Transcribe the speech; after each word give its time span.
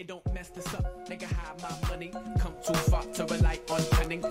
Hey, 0.00 0.06
don't 0.06 0.32
mess 0.32 0.48
this 0.48 0.66
up, 0.72 1.06
nigga. 1.10 1.24
Hide 1.24 1.60
my 1.60 1.90
money. 1.90 2.10
Come 2.38 2.54
too 2.66 2.72
far 2.72 3.02
to 3.02 3.26
rely 3.26 3.60
on 3.68 3.84
cunning. 3.90 4.22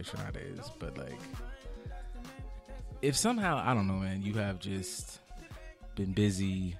Kaytranada 0.00 0.58
is, 0.58 0.70
but 0.78 0.96
like 0.96 1.18
if 3.02 3.16
somehow 3.16 3.62
I 3.64 3.74
don't 3.74 3.86
know, 3.86 3.94
man, 3.94 4.22
you 4.22 4.34
have 4.34 4.58
just 4.58 5.20
been 5.94 6.12
busy 6.12 6.76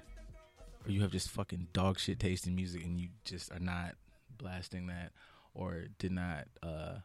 or 0.85 0.91
you 0.91 1.01
have 1.01 1.11
just 1.11 1.29
fucking 1.29 1.67
dog 1.73 1.99
shit 1.99 2.19
tasting 2.19 2.55
music 2.55 2.83
and 2.83 2.99
you 2.99 3.09
just 3.23 3.51
are 3.51 3.59
not 3.59 3.95
blasting 4.37 4.87
that 4.87 5.11
or 5.53 5.85
did 5.99 6.11
not 6.11 6.45
uh 6.63 6.95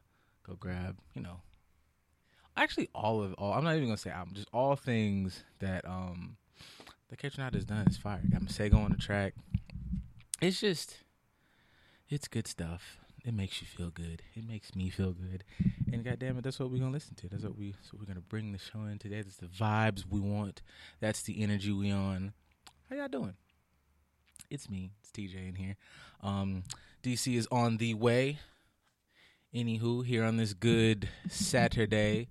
go 0.47 0.55
grab, 0.59 0.97
you 1.15 1.23
know. 1.23 1.41
Actually 2.57 2.89
all 2.95 3.23
of 3.23 3.35
all 3.35 3.53
I'm 3.53 3.65
not 3.65 3.77
even 3.77 3.89
gonna 3.89 3.97
say 3.99 4.11
album, 4.11 4.35
just 4.35 4.49
all 4.53 4.77
things 4.77 5.43
that 5.59 5.87
um 5.87 6.37
the 7.09 7.17
Kaytranada 7.17 7.55
has 7.55 7.65
done 7.65 7.87
is 7.87 7.97
fire. 7.97 8.23
Got 8.31 8.43
Masego 8.43 8.77
on 8.77 8.91
the 8.91 8.97
track. 8.97 9.35
It's 10.41 10.61
just 10.61 10.99
it's 12.09 12.29
good 12.29 12.47
stuff. 12.47 13.01
It 13.27 13.35
makes 13.35 13.61
you 13.61 13.67
feel 13.67 13.91
good. 13.91 14.23
It 14.37 14.47
makes 14.47 14.77
me 14.77 14.89
feel 14.89 15.13
good. 15.13 15.43
And 15.93 16.05
goddamn 16.05 16.39
it, 16.39 16.45
that's 16.45 16.61
what 16.61 16.71
we're 16.71 16.79
gonna 16.79 16.93
listen 16.93 17.17
to. 17.17 17.29
That's 17.29 17.43
what 17.43 17.59
we 17.59 17.75
so 17.83 17.97
we're 17.99 18.07
gonna 18.07 18.21
bring 18.21 18.53
the 18.53 18.59
show 18.59 18.85
in 18.85 19.01
today. 19.01 19.21
That's 19.21 19.39
the 19.39 19.47
vibes 19.47 20.05
we 20.09 20.21
want. 20.21 20.63
That's 21.01 21.23
the 21.23 21.43
energy 21.43 21.73
we 21.73 21.91
on. 21.91 22.35
How 22.89 22.95
y'all 22.95 23.09
doing? 23.09 23.35
It's 24.49 24.71
me. 24.71 24.93
It's 25.01 25.11
TJ 25.11 25.49
in 25.49 25.55
here. 25.57 25.75
Um, 26.23 26.63
DC 27.03 27.35
is 27.35 27.49
on 27.51 27.79
the 27.79 27.95
way. 27.95 28.39
Anywho, 29.53 30.07
here 30.07 30.23
on 30.23 30.37
this 30.37 30.55
good 30.55 31.09
Saturday, 31.29 32.29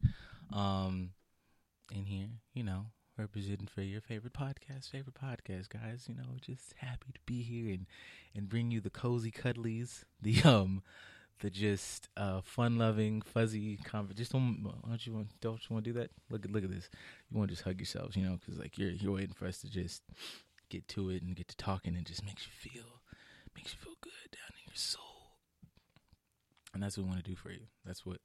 um, 0.54 1.10
in 1.92 2.05
here, 2.05 2.28
you 2.54 2.64
know, 2.64 2.86
representing 3.17 3.67
for 3.67 3.81
your 3.81 4.02
favorite 4.02 4.33
podcast, 4.33 4.89
favorite 4.89 5.15
podcast, 5.15 5.70
guys. 5.70 6.05
You 6.08 6.15
know, 6.15 6.37
just 6.42 6.73
happy 6.77 7.11
to 7.14 7.20
be 7.26 7.42
here 7.42 7.73
and 7.73 7.86
and 8.36 8.49
bring 8.49 8.71
you 8.71 8.81
the 8.81 8.89
cozy 8.89 9.31
cuddlies, 9.31 10.03
the 10.21 10.42
um, 10.43 10.83
the 11.39 11.49
just 11.49 12.09
uh 12.17 12.42
fun 12.42 12.77
loving, 12.77 13.21
fuzzy 13.21 13.77
conversation. 13.77 14.17
Just 14.17 14.31
don't, 14.31 14.64
don't 14.87 15.08
you 15.08 15.14
want 15.14 15.27
don't 15.42 15.70
you 15.70 15.73
want 15.73 15.86
to 15.86 15.93
do 15.93 15.99
that? 15.99 16.11
Look 16.30 16.45
at 16.45 16.52
look 16.52 16.64
at 16.64 16.71
this. 16.71 16.89
You 17.30 17.37
want 17.37 17.49
to 17.49 17.55
just 17.55 17.65
hug 17.65 17.80
yourselves, 17.80 18.15
you 18.15 18.23
know, 18.23 18.37
because 18.39 18.59
like 18.59 18.77
you're 18.77 18.92
you're 18.92 19.14
waiting 19.14 19.33
for 19.33 19.45
us 19.45 19.59
to 19.59 19.70
just 19.70 20.04
get 20.70 20.87
to 20.89 21.09
it 21.09 21.21
and 21.21 21.36
get 21.36 21.48
to 21.49 21.58
talking, 21.58 21.95
and 21.95 22.05
just 22.05 22.25
makes 22.25 22.45
you 22.45 22.70
feel 22.70 23.02
makes 23.55 23.73
you 23.73 23.80
feel 23.80 23.95
good 24.02 24.31
down 24.31 24.52
in 24.58 24.67
your 24.67 24.75
soul. 24.75 25.02
And 26.73 26.83
that's 26.83 26.98
what 26.98 27.05
we 27.05 27.09
want 27.09 27.23
to 27.23 27.30
do 27.30 27.37
for 27.37 27.52
you. 27.52 27.61
That's 27.86 28.05
what 28.05 28.17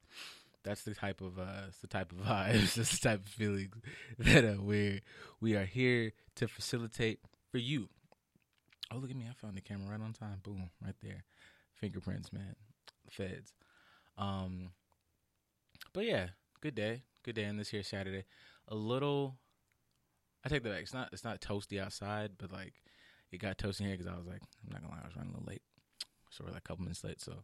that's 0.63 0.83
the 0.83 0.93
type 0.93 1.21
of 1.21 1.39
uh 1.39 1.69
the 1.81 1.87
type 1.87 2.11
of 2.11 2.19
vibes, 2.19 2.73
that's 2.75 2.97
the 2.97 3.09
type 3.09 3.25
of 3.25 3.31
feelings 3.31 3.73
that 4.19 4.45
uh, 4.45 4.55
we're 4.61 4.99
we 5.39 5.55
are 5.55 5.65
here 5.65 6.13
to 6.35 6.47
facilitate 6.47 7.19
for 7.51 7.57
you. 7.57 7.89
Oh 8.93 8.97
look 8.97 9.09
at 9.09 9.15
me, 9.15 9.27
I 9.29 9.33
found 9.33 9.55
the 9.55 9.61
camera 9.61 9.91
right 9.91 10.01
on 10.01 10.13
time. 10.13 10.39
Boom, 10.43 10.69
right 10.83 10.95
there. 11.01 11.23
Fingerprints, 11.75 12.31
man. 12.31 12.55
Feds. 13.09 13.53
Um 14.17 14.71
but 15.93 16.05
yeah, 16.05 16.27
good 16.61 16.75
day. 16.75 17.03
Good 17.23 17.35
day 17.35 17.45
on 17.45 17.57
this 17.57 17.69
here 17.69 17.83
Saturday. 17.83 18.25
A 18.67 18.75
little 18.75 19.37
I 20.43 20.49
take 20.49 20.63
that 20.63 20.69
back. 20.69 20.81
It's 20.81 20.93
not 20.93 21.09
it's 21.11 21.23
not 21.23 21.41
toasty 21.41 21.79
outside, 21.79 22.31
but 22.37 22.51
like 22.51 22.73
it 23.31 23.39
got 23.39 23.57
toasty 23.57 23.81
here 23.81 23.91
because 23.91 24.07
I 24.07 24.17
was 24.17 24.27
like, 24.27 24.41
I'm 24.63 24.71
not 24.71 24.81
gonna 24.81 24.93
lie, 24.93 25.01
I 25.03 25.07
was 25.07 25.15
running 25.15 25.31
a 25.31 25.37
little 25.37 25.49
late, 25.49 25.61
so 26.29 26.43
we're 26.43 26.51
like 26.51 26.59
a 26.59 26.67
couple 26.67 26.83
minutes 26.83 27.03
late. 27.03 27.21
So 27.21 27.43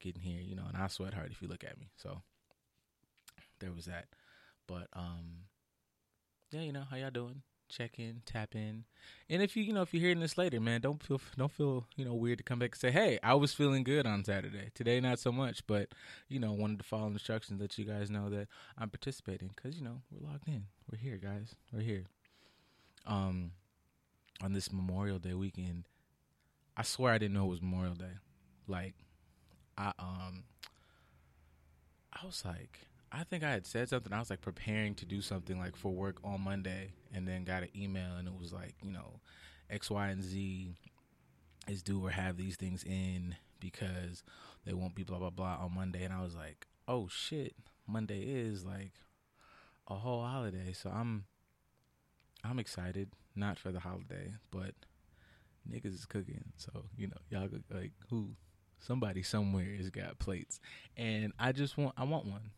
getting 0.00 0.22
here, 0.22 0.40
you 0.40 0.54
know, 0.54 0.64
and 0.68 0.76
I 0.76 0.86
sweat 0.88 1.14
hard 1.14 1.32
if 1.32 1.42
you 1.42 1.48
look 1.48 1.64
at 1.64 1.78
me. 1.78 1.90
So 1.96 2.22
there 3.60 3.72
was 3.72 3.86
that. 3.86 4.06
But 4.66 4.88
um, 4.94 5.44
yeah, 6.50 6.62
you 6.62 6.72
know 6.72 6.84
how 6.88 6.96
y'all 6.96 7.10
doing? 7.10 7.42
Check 7.68 7.98
in, 7.98 8.20
tap 8.26 8.54
in, 8.54 8.84
and 9.28 9.42
if 9.42 9.56
you 9.56 9.64
you 9.64 9.72
know 9.72 9.82
if 9.82 9.92
you're 9.94 10.02
hearing 10.02 10.20
this 10.20 10.36
later, 10.36 10.60
man, 10.60 10.82
don't 10.82 11.02
feel 11.02 11.20
don't 11.36 11.50
feel 11.50 11.86
you 11.96 12.04
know 12.04 12.14
weird 12.14 12.38
to 12.38 12.44
come 12.44 12.58
back 12.58 12.72
and 12.72 12.80
say, 12.80 12.90
hey, 12.90 13.18
I 13.22 13.34
was 13.34 13.54
feeling 13.54 13.84
good 13.84 14.06
on 14.06 14.22
Saturday. 14.22 14.70
Today, 14.74 15.00
not 15.00 15.18
so 15.18 15.32
much, 15.32 15.66
but 15.66 15.88
you 16.28 16.38
know 16.38 16.52
wanted 16.52 16.78
to 16.78 16.84
follow 16.84 17.06
instructions, 17.06 17.60
let 17.60 17.76
you 17.78 17.86
guys 17.86 18.10
know 18.10 18.28
that 18.28 18.48
I'm 18.78 18.90
participating 18.90 19.50
because 19.56 19.76
you 19.76 19.84
know 19.84 20.02
we're 20.10 20.28
logged 20.28 20.46
in, 20.46 20.66
we're 20.92 20.98
here, 20.98 21.16
guys, 21.16 21.54
we're 21.72 21.80
here. 21.80 22.04
Um, 23.06 23.52
on 24.42 24.52
this 24.52 24.72
Memorial 24.72 25.18
Day 25.18 25.34
weekend, 25.34 25.84
I 26.76 26.82
swear 26.82 27.12
I 27.12 27.18
didn't 27.18 27.34
know 27.34 27.46
it 27.46 27.50
was 27.50 27.62
Memorial 27.62 27.94
Day. 27.94 28.18
Like, 28.68 28.94
I 29.78 29.92
um, 29.98 30.44
I 32.12 32.26
was 32.26 32.44
like, 32.44 32.80
I 33.12 33.24
think 33.24 33.44
I 33.44 33.50
had 33.50 33.66
said 33.66 33.88
something. 33.88 34.12
I 34.12 34.18
was 34.18 34.30
like 34.30 34.40
preparing 34.40 34.94
to 34.96 35.06
do 35.06 35.20
something 35.20 35.58
like 35.58 35.76
for 35.76 35.92
work 35.92 36.16
on 36.24 36.40
Monday, 36.40 36.92
and 37.12 37.26
then 37.26 37.44
got 37.44 37.62
an 37.62 37.68
email, 37.76 38.16
and 38.16 38.26
it 38.26 38.34
was 38.38 38.52
like, 38.52 38.74
you 38.82 38.90
know, 38.90 39.20
X, 39.70 39.90
Y, 39.90 40.08
and 40.08 40.22
Z 40.22 40.74
is 41.68 41.82
due 41.82 42.04
or 42.04 42.10
have 42.10 42.36
these 42.36 42.56
things 42.56 42.84
in 42.84 43.36
because 43.60 44.22
they 44.64 44.74
won't 44.74 44.94
be 44.94 45.02
blah 45.04 45.18
blah 45.18 45.30
blah 45.30 45.58
on 45.60 45.74
Monday, 45.74 46.02
and 46.04 46.12
I 46.12 46.22
was 46.22 46.34
like, 46.34 46.66
oh 46.88 47.08
shit, 47.08 47.54
Monday 47.86 48.22
is 48.22 48.64
like 48.64 48.92
a 49.88 49.94
whole 49.94 50.24
holiday, 50.24 50.72
so 50.72 50.90
I'm 50.90 51.24
I'm 52.42 52.58
excited, 52.58 53.10
not 53.34 53.58
for 53.58 53.72
the 53.72 53.80
holiday, 53.80 54.34
but 54.50 54.74
niggas 55.70 55.94
is 55.94 56.06
cooking, 56.06 56.44
so 56.56 56.84
you 56.96 57.06
know 57.06 57.16
y'all 57.30 57.48
like 57.70 57.92
who 58.10 58.30
somebody 58.78 59.22
somewhere 59.22 59.74
has 59.76 59.90
got 59.90 60.18
plates, 60.18 60.60
and 60.96 61.32
I 61.38 61.52
just 61.52 61.78
want 61.78 61.94
I 61.96 62.04
want 62.04 62.26
one. 62.26 62.50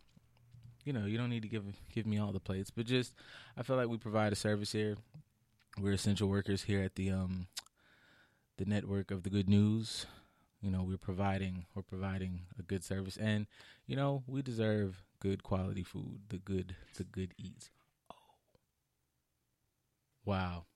You 0.87 0.93
know, 0.93 1.05
you 1.05 1.19
don't 1.19 1.31
need 1.31 1.43
to 1.43 1.49
give 1.49 1.65
give 1.93 2.07
me 2.07 2.19
all 2.19 2.31
the 2.31 2.39
plates, 2.39 2.71
but 2.71 2.87
just 2.87 3.13
I 3.59 3.65
feel 3.65 3.75
like 3.77 3.89
we 3.89 3.99
provide 3.99 4.33
a 4.33 4.37
service 4.37 4.71
here. 4.71 4.97
We're 5.81 5.95
essential 5.95 6.29
workers 6.29 6.63
here 6.63 6.81
at 6.81 6.95
the 6.95 7.11
um 7.11 7.49
the 8.57 8.67
network 8.67 9.11
of 9.11 9.25
the 9.25 9.31
good 9.31 9.49
news. 9.49 10.07
You 10.63 10.71
know, 10.71 10.85
we're 10.85 10.97
providing 10.97 11.67
we're 11.75 11.83
providing 11.83 12.43
a 12.57 12.63
good 12.63 12.85
service, 12.85 13.17
and 13.17 13.49
you 13.89 13.97
know 13.97 14.23
we 14.29 14.43
deserve 14.43 15.03
good 15.19 15.43
quality 15.43 15.83
food, 15.83 16.21
the 16.29 16.39
good 16.39 16.77
the 16.97 17.03
good 17.03 17.35
eats. 17.37 17.71
Wow. 20.25 20.67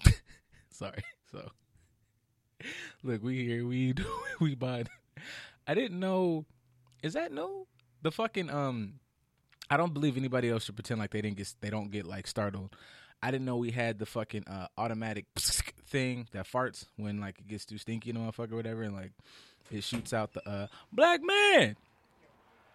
Sorry. 0.70 1.04
So, 1.30 1.50
look, 3.02 3.22
we 3.22 3.44
here. 3.44 3.66
We 3.66 3.92
do 3.94 4.06
we 4.40 4.54
bought. 4.54 4.88
I 5.66 5.74
didn't 5.74 6.00
know. 6.00 6.46
Is 7.02 7.12
that 7.12 7.30
no? 7.30 7.66
The 8.00 8.10
fucking 8.10 8.48
um. 8.48 9.00
I 9.70 9.76
don't 9.76 9.94
believe 9.94 10.16
anybody 10.16 10.50
else 10.50 10.64
should 10.64 10.74
pretend 10.74 10.98
like 10.98 11.10
they 11.10 11.22
didn't 11.22 11.36
get. 11.36 11.54
They 11.60 11.70
don't 11.70 11.90
get 11.90 12.06
like 12.06 12.26
startled. 12.26 12.74
I 13.22 13.30
didn't 13.30 13.44
know 13.44 13.56
we 13.56 13.70
had 13.70 13.98
the 13.98 14.06
fucking 14.06 14.48
uh, 14.48 14.66
automatic 14.76 15.26
thing 15.36 16.26
that 16.32 16.46
farts 16.46 16.86
when 16.96 17.20
like 17.20 17.38
it 17.38 17.48
gets 17.48 17.64
too 17.64 17.78
stinky 17.78 18.10
in 18.10 18.16
motherfucker 18.16 18.52
or 18.52 18.56
whatever, 18.56 18.82
and 18.82 18.94
like 18.94 19.12
it 19.70 19.84
shoots 19.84 20.12
out 20.12 20.32
the 20.32 20.48
uh 20.48 20.66
black 20.92 21.20
man. 21.22 21.76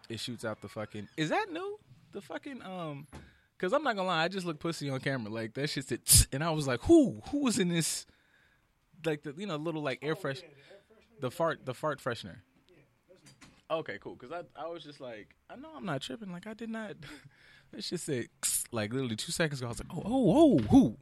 It 0.08 0.20
shoots 0.20 0.46
out 0.46 0.62
the 0.62 0.70
fucking. 0.70 1.10
Is 1.18 1.30
that 1.30 1.52
new? 1.52 1.80
The 2.14 2.22
fucking 2.22 2.62
um. 2.62 3.08
Cause 3.58 3.72
I'm 3.72 3.84
not 3.84 3.96
gonna 3.96 4.10
lie, 4.10 4.24
I 4.24 4.28
just 4.28 4.46
look 4.46 4.60
pussy 4.60 4.90
on 4.90 5.00
camera. 5.00 5.32
Like 5.32 5.54
that 5.54 5.70
shit 5.70 5.88
said, 5.88 6.02
and 6.34 6.44
I 6.44 6.52
was 6.52 6.68
like, 6.68 6.82
who? 6.82 7.22
Who 7.32 7.40
was 7.40 7.58
in 7.58 7.70
this? 7.70 8.06
Like 9.06 9.24
the 9.24 9.34
you 9.38 9.48
know 9.48 9.56
little 9.56 9.82
like 9.82 10.00
air 10.02 10.16
fresh. 10.16 10.42
The 11.22 11.32
fart, 11.32 11.66
the 11.66 11.74
fart 11.74 12.02
freshener. 12.04 12.38
Okay, 13.70 13.98
cool. 14.00 14.16
Because 14.16 14.32
I, 14.32 14.62
I 14.62 14.68
was 14.68 14.84
just 14.84 15.02
like, 15.02 15.36
I 15.50 15.56
know 15.56 15.70
I'm 15.76 15.86
not 15.86 16.02
tripping. 16.02 16.32
Like 16.32 16.48
I 16.48 16.54
did 16.54 16.70
not. 16.70 16.94
This 17.72 17.90
just 17.90 18.06
said 18.06 18.28
like 18.72 18.94
literally 18.94 19.16
two 19.16 19.32
seconds 19.32 19.60
ago. 19.60 19.68
I 19.68 19.70
was 19.70 19.80
like, 19.80 19.92
oh, 19.94 20.04
oh, 20.06 20.34
oh, 20.38 20.58
who? 20.70 20.98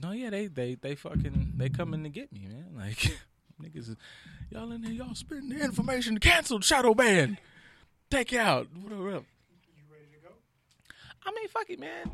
No, 0.00 0.12
yeah, 0.12 0.30
they, 0.30 0.46
they, 0.46 0.76
they 0.76 0.94
fucking, 0.94 1.54
they 1.56 1.68
coming 1.68 2.04
to 2.04 2.08
get 2.08 2.32
me, 2.32 2.46
man. 2.48 2.66
Like 2.76 2.98
niggas, 3.62 3.96
y'all 4.50 4.70
in 4.72 4.82
there, 4.82 4.92
y'all 4.92 5.14
spitting 5.14 5.48
the 5.48 5.62
information. 5.62 6.18
Canceled 6.18 6.64
shadow 6.64 6.94
ban. 6.94 7.36
Take 8.10 8.32
out. 8.32 8.68
Whatever. 8.80 9.16
up? 9.16 9.24
You 9.76 9.92
ready 9.92 10.04
to 10.14 10.28
go? 10.28 10.34
I 11.26 11.32
mean, 11.32 11.48
fuck 11.48 11.68
it, 11.68 11.80
man. 11.80 12.10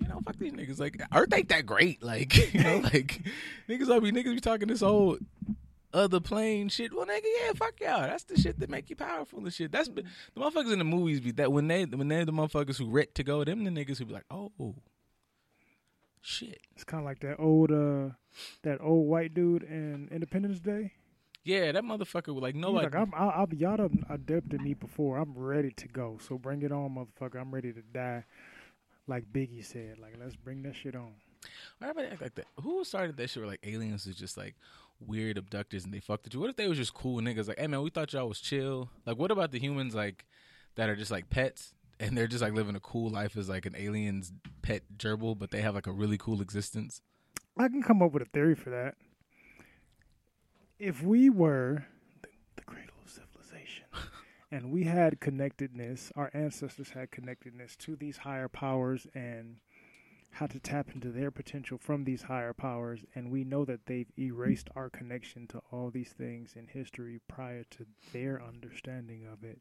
You 0.00 0.08
know, 0.08 0.20
fuck 0.24 0.36
these 0.38 0.52
niggas. 0.52 0.80
Like, 0.80 1.00
Earth 1.14 1.32
ain't 1.34 1.50
that 1.50 1.66
great. 1.66 2.02
Like, 2.02 2.52
you 2.54 2.62
know, 2.62 2.78
like 2.78 3.22
niggas 3.68 3.86
will 3.86 4.00
be 4.00 4.12
niggas 4.12 4.34
be 4.34 4.40
talking 4.40 4.68
this 4.68 4.80
whole 4.80 5.18
other 5.92 6.20
plane 6.20 6.68
shit. 6.68 6.94
Well, 6.94 7.06
nigga, 7.06 7.24
yeah, 7.40 7.52
fuck 7.54 7.80
y'all. 7.80 8.02
That's 8.02 8.24
the 8.24 8.38
shit 8.38 8.58
that 8.60 8.70
make 8.70 8.90
you 8.90 8.96
powerful 8.96 9.38
and 9.38 9.52
shit. 9.52 9.72
That's 9.72 9.88
the 9.88 10.04
motherfuckers 10.36 10.72
in 10.72 10.78
the 10.78 10.84
movies 10.84 11.20
be 11.20 11.32
that 11.32 11.52
when 11.52 11.68
they 11.68 11.84
when 11.84 12.08
they're 12.08 12.24
the 12.24 12.32
motherfuckers 12.32 12.78
who 12.78 12.88
ready 12.90 13.10
to 13.14 13.24
go, 13.24 13.44
them 13.44 13.64
the 13.64 13.70
niggas 13.70 13.98
who 13.98 14.06
be 14.06 14.14
like, 14.14 14.26
oh, 14.30 14.52
shit. 16.20 16.60
It's 16.74 16.84
kind 16.84 17.00
of 17.00 17.06
like 17.06 17.20
that 17.20 17.36
old 17.38 17.70
uh 17.70 18.14
that 18.62 18.80
old 18.80 19.08
white 19.08 19.34
dude 19.34 19.62
in 19.62 20.08
Independence 20.10 20.60
Day. 20.60 20.92
Yeah, 21.44 21.70
that 21.70 21.84
motherfucker 21.84 22.34
was 22.34 22.42
like 22.42 22.56
nobody. 22.56 22.86
like, 22.86 22.96
I'm, 22.96 23.12
I'll, 23.14 23.30
I'll, 23.30 23.48
y'all 23.54 23.76
done 23.76 24.04
adapted 24.10 24.60
me 24.60 24.74
before. 24.74 25.18
I'm 25.18 25.32
ready 25.36 25.70
to 25.70 25.86
go. 25.86 26.18
So 26.20 26.38
bring 26.38 26.62
it 26.62 26.72
on, 26.72 26.96
motherfucker. 26.96 27.40
I'm 27.40 27.54
ready 27.54 27.72
to 27.72 27.82
die. 27.82 28.24
Like 29.06 29.32
Biggie 29.32 29.64
said, 29.64 29.98
like 30.00 30.16
let's 30.18 30.34
bring 30.34 30.64
that 30.64 30.74
shit 30.74 30.96
on. 30.96 31.12
Why 31.78 31.90
everybody 31.90 32.12
act 32.12 32.22
like 32.22 32.34
that? 32.34 32.46
Who 32.62 32.82
started 32.82 33.16
that 33.16 33.30
shit 33.30 33.40
where 33.40 33.50
like 33.50 33.60
aliens 33.62 34.06
is 34.08 34.16
just 34.16 34.36
like 34.36 34.56
weird 35.00 35.38
abductors 35.38 35.84
and 35.84 35.92
they 35.92 36.00
fucked 36.00 36.24
with 36.24 36.34
you? 36.34 36.40
What 36.40 36.50
if 36.50 36.56
they 36.56 36.68
was 36.68 36.78
just 36.78 36.94
cool 36.94 37.20
niggas? 37.20 37.48
Like, 37.48 37.58
hey 37.58 37.66
man, 37.66 37.82
we 37.82 37.90
thought 37.90 38.12
y'all 38.12 38.28
was 38.28 38.40
chill. 38.40 38.90
Like, 39.04 39.18
what 39.18 39.30
about 39.30 39.52
the 39.52 39.58
humans 39.58 39.94
like 39.94 40.24
that 40.76 40.88
are 40.88 40.96
just 40.96 41.10
like 41.10 41.30
pets 41.30 41.74
and 41.98 42.16
they're 42.16 42.26
just 42.26 42.42
like 42.42 42.52
living 42.52 42.76
a 42.76 42.80
cool 42.80 43.10
life 43.10 43.36
as 43.36 43.48
like 43.48 43.66
an 43.66 43.74
alien's 43.76 44.32
pet 44.62 44.82
gerbil, 44.96 45.38
but 45.38 45.50
they 45.50 45.62
have 45.62 45.74
like 45.74 45.86
a 45.86 45.92
really 45.92 46.18
cool 46.18 46.40
existence? 46.40 47.00
I 47.58 47.68
can 47.68 47.82
come 47.82 48.02
up 48.02 48.12
with 48.12 48.22
a 48.22 48.26
theory 48.26 48.54
for 48.54 48.70
that. 48.70 48.94
If 50.78 51.02
we 51.02 51.30
were 51.30 51.86
the, 52.22 52.28
the 52.56 52.62
cradle 52.62 52.94
of 53.02 53.10
civilization 53.10 53.86
and 54.50 54.70
we 54.70 54.84
had 54.84 55.20
connectedness, 55.20 56.12
our 56.14 56.30
ancestors 56.34 56.90
had 56.90 57.10
connectedness 57.10 57.76
to 57.76 57.96
these 57.96 58.18
higher 58.18 58.48
powers 58.48 59.06
and 59.14 59.56
how 60.30 60.46
to 60.46 60.60
tap 60.60 60.90
into 60.94 61.10
their 61.10 61.30
potential 61.30 61.78
from 61.78 62.04
these 62.04 62.22
higher 62.22 62.52
powers, 62.52 63.00
and 63.14 63.30
we 63.30 63.44
know 63.44 63.64
that 63.64 63.86
they've 63.86 64.12
erased 64.18 64.68
our 64.76 64.90
connection 64.90 65.46
to 65.46 65.62
all 65.70 65.90
these 65.90 66.10
things 66.10 66.54
in 66.54 66.66
history 66.66 67.20
prior 67.26 67.64
to 67.70 67.86
their 68.12 68.42
understanding 68.42 69.26
of 69.26 69.42
it. 69.42 69.60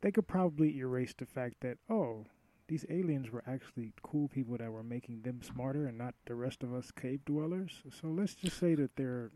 They 0.00 0.10
could 0.10 0.26
probably 0.26 0.78
erase 0.78 1.14
the 1.16 1.26
fact 1.26 1.56
that, 1.60 1.78
oh, 1.90 2.26
these 2.68 2.86
aliens 2.88 3.30
were 3.30 3.44
actually 3.46 3.92
cool 4.02 4.28
people 4.28 4.56
that 4.56 4.72
were 4.72 4.82
making 4.82 5.22
them 5.22 5.42
smarter 5.42 5.86
and 5.86 5.98
not 5.98 6.14
the 6.24 6.34
rest 6.34 6.62
of 6.62 6.72
us 6.72 6.90
cave 6.90 7.24
dwellers. 7.24 7.82
So 8.00 8.08
let's 8.08 8.34
just 8.34 8.58
say 8.58 8.74
that 8.74 8.96
they're, 8.96 9.30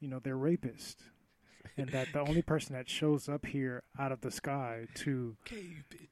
you 0.00 0.08
know, 0.08 0.18
they're 0.18 0.36
rapists. 0.36 0.96
And 1.76 1.88
that 1.90 2.08
the 2.12 2.20
only 2.20 2.42
person 2.42 2.74
that 2.74 2.88
shows 2.88 3.28
up 3.28 3.46
here 3.46 3.82
out 3.98 4.12
of 4.12 4.20
the 4.20 4.30
sky 4.30 4.86
to 4.96 5.36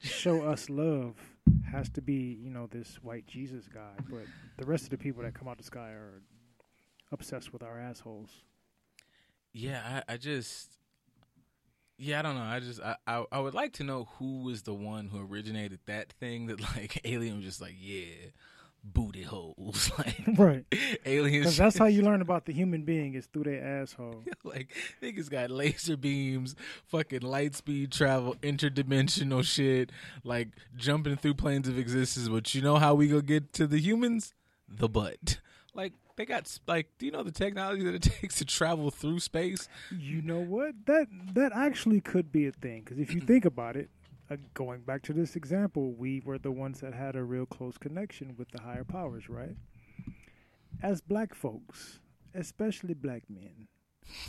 show 0.00 0.43
us 0.43 0.70
love 0.70 1.14
has 1.70 1.88
to 1.91 2.03
be, 2.03 2.38
you 2.41 2.50
know, 2.50 2.67
this 2.67 2.99
white 3.03 3.26
Jesus 3.26 3.69
guy. 3.73 3.93
But 4.08 4.25
the 4.58 4.67
rest 4.67 4.85
of 4.85 4.91
the 4.91 4.99
people 4.99 5.23
that 5.23 5.35
come 5.35 5.49
out 5.49 5.58
the 5.58 5.64
sky 5.64 5.91
are 5.91 6.23
obsessed 7.12 7.53
with 7.53 7.62
our 7.62 7.79
assholes. 7.79 8.31
Yeah, 9.53 10.03
I, 10.08 10.14
I 10.14 10.17
just 10.17 10.79
yeah, 11.99 12.19
I 12.19 12.23
don't 12.23 12.35
know. 12.35 12.43
I 12.43 12.61
just 12.61 12.81
I, 12.81 12.97
I 13.06 13.25
I 13.32 13.41
would 13.41 13.55
like 13.55 13.73
to 13.75 13.85
know 13.85 14.08
who 14.19 14.43
was 14.43 14.62
the 14.62 14.75
one 14.75 15.08
who 15.08 15.20
originated 15.20 15.81
that 15.87 16.12
thing 16.12 16.47
that 16.47 16.61
like 16.76 17.00
alien 17.05 17.37
was 17.37 17.44
just 17.44 17.61
like, 17.61 17.75
yeah, 17.79 18.31
booty 18.93 19.23
holes. 19.23 19.91
like 19.99 20.17
Right. 20.38 20.65
aliens 21.05 21.56
that's 21.56 21.77
how 21.79 21.87
you 21.87 22.03
learn 22.09 22.21
about 22.23 22.47
the 22.47 22.53
human 22.53 22.85
being 22.85 23.15
is 23.15 23.27
through 23.27 23.44
their 23.44 23.83
asshole. 23.83 24.23
like 24.44 24.73
niggas 25.03 25.29
got 25.31 25.50
laser 25.50 25.97
beams, 25.97 26.55
fucking 26.87 27.23
light 27.23 27.55
speed 27.55 27.93
travel, 27.93 28.37
interdimensional 28.43 29.44
shit, 29.44 29.91
like 30.25 30.49
jumping 30.77 31.17
through 31.17 31.35
planes 31.35 31.69
of 31.69 31.79
existence. 31.79 32.29
But 32.29 32.55
you 32.55 32.62
know 32.62 32.77
how 32.77 32.94
we 32.94 33.09
go 33.09 33.21
get 33.21 33.53
to 33.55 33.67
the 33.67 33.79
humans? 33.79 34.35
The 34.69 34.89
butt. 34.89 35.39
Like 35.75 35.93
they 36.17 36.25
got 36.25 36.59
like, 36.67 36.89
do 36.99 37.06
you 37.06 37.12
know 37.12 37.23
the 37.23 37.31
technology 37.31 37.85
that 37.85 37.94
it 37.94 38.03
takes 38.03 38.37
to 38.37 38.44
travel 38.44 38.91
through 38.91 39.21
space? 39.21 39.69
You 39.91 40.23
know 40.23 40.41
what? 40.41 40.75
That 40.87 41.09
that 41.35 41.53
actually 41.55 42.00
could 42.00 42.32
be 42.32 42.47
a 42.47 42.53
thing. 42.53 42.82
Because 42.85 42.99
if 42.99 43.15
you 43.15 43.21
think 43.32 43.44
about 43.44 43.77
it, 43.77 43.91
uh, 44.31 44.37
going 44.55 44.81
back 44.81 45.02
to 45.02 45.12
this 45.12 45.37
example, 45.37 45.93
we 45.93 46.20
were 46.25 46.38
the 46.38 46.50
ones 46.50 46.81
that 46.81 46.94
had 46.94 47.17
a 47.17 47.23
real 47.23 47.46
close 47.46 47.78
connection 47.78 48.34
with 48.37 48.50
the 48.50 48.61
higher 48.61 48.84
powers, 48.84 49.28
right? 49.28 49.56
As 50.82 51.00
black 51.00 51.34
folks, 51.34 52.00
especially 52.34 52.94
black 52.94 53.23
men, 53.28 53.69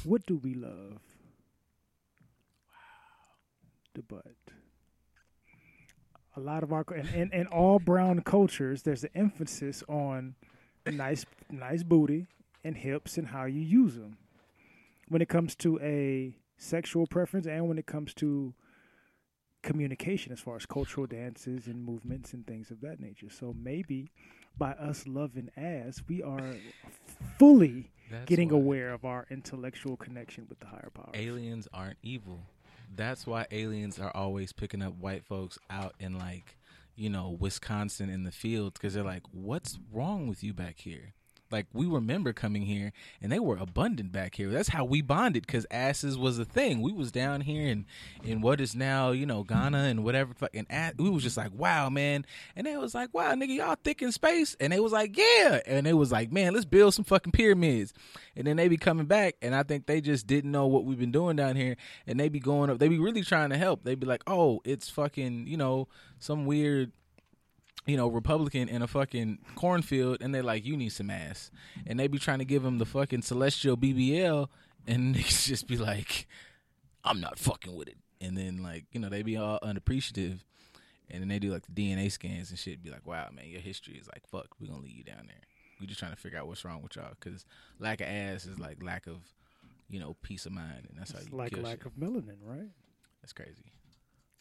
what 0.04 0.26
do 0.26 0.38
we 0.38 0.54
love? 0.54 1.02
Wow. 2.70 2.78
The 3.96 4.02
butt. 4.04 4.36
A 6.36 6.40
lot 6.40 6.62
of 6.62 6.72
our 6.72 6.86
and 6.96 7.10
in, 7.10 7.34
in 7.34 7.48
all 7.48 7.80
brown 7.80 8.22
cultures, 8.22 8.84
there's 8.84 9.04
an 9.04 9.10
emphasis 9.16 9.84
on 9.90 10.36
nice, 10.86 11.26
nice 11.50 11.82
booty 11.82 12.28
and 12.64 12.78
hips 12.78 13.18
and 13.18 13.28
how 13.28 13.46
you 13.46 13.62
use 13.62 13.96
them 13.96 14.18
when 15.08 15.22
it 15.22 15.30
comes 15.30 15.56
to 15.56 15.80
a 15.80 16.38
sexual 16.58 17.08
preference 17.08 17.48
and 17.48 17.68
when 17.68 17.80
it 17.80 17.88
comes 17.88 18.14
to 18.14 18.54
communication 19.68 20.32
as 20.32 20.40
far 20.40 20.56
as 20.56 20.66
cultural 20.66 21.06
dances 21.06 21.68
and 21.68 21.84
movements 21.84 22.34
and 22.34 22.48
things 22.48 22.72
of 22.72 22.80
that 22.82 23.00
nature. 23.00 23.30
So 23.30 23.54
maybe 23.62 24.10
by 24.58 24.72
us 24.72 25.06
loving 25.06 25.50
ass, 25.58 26.02
we 26.08 26.24
are 26.24 26.56
fully 27.38 27.92
That's 28.10 28.26
getting 28.26 28.52
aware 28.52 28.94
of 28.94 29.04
our 29.06 29.28
intellectual 29.30 29.98
connection 29.98 30.48
with 30.50 30.60
the 30.60 30.68
higher 30.68 30.90
power. 30.94 31.12
Aliens 31.14 31.68
aren't 31.74 31.98
evil. 32.02 32.40
That's 32.96 33.28
why 33.28 33.46
aliens 33.52 34.00
are 34.00 34.12
always 34.16 34.54
picking 34.54 34.82
up 34.82 34.94
white 34.96 35.26
folks 35.26 35.60
out 35.70 35.94
in 36.00 36.18
like, 36.18 36.56
you 36.96 37.10
know, 37.10 37.38
Wisconsin 37.38 38.10
in 38.10 38.24
the 38.24 38.32
fields 38.32 38.74
because 38.80 38.94
they're 38.94 39.04
like, 39.04 39.24
"What's 39.32 39.78
wrong 39.92 40.28
with 40.28 40.44
you 40.44 40.54
back 40.54 40.80
here?" 40.80 41.14
Like 41.52 41.68
we 41.74 41.86
remember 41.86 42.34
coming 42.34 42.64
here 42.64 42.92
and 43.22 43.32
they 43.32 43.40
were 43.40 43.58
abundant 43.58 44.12
back 44.12 44.36
here. 44.36 44.50
That's 44.50 44.70
how 44.70 44.86
we 44.86 45.02
bonded 45.02 45.46
because 45.46 45.66
asses 45.72 46.18
was 46.18 46.40
a 46.40 46.46
thing. 46.46 46.82
We 46.82 46.92
was 46.92 47.12
down 47.12 47.42
here 47.42 47.68
in 47.68 47.86
in 48.24 48.42
what 48.42 48.60
is 48.60 48.76
now 48.76 49.12
you 49.12 49.26
know 49.26 49.44
Ghana 49.44 49.78
and 49.78 50.04
whatever 50.04 50.34
fucking 50.34 50.68
ass. 50.70 50.94
We 50.98 51.10
was 51.10 51.24
just 51.24 51.38
like 51.38 51.52
wow 51.54 51.90
man, 51.90 52.26
and 52.56 52.68
they 52.68 52.78
was 52.78 52.94
like 52.94 53.14
wow 53.14 53.34
nigga 53.34 53.56
y'all 53.56 53.78
thick 53.84 54.02
in 54.02 54.12
space, 54.12 54.56
and 54.60 54.74
they 54.74 54.80
was 54.80 54.92
like 54.92 55.18
yeah, 55.18 55.60
and 55.66 55.86
they 55.86 55.94
was 55.94 56.12
like 56.12 56.32
man 56.32 56.54
let's 56.54 56.66
build 56.66 56.94
some 56.94 57.06
fucking 57.06 57.32
pyramids, 57.32 57.94
and 58.36 58.46
then 58.46 58.58
they 58.58 58.68
be 58.68 58.78
coming 58.78 59.06
back, 59.06 59.36
and 59.42 59.56
I 59.56 59.64
think 59.64 59.86
they 59.86 60.02
just 60.02 60.28
didn't 60.28 60.52
know 60.52 60.68
what 60.68 60.86
we've 60.86 61.00
been 61.00 61.12
doing 61.12 61.36
down 61.36 61.56
here, 61.56 61.78
and 62.06 62.20
they 62.20 62.30
be 62.30 62.40
going 62.40 62.70
up, 62.70 62.80
they 62.80 62.88
be 62.88 63.00
really 63.00 63.24
trying 63.24 63.50
to 63.52 63.58
help. 63.58 63.84
They 63.84 63.96
be 63.96 64.06
like 64.06 64.24
oh 64.28 64.62
it's 64.64 64.90
fucking 64.90 65.48
you 65.48 65.58
know 65.58 65.88
some 66.20 66.46
weird 66.46 66.92
you 67.88 67.98
know, 67.98 68.08
Republican 68.10 68.70
in 68.70 68.82
a 68.82 68.88
fucking 68.88 69.40
cornfield, 69.56 70.18
and 70.22 70.36
they're 70.36 70.44
like, 70.44 70.66
"You 70.66 70.78
need 70.78 70.90
some 70.90 71.10
ass," 71.10 71.50
and 71.86 72.00
they 72.00 72.08
be 72.08 72.20
trying 72.20 72.40
to 72.40 72.46
give 72.46 72.64
him 72.64 72.78
the 72.78 72.86
fucking 72.86 73.22
celestial 73.24 73.78
BBL, 73.78 74.50
and 74.86 75.16
niggas 75.16 75.48
just 75.48 75.68
be 75.68 75.78
like, 75.78 76.28
"I'm 77.04 77.20
not 77.20 77.40
fucking 77.40 77.76
with 77.76 77.88
it," 77.88 77.98
and 78.22 78.38
then 78.38 78.62
like, 78.62 78.86
you 78.92 79.00
know, 79.00 79.10
they 79.10 79.24
be 79.24 79.38
all 79.38 79.60
unappreciative, 79.62 80.46
and 81.10 81.22
then 81.22 81.30
they 81.30 81.40
do 81.40 81.52
like 81.52 81.64
the 81.66 81.72
DNA 81.72 82.12
scans 82.12 82.50
and 82.50 82.60
shit, 82.60 82.84
be 82.84 82.90
like, 82.92 83.08
"Wow, 83.08 83.30
man, 83.34 83.48
your 83.48 83.62
history 83.62 83.96
is 83.96 84.08
like 84.08 84.28
fuck. 84.28 84.48
We're 84.60 84.68
gonna 84.68 84.84
leave 84.84 84.98
you 84.98 85.04
down 85.04 85.26
there. 85.28 85.42
We 85.80 85.88
just 85.88 86.00
trying 86.00 86.12
to 86.12 86.18
figure 86.18 86.40
out 86.40 86.48
what's 86.48 86.66
wrong 86.66 86.82
with 86.82 86.96
y'all, 86.96 87.14
because 87.20 87.46
lack 87.80 88.02
of 88.02 88.08
ass 88.08 88.46
is 88.46 88.60
like 88.60 88.82
lack 88.84 89.08
of, 89.08 89.18
you 89.90 90.00
know, 90.00 90.16
peace 90.24 90.46
of 90.46 90.52
mind, 90.52 90.88
and 90.90 90.98
that's 91.00 91.12
how 91.12 91.20
It's 91.20 91.30
you 91.30 91.38
like 91.38 91.56
lack 91.58 91.84
shit. 91.84 91.86
of 91.86 91.94
melanin, 91.94 92.38
right? 92.44 92.70
That's 93.22 93.34
crazy. 93.34 93.72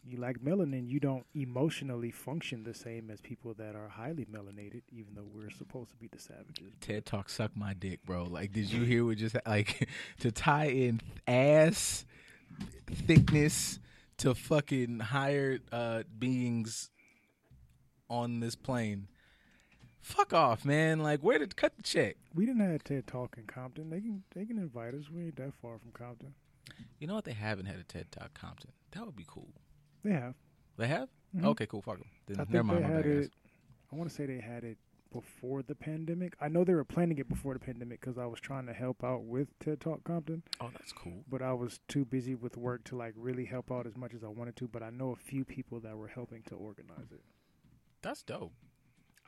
You 0.08 0.18
lack 0.20 0.38
melanin, 0.38 0.88
you 0.88 1.00
don't 1.00 1.26
emotionally 1.34 2.12
function 2.12 2.62
the 2.62 2.74
same 2.74 3.10
as 3.10 3.20
people 3.20 3.54
that 3.54 3.74
are 3.74 3.88
highly 3.88 4.24
melanated, 4.26 4.82
even 4.92 5.14
though 5.16 5.26
we're 5.34 5.50
supposed 5.50 5.90
to 5.90 5.96
be 5.96 6.06
the 6.06 6.18
savages. 6.18 6.74
TED 6.80 7.04
Talk 7.04 7.28
suck 7.28 7.56
my 7.56 7.74
dick, 7.74 8.04
bro. 8.04 8.24
Like, 8.24 8.52
did 8.52 8.72
you 8.72 8.84
hear 8.84 9.04
what 9.04 9.16
just 9.16 9.36
like 9.46 9.88
to 10.20 10.30
tie 10.30 10.66
in 10.66 11.00
ass 11.26 12.04
thickness 12.86 13.80
to 14.18 14.34
fucking 14.34 15.00
higher 15.00 15.58
uh, 15.72 16.04
beings 16.16 16.90
on 18.08 18.38
this 18.38 18.54
plane? 18.54 19.08
Fuck 20.00 20.32
off, 20.32 20.64
man. 20.64 21.00
Like, 21.00 21.20
where 21.20 21.38
did 21.40 21.56
cut 21.56 21.76
the 21.76 21.82
check? 21.82 22.16
We 22.32 22.46
didn't 22.46 22.60
have 22.70 22.84
TED 22.84 23.08
Talk 23.08 23.34
in 23.38 23.44
Compton. 23.44 23.90
They 23.90 24.00
can 24.00 24.22
they 24.36 24.44
can 24.44 24.58
invite 24.58 24.94
us. 24.94 25.10
We 25.10 25.22
ain't 25.22 25.36
that 25.36 25.52
far 25.60 25.78
from 25.78 25.90
Compton. 25.92 26.34
You 27.00 27.08
know 27.08 27.14
what? 27.16 27.24
They 27.24 27.32
haven't 27.32 27.66
had 27.66 27.80
a 27.80 27.82
TED 27.82 28.12
Talk 28.12 28.32
Compton. 28.34 28.70
That 28.92 29.04
would 29.04 29.16
be 29.16 29.26
cool. 29.26 29.48
They 30.06 30.12
have. 30.12 30.34
They 30.76 30.86
have? 30.88 31.08
Mhm. 31.34 31.44
Okay, 31.46 31.66
cool. 31.66 31.82
Fuck 31.82 31.98
them. 31.98 32.06
I 32.08 32.20
Then, 32.26 32.36
think 32.36 32.50
never 32.50 32.64
mind. 32.64 32.84
they 32.84 32.88
had 32.88 33.06
it. 33.06 33.32
I 33.92 33.96
want 33.96 34.08
to 34.08 34.14
say 34.14 34.26
they 34.26 34.38
had 34.40 34.62
it 34.64 34.78
before 35.12 35.62
the 35.62 35.74
pandemic. 35.74 36.36
I 36.40 36.48
know 36.48 36.62
they 36.64 36.74
were 36.74 36.84
planning 36.84 37.18
it 37.18 37.28
before 37.28 37.54
the 37.54 37.60
pandemic 37.60 38.00
because 38.00 38.18
I 38.18 38.26
was 38.26 38.38
trying 38.40 38.66
to 38.66 38.72
help 38.72 39.02
out 39.02 39.24
with 39.24 39.48
TED 39.58 39.80
Talk 39.80 40.04
Compton, 40.04 40.42
Oh, 40.60 40.70
that's 40.72 40.92
cool. 40.92 41.24
but 41.28 41.42
I 41.42 41.52
was 41.54 41.80
too 41.88 42.04
busy 42.04 42.34
with 42.34 42.56
work 42.56 42.84
to 42.84 42.96
like 42.96 43.14
really 43.16 43.46
help 43.46 43.72
out 43.72 43.86
as 43.86 43.96
much 43.96 44.14
as 44.14 44.22
I 44.22 44.28
wanted 44.28 44.56
to. 44.56 44.68
But 44.68 44.82
I 44.82 44.90
know 44.90 45.10
a 45.12 45.16
few 45.16 45.44
people 45.44 45.80
that 45.80 45.96
were 45.96 46.08
helping 46.08 46.42
to 46.44 46.54
organize 46.54 47.10
it. 47.12 47.22
That's 48.02 48.22
dope. 48.22 48.52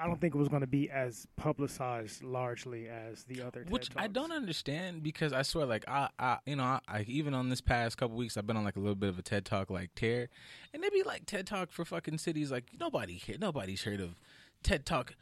I 0.01 0.07
don't 0.07 0.21
think 0.21 0.35
it 0.35 0.39
was 0.39 0.49
going 0.49 0.61
to 0.61 0.69
be 0.69 0.89
as 0.91 1.27
publicized 1.37 2.23
largely 2.23 2.89
as 2.89 3.25
the 3.25 3.43
other. 3.43 3.65
TED 3.65 3.71
Which 3.71 3.89
I 3.97 4.07
don't 4.07 4.31
understand 4.31 5.03
because 5.03 5.33
I 5.33 5.43
swear, 5.43 5.67
like 5.67 5.85
I, 5.89 6.09
I 6.19 6.39
you 6.47 6.57
know, 6.57 6.63
I, 6.63 6.81
I 6.89 7.05
even 7.09 7.35
on 7.35 7.49
this 7.49 7.61
past 7.61 7.99
couple 7.99 8.17
weeks, 8.17 8.37
I've 8.37 8.47
been 8.47 8.57
on 8.57 8.65
like 8.65 8.77
a 8.77 8.81
little 8.81 8.95
bit 8.95 9.09
of 9.09 9.19
a 9.19 9.23
TED 9.23 9.45
Talk 9.45 9.71
like 9.71 9.95
tear, 9.97 10.29
and 10.73 10.83
they 10.83 10.89
be 10.91 11.03
like 11.03 11.27
TED 11.27 11.47
Talk 11.47 11.73
for 11.73 11.85
fucking 11.85 12.19
cities. 12.19 12.53
Like 12.53 12.71
nobody 12.79 13.15
here, 13.15 13.37
nobody's 13.41 13.83
heard 13.83 14.01
of 14.01 14.21
TED 14.63 14.87
Talk. 14.87 15.15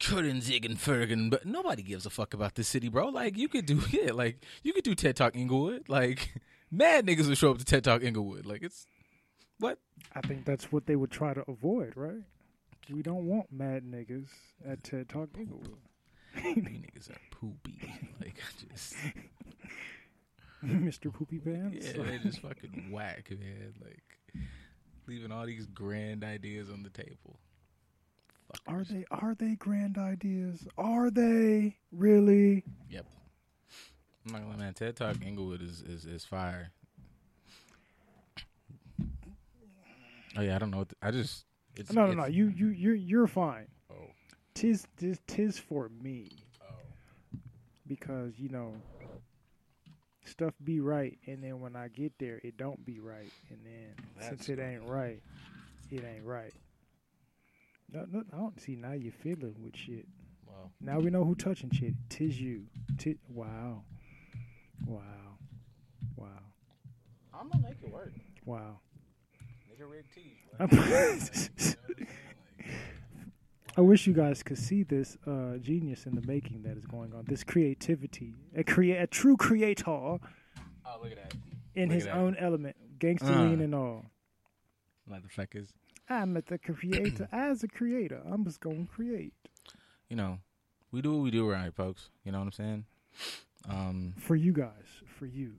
Curtin, 0.00 0.42
Zig, 0.42 0.64
and 0.64 0.76
Fergan, 0.76 1.28
but 1.28 1.44
nobody 1.44 1.82
gives 1.82 2.06
a 2.06 2.10
fuck 2.10 2.32
about 2.32 2.54
this 2.54 2.68
city, 2.68 2.88
bro. 2.88 3.08
Like 3.08 3.36
you 3.36 3.48
could 3.48 3.66
do 3.66 3.80
it, 3.92 4.14
like 4.14 4.44
you 4.62 4.72
could 4.72 4.84
do 4.84 4.94
TED 4.94 5.16
Talk 5.16 5.34
Inglewood. 5.34 5.88
Like 5.88 6.34
mad 6.70 7.06
niggas 7.06 7.26
would 7.26 7.38
show 7.38 7.50
up 7.50 7.58
to 7.58 7.64
TED 7.64 7.84
Talk 7.84 8.04
Inglewood. 8.04 8.46
Like 8.46 8.62
it's 8.62 8.86
what? 9.58 9.78
I 10.14 10.20
think 10.20 10.44
that's 10.44 10.70
what 10.70 10.86
they 10.86 10.94
would 10.94 11.10
try 11.10 11.34
to 11.34 11.42
avoid, 11.48 11.94
right? 11.96 12.22
We 12.92 13.02
don't 13.02 13.26
want 13.26 13.52
mad 13.52 13.84
niggas 13.84 14.28
at 14.66 14.82
TED 14.82 15.08
Talk 15.08 15.28
Inglewood. 15.36 15.76
You 16.42 16.54
niggas 16.62 17.10
are 17.10 17.20
poopy. 17.30 17.80
Like 18.20 18.36
just 18.70 18.94
Mr. 20.64 21.12
Poopy 21.12 21.38
Pants. 21.38 21.86
Yeah, 21.86 22.02
they 22.02 22.18
just 22.18 22.40
fucking 22.40 22.88
whack, 22.90 23.30
man. 23.30 23.74
Like 23.80 24.02
leaving 25.06 25.30
all 25.30 25.46
these 25.46 25.66
grand 25.66 26.24
ideas 26.24 26.68
on 26.68 26.82
the 26.82 26.90
table. 26.90 27.38
Are 28.66 28.80
Fuckers. 28.80 28.88
they 28.88 29.04
are 29.10 29.34
they 29.38 29.54
grand 29.54 29.98
ideas? 29.98 30.66
Are 30.76 31.10
they 31.10 31.76
really? 31.92 32.64
Yep. 32.90 33.06
I'm 34.26 34.32
not 34.32 34.42
gonna 34.42 34.54
lie, 34.54 34.58
man. 34.58 34.74
TED 34.74 34.96
Talk 34.96 35.16
Inglewood 35.24 35.62
is, 35.62 35.80
is, 35.82 36.04
is 36.06 36.24
fire. 36.24 36.72
Oh 40.36 40.40
yeah, 40.40 40.56
I 40.56 40.58
don't 40.58 40.70
know. 40.70 40.86
I 41.02 41.10
just 41.10 41.44
it's, 41.78 41.92
No, 41.92 42.06
no, 42.06 42.10
it's, 42.10 42.16
no. 42.16 42.26
You 42.26 42.48
you 42.48 42.68
you're 42.68 42.94
you're 42.94 43.26
fine. 43.26 43.66
Oh, 43.90 44.10
Tis 44.54 44.86
tis 44.96 45.18
tis 45.26 45.58
for 45.58 45.90
me 46.02 46.30
oh. 46.62 47.38
because 47.86 48.32
you 48.38 48.48
know 48.48 48.74
stuff 50.24 50.54
be 50.62 50.80
right, 50.80 51.18
and 51.26 51.42
then 51.42 51.60
when 51.60 51.74
I 51.74 51.88
get 51.88 52.12
there, 52.18 52.40
it 52.44 52.56
don't 52.56 52.84
be 52.84 53.00
right, 53.00 53.30
and 53.50 53.58
then 53.64 53.94
That's 54.16 54.28
since 54.28 54.48
it 54.48 54.60
ain't 54.60 54.88
right, 54.88 55.22
it 55.90 56.04
ain't 56.04 56.24
right. 56.24 56.52
No, 57.90 58.04
no, 58.10 58.22
I 58.32 58.36
don't 58.36 58.60
see 58.60 58.76
now 58.76 58.92
you're 58.92 59.12
fiddling 59.12 59.56
with 59.62 59.74
shit. 59.74 60.06
Well, 60.46 60.70
Now 60.80 60.98
we 60.98 61.10
know 61.10 61.24
who 61.24 61.34
touching 61.34 61.70
shit. 61.70 61.94
Tis 62.10 62.38
you. 62.38 62.66
Tis, 62.98 63.16
wow. 63.30 63.82
Wow. 64.86 65.02
Wow. 66.16 66.28
I'm 67.32 67.48
gonna 67.48 67.62
make 67.62 67.78
it 67.82 67.90
work. 67.90 68.12
Wow. 68.44 68.80
Nigga 69.78 69.90
rig 69.90 70.04
tees. 70.14 71.76
I 73.76 73.80
wish 73.80 74.06
you 74.08 74.12
guys 74.12 74.42
could 74.42 74.58
see 74.58 74.82
this 74.82 75.16
uh, 75.26 75.56
genius 75.58 76.06
in 76.06 76.14
the 76.16 76.22
making 76.26 76.62
that 76.62 76.76
is 76.76 76.84
going 76.84 77.12
on. 77.14 77.24
This 77.28 77.44
creativity, 77.44 78.34
a 78.56 78.64
create, 78.64 78.96
a 79.00 79.06
true 79.06 79.36
creator 79.36 79.84
Oh, 79.90 80.18
look 81.02 81.12
at 81.12 81.16
that. 81.16 81.34
in 81.74 81.88
Look 81.88 81.94
his 81.94 82.06
at 82.06 82.14
that. 82.14 82.18
own 82.18 82.36
element, 82.40 82.76
gangster 82.98 83.26
lean 83.30 83.60
Uh. 83.60 83.64
and 83.64 83.74
all. 83.74 84.06
Motherfuckers. 85.08 85.68
I'm 86.08 86.36
at 86.36 86.46
the 86.46 86.58
creator. 86.58 87.28
As 87.32 87.62
a 87.62 87.68
creator, 87.68 88.20
I'm 88.30 88.44
just 88.44 88.60
gonna 88.60 88.86
create 88.86 89.34
You 90.08 90.16
know, 90.16 90.38
we 90.90 91.00
do 91.02 91.12
what 91.14 91.22
we 91.22 91.30
do 91.30 91.48
around 91.48 91.62
here, 91.62 91.72
folks. 91.72 92.08
You 92.24 92.32
know 92.32 92.38
what 92.38 92.46
I'm 92.46 92.52
saying? 92.52 92.84
Um, 93.68 94.14
for 94.18 94.34
you 94.34 94.52
guys, 94.52 94.86
for 95.18 95.26
you. 95.26 95.52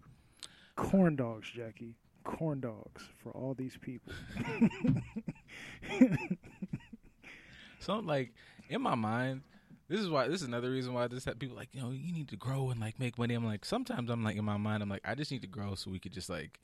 Corn 0.75 1.15
dogs, 1.15 1.49
Jackie. 1.51 1.95
Corn 2.23 2.59
dogs 2.59 3.03
for 3.23 3.31
all 3.31 3.53
these 3.53 3.77
people. 3.77 4.13
So 7.79 7.99
like 7.99 8.33
in 8.69 8.81
my 8.81 8.95
mind, 8.95 9.41
this 9.87 9.99
is 9.99 10.09
why 10.09 10.27
this 10.27 10.41
is 10.41 10.47
another 10.47 10.69
reason 10.69 10.93
why 10.93 11.07
this 11.07 11.25
people 11.39 11.55
like 11.55 11.69
you 11.73 11.81
know 11.81 11.91
you 11.91 12.13
need 12.13 12.27
to 12.29 12.35
grow 12.35 12.69
and 12.69 12.79
like 12.79 12.99
make 12.99 13.17
money. 13.17 13.33
I'm 13.33 13.45
like 13.45 13.65
sometimes 13.65 14.09
I'm 14.09 14.23
like 14.23 14.35
in 14.35 14.45
my 14.45 14.57
mind 14.57 14.83
I'm 14.83 14.89
like 14.89 15.01
I 15.05 15.15
just 15.15 15.31
need 15.31 15.41
to 15.41 15.47
grow 15.47 15.75
so 15.75 15.89
we 15.89 15.99
could 15.99 16.13
just 16.13 16.29
like 16.29 16.59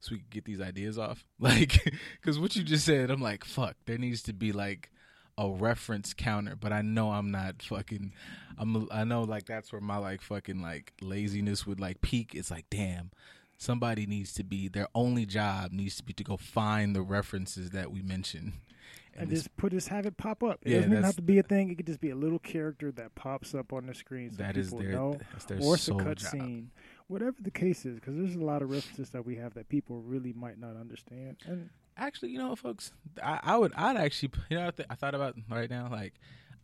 so 0.00 0.12
we 0.12 0.18
could 0.18 0.30
get 0.30 0.44
these 0.44 0.60
ideas 0.60 0.98
off. 0.98 1.24
Like 1.40 1.82
because 2.20 2.38
what 2.38 2.56
you 2.56 2.64
just 2.64 2.84
said, 2.84 3.10
I'm 3.10 3.22
like 3.22 3.44
fuck. 3.44 3.76
There 3.86 3.98
needs 3.98 4.22
to 4.24 4.32
be 4.32 4.52
like 4.52 4.90
a 5.38 5.48
reference 5.48 6.12
counter, 6.12 6.56
but 6.56 6.72
I 6.72 6.82
know 6.82 7.12
I'm 7.12 7.30
not 7.30 7.62
fucking. 7.62 8.12
I'm 8.58 8.88
I 8.90 9.04
know 9.04 9.22
like 9.22 9.46
that's 9.46 9.72
where 9.72 9.80
my 9.80 9.98
like 9.98 10.20
fucking 10.20 10.60
like 10.60 10.92
laziness 11.00 11.66
would 11.66 11.80
like 11.80 12.00
peak. 12.00 12.34
It's 12.34 12.50
like 12.50 12.66
damn. 12.68 13.12
Somebody 13.60 14.06
needs 14.06 14.32
to 14.34 14.44
be 14.44 14.68
their 14.68 14.86
only 14.94 15.26
job 15.26 15.72
needs 15.72 15.96
to 15.96 16.04
be 16.04 16.12
to 16.14 16.22
go 16.24 16.36
find 16.36 16.94
the 16.94 17.02
references 17.02 17.70
that 17.70 17.90
we 17.90 18.02
mentioned, 18.02 18.52
and 19.16 19.28
this- 19.30 19.40
just 19.40 19.56
put 19.56 19.72
this 19.72 19.88
have 19.88 20.06
it 20.06 20.16
pop 20.16 20.44
up. 20.44 20.60
It 20.62 20.70
Yeah, 20.70 20.80
doesn't 20.82 21.02
have 21.02 21.16
to 21.16 21.22
be 21.22 21.38
a 21.38 21.42
thing. 21.42 21.68
It 21.70 21.74
could 21.74 21.86
just 21.86 22.00
be 22.00 22.10
a 22.10 22.14
little 22.14 22.38
character 22.38 22.92
that 22.92 23.16
pops 23.16 23.56
up 23.56 23.72
on 23.72 23.86
the 23.86 23.94
screen 23.94 24.30
so 24.30 24.36
that 24.36 24.56
is 24.56 24.68
people 24.68 24.78
their 24.78 24.92
know, 24.92 25.18
their 25.48 25.58
or 25.60 25.74
it's 25.74 25.82
a 25.82 25.86
sole 25.86 25.98
cut 25.98 26.18
job. 26.18 26.30
scene, 26.30 26.70
whatever 27.08 27.36
the 27.42 27.50
case 27.50 27.84
is. 27.84 27.96
Because 27.96 28.14
there's 28.16 28.36
a 28.36 28.44
lot 28.44 28.62
of 28.62 28.70
references 28.70 29.10
that 29.10 29.26
we 29.26 29.34
have 29.36 29.54
that 29.54 29.68
people 29.68 30.02
really 30.02 30.32
might 30.32 30.58
not 30.60 30.76
understand. 30.76 31.36
And 31.44 31.70
Actually, 31.96 32.30
you 32.30 32.38
know, 32.38 32.54
folks, 32.54 32.92
I, 33.20 33.40
I 33.42 33.56
would, 33.58 33.72
I'd 33.74 33.96
actually, 33.96 34.30
you 34.50 34.56
know, 34.56 34.68
I, 34.68 34.70
th- 34.70 34.86
I 34.88 34.94
thought 34.94 35.16
about 35.16 35.34
right 35.50 35.68
now, 35.68 35.88
like, 35.90 36.14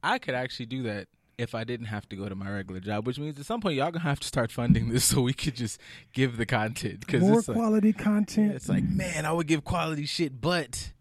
I 0.00 0.20
could 0.20 0.34
actually 0.36 0.66
do 0.66 0.84
that 0.84 1.08
if 1.38 1.54
I 1.54 1.64
didn't 1.64 1.86
have 1.86 2.08
to 2.10 2.16
go 2.16 2.28
to 2.28 2.34
my 2.34 2.50
regular 2.50 2.80
job, 2.80 3.06
which 3.06 3.18
means 3.18 3.38
at 3.38 3.46
some 3.46 3.60
point 3.60 3.76
y'all 3.76 3.90
gonna 3.90 4.04
have 4.04 4.20
to 4.20 4.26
start 4.28 4.50
funding 4.52 4.88
this 4.88 5.04
so 5.10 5.20
we 5.22 5.32
could 5.32 5.54
just 5.56 5.80
give 6.12 6.36
the 6.36 6.46
content 6.46 7.00
because 7.00 7.22
more 7.22 7.38
it's 7.38 7.48
like, 7.48 7.56
quality 7.56 7.92
content. 7.92 8.52
it's 8.54 8.68
like, 8.68 8.84
man, 8.84 9.26
I 9.26 9.32
would 9.32 9.46
give 9.46 9.64
quality 9.64 10.06
shit, 10.06 10.40
but 10.40 10.92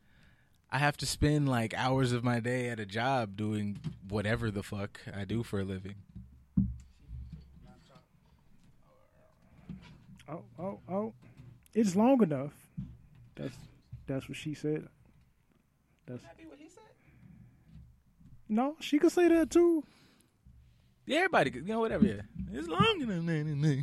I 0.72 0.80
have 0.80 0.98
to 0.98 1.06
spend 1.06 1.48
like 1.48 1.74
hours 1.76 2.12
of 2.14 2.24
my 2.24 2.40
day 2.40 2.70
at 2.70 2.80
a 2.80 2.86
job 2.86 3.38
doing 3.38 3.80
whatever 4.10 4.50
the 4.50 4.64
fuck 4.64 5.00
I 5.16 5.24
do 5.26 5.44
for 5.44 5.60
a 5.60 5.64
living. 5.64 5.96
oh, 10.28 10.42
oh, 10.60 10.80
oh, 10.90 11.14
it's 11.74 11.96
long 11.96 12.22
enough. 12.24 12.54
That's 13.36 13.56
that's 14.08 14.28
what 14.28 14.38
she 14.38 14.54
said. 14.54 14.88
That's 16.06 16.22
That 16.24 16.36
what 16.48 16.60
he 16.60 16.68
said? 16.70 16.84
no, 18.50 18.76
she 18.80 19.00
could 19.00 19.12
say 19.12 19.28
that 19.30 19.50
too. 19.52 19.84
Yeah, 21.06 21.18
everybody, 21.18 21.52
you 21.52 21.62
know, 21.64 21.80
whatever. 21.82 22.06
Yeah, 22.06 22.22
it's 22.52 22.68
long 22.68 23.02
enough. 23.02 23.24
nah, 23.24 23.44
nah, 23.44 23.68
nah. 23.76 23.82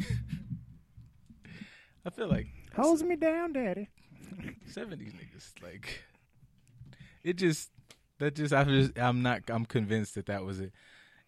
I 2.06 2.10
feel 2.10 2.28
like 2.28 2.46
Holds 2.74 3.02
me 3.02 3.16
down, 3.16 3.52
daddy. 3.52 3.88
seventies 4.66 5.12
niggas. 5.12 5.62
Like 5.62 6.02
it 7.22 7.34
just 7.36 7.70
that 8.18 8.34
just 8.36 8.54
I 8.54 8.64
just 8.64 8.98
I'm 8.98 9.22
not 9.22 9.42
I'm 9.48 9.66
convinced 9.66 10.14
that 10.14 10.26
that 10.26 10.44
was 10.44 10.60
it. 10.60 10.72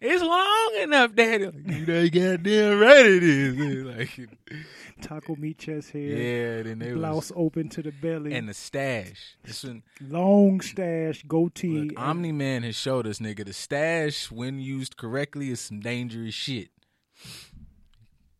It's 0.05 0.21
long 0.21 0.83
enough, 0.83 1.15
Daddy. 1.15 1.45
Like, 1.45 1.55
you 1.65 1.85
know, 1.85 2.09
goddamn 2.09 2.79
right 2.79 3.05
it 3.05 3.23
is. 3.23 3.85
Like 3.85 4.29
Taco 5.01 5.37
meat 5.37 5.59
chest 5.59 5.91
hair, 5.91 6.01
yeah, 6.01 6.63
then 6.63 6.79
they 6.79 6.91
blouse 6.91 7.29
was 7.29 7.33
open 7.37 7.69
to 7.69 7.81
the 7.81 7.91
belly, 7.91 8.33
and 8.33 8.49
the 8.49 8.53
stash. 8.53 9.37
This 9.45 9.63
one, 9.63 9.81
long 10.01 10.59
stash, 10.59 11.23
goatee. 11.25 11.89
look, 11.89 11.99
Omni 11.99 12.33
Man 12.33 12.63
has 12.63 12.75
showed 12.75 13.07
us, 13.07 13.19
nigga, 13.19 13.45
the 13.45 13.53
stash 13.53 14.29
when 14.29 14.59
used 14.59 14.97
correctly 14.97 15.51
is 15.51 15.61
some 15.61 15.79
dangerous 15.79 16.33
shit. 16.33 16.69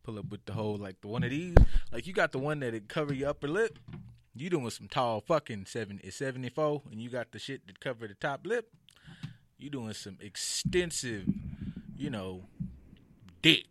Pull 0.02 0.18
up 0.18 0.28
with 0.30 0.44
the 0.44 0.52
whole 0.52 0.76
like 0.76 1.00
the 1.00 1.08
one 1.08 1.24
of 1.24 1.30
these, 1.30 1.56
like 1.90 2.06
you 2.06 2.12
got 2.12 2.32
the 2.32 2.38
one 2.38 2.60
that 2.60 2.74
it 2.74 2.88
cover 2.90 3.14
your 3.14 3.30
upper 3.30 3.48
lip. 3.48 3.78
You 4.34 4.50
doing 4.50 4.68
some 4.68 4.88
tall 4.88 5.22
fucking 5.22 5.64
seven 5.64 5.98
it's 6.04 6.16
seventy 6.16 6.50
four, 6.50 6.82
and 6.90 7.00
you 7.00 7.08
got 7.08 7.32
the 7.32 7.38
shit 7.38 7.66
that 7.68 7.80
cover 7.80 8.06
the 8.06 8.12
top 8.14 8.46
lip. 8.46 8.68
You 9.56 9.70
doing 9.70 9.94
some 9.94 10.18
extensive, 10.20 11.24
you 11.96 12.10
know, 12.10 12.42
dick. 13.42 13.66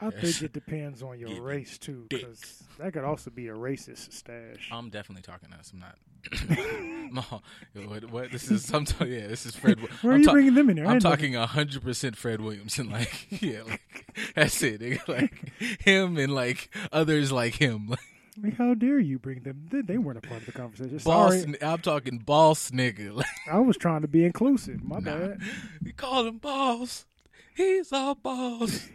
I 0.00 0.10
think 0.10 0.42
it 0.42 0.52
depends 0.52 1.02
on 1.02 1.18
your 1.18 1.40
race 1.40 1.78
too, 1.78 2.06
because 2.08 2.62
that 2.78 2.92
could 2.92 3.04
also 3.04 3.30
be 3.30 3.48
a 3.48 3.54
racist 3.54 4.12
stash. 4.12 4.68
I'm 4.72 4.90
definitely 4.90 5.22
talking 5.22 5.52
us. 5.52 5.72
I'm 5.72 5.78
not. 5.80 5.96
no, 7.12 7.42
what, 7.86 8.04
what? 8.10 8.32
This 8.32 8.50
is 8.50 8.72
I'm 8.72 8.86
some. 8.86 9.08
Yeah, 9.08 9.26
this 9.26 9.44
is 9.46 9.54
Fred. 9.54 9.78
Where 10.02 10.12
are 10.12 10.14
I'm 10.14 10.20
you 10.20 10.26
ta- 10.26 10.32
bringing 10.32 10.54
them 10.54 10.70
in 10.70 10.76
there? 10.76 10.86
I'm 10.86 10.98
talking 10.98 11.34
hundred 11.34 11.82
percent 11.82 12.16
Fred 12.16 12.40
Williamson. 12.40 12.90
Like, 12.90 13.42
yeah, 13.42 13.62
like 13.62 14.06
that's 14.34 14.62
it. 14.62 14.80
nigga. 14.80 15.06
Like 15.08 15.80
him 15.82 16.16
and 16.16 16.34
like 16.34 16.74
others 16.92 17.30
like 17.30 17.54
him. 17.54 17.88
Like, 17.88 17.98
Like, 18.42 18.56
how 18.56 18.74
dare 18.74 18.98
you 18.98 19.18
bring 19.18 19.42
them? 19.42 19.68
They, 19.70 19.82
they 19.82 19.98
weren't 19.98 20.18
a 20.18 20.20
part 20.22 20.40
of 20.40 20.46
the 20.46 20.52
conversation. 20.52 20.98
boss. 21.04 21.40
Sorry, 21.42 21.62
I'm 21.62 21.78
talking 21.80 22.18
boss 22.18 22.70
nigga. 22.70 23.14
Like, 23.14 23.26
I 23.50 23.58
was 23.60 23.76
trying 23.76 24.00
to 24.02 24.08
be 24.08 24.24
inclusive. 24.24 24.82
My 24.82 24.98
nah, 24.98 25.18
bad. 25.18 25.40
we 25.84 25.92
call 25.92 26.26
him 26.26 26.38
boss. 26.38 27.06
He's 27.54 27.90
a 27.92 28.14
boss. 28.20 28.88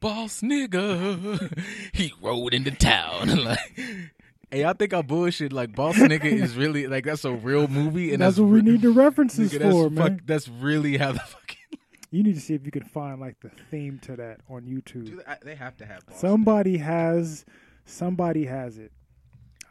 Boss 0.00 0.40
nigga. 0.40 1.58
he 1.92 2.12
rode 2.22 2.54
into 2.54 2.70
town. 2.70 3.44
like, 3.44 3.58
hey, 4.50 4.64
I 4.64 4.72
think 4.72 4.94
I 4.94 5.02
bullshit. 5.02 5.52
Like, 5.52 5.74
boss 5.74 5.96
nigga 5.96 6.24
is 6.24 6.56
really 6.56 6.86
like 6.86 7.04
that's 7.04 7.24
a 7.24 7.32
real 7.32 7.68
movie, 7.68 8.12
and 8.12 8.22
that's 8.22 8.36
that's, 8.36 8.40
what 8.40 8.50
we 8.50 8.60
re- 8.60 8.72
need 8.72 8.82
the 8.82 8.90
references 8.90 9.52
Nigga, 9.52 9.58
that's 9.58 9.72
for, 9.74 9.84
fuck- 9.90 9.94
man. 10.12 10.20
that's 10.24 10.48
really 10.48 10.96
how 10.96 11.12
the 11.12 11.18
fucking 11.20 11.56
You 12.10 12.22
need 12.22 12.34
to 12.34 12.40
see 12.40 12.54
if 12.54 12.64
you 12.64 12.70
can 12.70 12.84
find 12.84 13.20
like 13.20 13.40
the 13.40 13.50
theme 13.70 13.98
to 14.02 14.16
that 14.16 14.40
on 14.48 14.62
YouTube. 14.62 15.06
Do 15.06 15.16
they, 15.16 15.24
I- 15.26 15.38
they 15.42 15.54
have 15.56 15.76
to 15.78 15.86
have 15.86 16.06
Boss 16.06 16.20
Somebody 16.20 16.78
has, 16.78 17.44
somebody 17.84 18.44
has 18.46 18.78
it. 18.78 18.92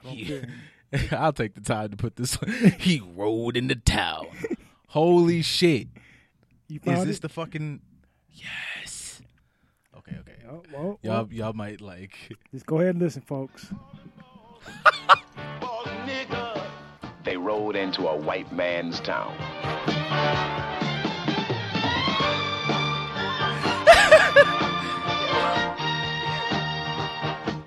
I 0.03 0.07
don't 0.07 0.17
Yeah. 0.17 0.27
care. 0.27 1.19
I'll 1.19 1.31
take 1.33 1.53
the 1.55 1.61
time 1.61 1.89
to 1.91 1.95
put 1.95 2.17
this. 2.17 2.35
one. 2.41 2.51
he 2.79 3.01
rode 3.15 3.55
into 3.55 3.75
town. 3.75 4.27
Holy 4.89 5.41
shit! 5.41 5.87
You 6.67 6.81
Is 6.85 7.05
this 7.05 7.17
it? 7.17 7.21
the 7.21 7.29
fucking? 7.29 7.79
Yes. 8.33 9.21
Okay, 9.97 10.15
okay. 10.19 10.35
Oh, 10.49 10.63
well, 10.73 10.99
Y'all, 11.03 11.13
well, 11.23 11.27
y'all 11.31 11.53
might 11.53 11.81
like. 11.81 12.13
just 12.51 12.65
go 12.65 12.77
ahead 12.79 12.95
and 12.95 12.99
listen, 13.03 13.21
folks. 13.21 13.67
They 17.23 17.37
rode 17.37 17.75
into 17.75 18.07
a 18.07 18.17
white 18.17 18.51
man's 18.51 18.99
town. 18.99 19.37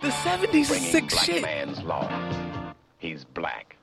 The 0.01 0.11
seventies 0.11 0.71
is 0.71 0.77
bringing 0.77 0.91
sick 0.91 1.09
black 1.11 1.25
shit. 1.25 1.43
man's 1.43 1.83
law. 1.83 2.75
He's 2.99 3.25
black. 3.25 3.77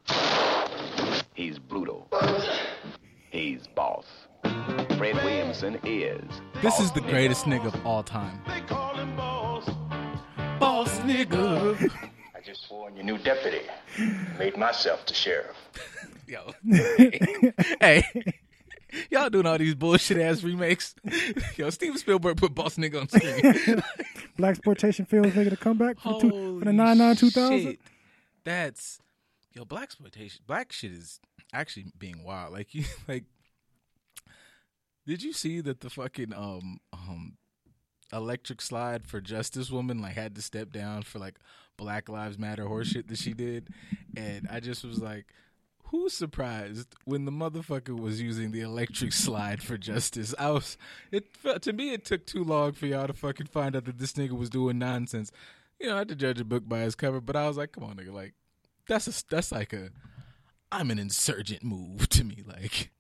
He's 1.34 1.58
brutal. 1.58 2.08
He's 3.32 3.66
boss. 3.68 4.06
Fred 4.98 5.16
Williamson 5.16 5.80
is. 5.84 6.22
This 6.62 6.80
is 6.80 6.92
the 6.92 7.02
greatest 7.02 7.46
nigga 7.46 7.68
of 7.74 7.86
all 7.86 8.04
time. 8.04 8.40
They 8.48 8.62
call 8.62 8.96
him 8.96 9.16
boss 9.16 9.70
Boss 10.60 11.00
nigga. 11.00 11.92
I 12.36 12.42
just 12.42 12.68
swore 12.68 12.90
in 12.90 12.96
your 12.96 13.06
new 13.06 13.18
deputy. 13.18 13.62
Made 14.38 14.58
myself 14.58 15.06
the 15.06 15.14
sheriff. 15.14 15.56
Yo. 16.28 16.54
hey. 17.82 18.04
Y'all 19.10 19.30
doing 19.30 19.46
all 19.46 19.58
these 19.58 19.76
bullshit 19.76 20.18
ass 20.18 20.44
remakes. 20.44 20.96
Yo, 21.58 21.70
Steven 21.70 21.98
Spielberg 21.98 22.38
put 22.38 22.54
Boss 22.54 22.76
Nigga 22.76 23.02
on 23.02 23.10
screen. 23.10 23.82
Black 24.38 24.52
exploitation 24.52 25.06
films 25.06 25.34
making 25.36 25.54
a 25.54 25.58
comeback 25.58 26.00
for 26.00 26.14
the, 26.14 26.20
two, 26.20 26.30
for 26.60 26.66
the 26.66 26.72
Holy 26.72 26.78
99 26.78 27.16
2000. 27.16 27.78
That's 28.44 29.00
yo, 29.54 29.66
black 29.66 29.84
exploitation. 29.84 30.42
Black 30.48 30.72
shit 30.72 30.92
is 30.92 31.20
actually 31.54 31.86
being 31.98 32.24
wild. 32.24 32.54
Like 32.54 32.74
you 32.74 32.86
like 33.08 33.26
did 35.12 35.24
you 35.24 35.34
see 35.34 35.60
that 35.60 35.82
the 35.82 35.90
fucking 35.90 36.34
um 36.34 36.80
um 36.94 37.34
electric 38.14 38.62
slide 38.62 39.06
for 39.06 39.20
justice 39.20 39.70
woman 39.70 40.02
like 40.02 40.14
had 40.14 40.36
to 40.36 40.42
step 40.42 40.72
down 40.72 41.02
for 41.02 41.20
like 41.20 41.36
Black 41.76 42.08
Lives 42.08 42.40
Matter 42.40 42.64
horseshit 42.64 43.10
that 43.10 43.18
she 43.18 43.34
did? 43.34 43.68
And 44.16 44.48
I 44.50 44.62
just 44.62 44.86
was 44.86 45.02
like 45.02 45.26
Who's 45.88 46.14
surprised 46.14 46.96
when 47.04 47.26
the 47.26 47.32
motherfucker 47.34 48.00
was 48.00 48.22
using 48.22 48.52
the 48.52 48.62
electric 48.62 49.12
slide 49.12 49.62
for 49.62 49.78
justice? 49.78 50.34
I 50.40 50.52
was 50.52 50.78
it 51.12 51.28
to 51.64 51.74
me 51.74 51.92
it 51.92 52.06
took 52.06 52.26
too 52.26 52.46
long 52.46 52.72
for 52.72 52.86
y'all 52.86 53.08
to 53.08 53.14
fucking 53.14 53.48
find 53.48 53.76
out 53.76 53.84
that 53.84 54.00
this 54.00 54.14
nigga 54.14 54.32
was 54.32 54.50
doing 54.50 54.80
nonsense. 54.80 55.30
You 55.78 55.88
know, 55.88 55.96
not 55.96 56.08
to 56.08 56.16
judge 56.16 56.40
a 56.40 56.46
book 56.46 56.70
by 56.70 56.84
its 56.84 56.96
cover, 56.96 57.20
but 57.20 57.36
I 57.36 57.50
was 57.50 57.58
like, 57.58 57.74
come 57.74 57.84
on, 57.84 57.98
nigga, 57.98 58.14
like 58.14 58.34
that's 58.88 59.10
a 59.10 59.24
that's 59.30 59.52
like 59.52 59.74
a 59.74 59.90
I'm 60.72 60.90
an 60.90 61.00
insurgent 61.00 61.64
move 61.66 62.08
to 62.08 62.24
me, 62.24 62.44
like. 62.48 62.92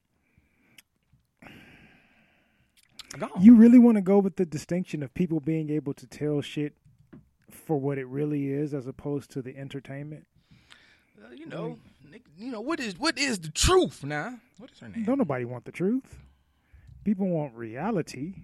Gone. 3.18 3.30
You 3.40 3.56
really 3.56 3.80
want 3.80 3.96
to 3.98 4.02
go 4.02 4.20
with 4.20 4.38
the 4.38 4.46
distinction 4.46 5.04
of 5.04 5.14
people 5.14 5.40
being 5.40 5.70
able 5.70 5.94
to 5.96 6.08
tell 6.08 6.42
shit 6.42 6.74
for 7.50 7.78
what 7.78 7.98
it 7.98 8.08
really 8.08 8.52
is 8.52 8.74
as 8.74 8.88
opposed 8.88 9.32
to 9.32 9.42
the 9.42 9.56
entertainment? 9.58 10.26
Uh, 11.22 11.34
you 11.36 11.46
know, 11.46 11.78
nigga, 12.10 12.22
you 12.38 12.52
know 12.52 12.62
what 12.62 12.80
is 12.80 12.98
what 12.98 13.18
is 13.18 13.40
the 13.40 13.50
truth 13.50 14.04
now? 14.04 14.40
What 14.58 14.72
is 14.72 14.80
her 14.80 14.90
name? 14.90 15.04
Don't 15.04 15.18
nobody 15.18 15.46
want 15.46 15.66
the 15.66 15.72
truth. 15.72 16.20
People 17.04 17.28
want 17.28 17.54
reality. 17.56 18.36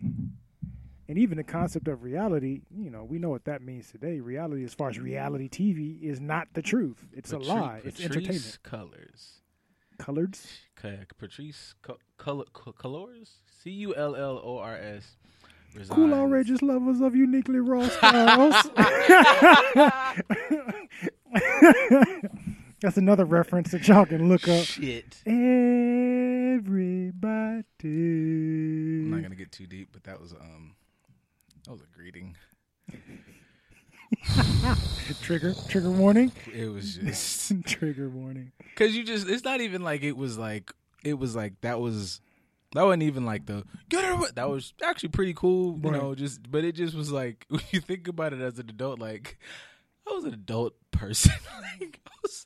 And 1.10 1.18
even 1.18 1.38
the 1.38 1.44
concept 1.44 1.88
of 1.88 2.04
reality, 2.04 2.64
you 2.70 2.90
know, 2.90 3.06
we 3.06 3.18
know 3.18 3.30
what 3.30 3.46
that 3.46 3.62
means 3.62 3.90
today. 3.90 4.20
Reality, 4.20 4.66
as 4.66 4.74
far 4.74 4.90
as 4.90 5.00
reality 5.00 5.48
TV, 5.48 6.02
is 6.02 6.20
not 6.20 6.50
the 6.54 6.62
truth. 6.62 7.08
It's 7.14 7.32
a 7.32 7.38
lie. 7.38 7.82
It's 7.86 7.98
Patrisse 8.02 8.06
entertainment. 8.06 8.58
Cullors. 8.64 9.38
Colored. 9.98 10.38
Patrisse 11.18 11.74
Co- 11.82 11.98
Color 12.18 12.46
Co- 12.54 12.72
Cullors. 12.74 13.30
C 13.64 13.72
U 13.72 13.96
L 13.96 14.16
L 14.16 14.40
O 14.44 14.58
R 14.60 14.76
S. 14.78 15.16
Cool, 15.90 16.14
outrageous 16.14 16.62
lovers 16.62 17.02
of 17.02 17.16
uniquely 17.16 17.60
raw 17.60 17.88
styles. 17.90 18.56
That's 22.80 22.98
another 22.98 23.26
reference 23.26 23.72
that 23.72 23.88
y'all 23.88 24.06
can 24.06 24.30
look 24.30 24.48
up. 24.48 24.64
Shit. 24.64 25.18
Everybody. 25.26 26.62
I'm 27.86 29.12
not 29.12 29.24
gonna 29.24 29.36
get 29.36 29.52
too 29.52 29.66
deep, 29.68 29.90
but 29.92 30.04
that 30.04 30.20
was 30.22 30.34
um, 30.34 30.76
that 31.66 31.72
was 31.72 31.82
a 31.82 31.88
greeting. 31.96 32.36
Trigger. 35.22 35.54
Trigger 35.68 35.92
warning. 35.92 36.32
It 36.54 36.68
was 36.72 36.96
just 36.98 37.54
Trigger 37.66 38.10
warning. 38.10 38.52
because 38.60 38.96
you 38.96 39.04
just 39.04 39.28
it's 39.28 39.44
not 39.44 39.62
even 39.62 39.82
like 39.84 40.04
it 40.04 40.16
was 40.18 40.38
like 40.38 40.72
it 41.04 41.18
was 41.18 41.36
like 41.36 41.60
that 41.62 41.80
was 41.80 42.22
that 42.74 42.84
wasn't 42.84 43.04
even 43.04 43.26
like 43.26 43.46
the 43.46 43.64
get 43.90 44.04
her 44.04 44.32
that 44.34 44.50
was 44.50 44.74
actually 44.84 45.10
pretty 45.10 45.34
cool 45.34 45.80
you 45.84 45.90
Right. 45.90 46.02
know 46.02 46.16
just 46.16 46.50
but 46.50 46.64
it 46.64 46.74
just 46.74 46.94
was 46.96 47.12
like 47.12 47.46
when 47.50 47.62
you 47.72 47.80
think 47.80 48.08
about 48.08 48.34
it 48.34 48.42
as 48.42 48.60
an 48.60 48.70
adult 48.70 49.00
like 49.00 49.38
I 50.10 50.14
was 50.14 50.26
an 50.26 50.34
adult 50.34 50.74
person 50.92 51.34
like 51.62 52.00
I 52.06 52.12
was 52.24 52.46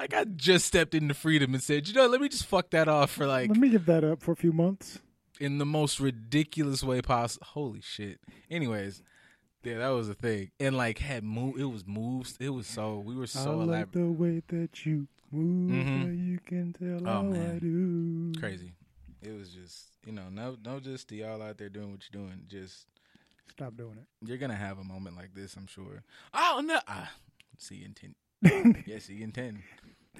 like 0.00 0.14
I 0.14 0.24
just 0.24 0.66
stepped 0.66 0.94
into 0.94 1.14
freedom 1.14 1.54
and 1.54 1.62
said 1.62 1.86
you 1.88 1.94
know 1.94 2.06
let 2.06 2.20
me 2.20 2.28
just 2.28 2.46
fuck 2.46 2.70
that 2.70 2.88
off 2.88 3.10
for 3.10 3.26
like 3.26 3.48
Let 3.50 3.58
me 3.58 3.68
give 3.68 3.86
that 3.86 4.04
up 4.04 4.22
for 4.22 4.32
a 4.32 4.36
few 4.36 4.52
months. 4.52 4.98
in 5.40 5.58
the 5.58 5.66
most 5.66 6.00
ridiculous 6.00 6.82
way 6.82 7.00
possible 7.02 7.46
holy 7.50 7.80
shit 7.80 8.18
anyways 8.50 9.02
yeah 9.64 9.78
that 9.78 9.88
was 9.90 10.08
the 10.08 10.14
thing 10.14 10.50
and 10.60 10.76
like 10.76 10.98
had 10.98 11.22
move 11.24 11.58
it 11.58 11.64
was 11.64 11.86
moves 11.86 12.36
it 12.40 12.50
was 12.50 12.66
so 12.66 12.98
we 12.98 13.14
were 13.14 13.26
so 13.26 13.40
I 13.40 13.54
like 13.54 13.68
elaborate 13.68 13.92
the 13.92 14.10
way 14.12 14.42
that 14.48 14.84
you 14.86 15.06
move. 15.30 15.70
Mhm. 15.86 16.26
You 16.28 16.38
can 16.44 16.72
tell 16.74 17.08
Oh, 17.08 17.22
man. 17.22 17.56
I 17.56 17.58
do. 17.58 18.32
crazy. 18.38 18.72
It 19.22 19.32
was 19.38 19.48
just 19.50 19.84
you 20.04 20.12
know 20.12 20.28
no 20.30 20.56
no 20.64 20.78
just 20.80 21.08
to 21.08 21.16
y'all 21.16 21.40
out 21.42 21.56
there 21.58 21.68
doing 21.70 21.90
what 21.92 22.02
you're 22.12 22.22
doing. 22.22 22.42
Just 22.48 22.86
Stop 23.50 23.76
doing 23.76 23.98
it. 23.98 24.06
you're 24.28 24.38
gonna 24.38 24.54
have 24.56 24.78
a 24.78 24.84
moment 24.84 25.16
like 25.16 25.34
this, 25.34 25.54
I'm 25.56 25.66
sure. 25.66 26.02
Oh 26.34 26.62
no, 26.64 26.80
ah, 26.88 27.10
see 27.58 27.76
you 27.76 27.86
in 27.86 27.94
ten. 27.94 28.14
yeah, 28.86 28.98
see 28.98 29.14
you 29.14 29.24
in 29.24 29.32
10. 29.32 29.62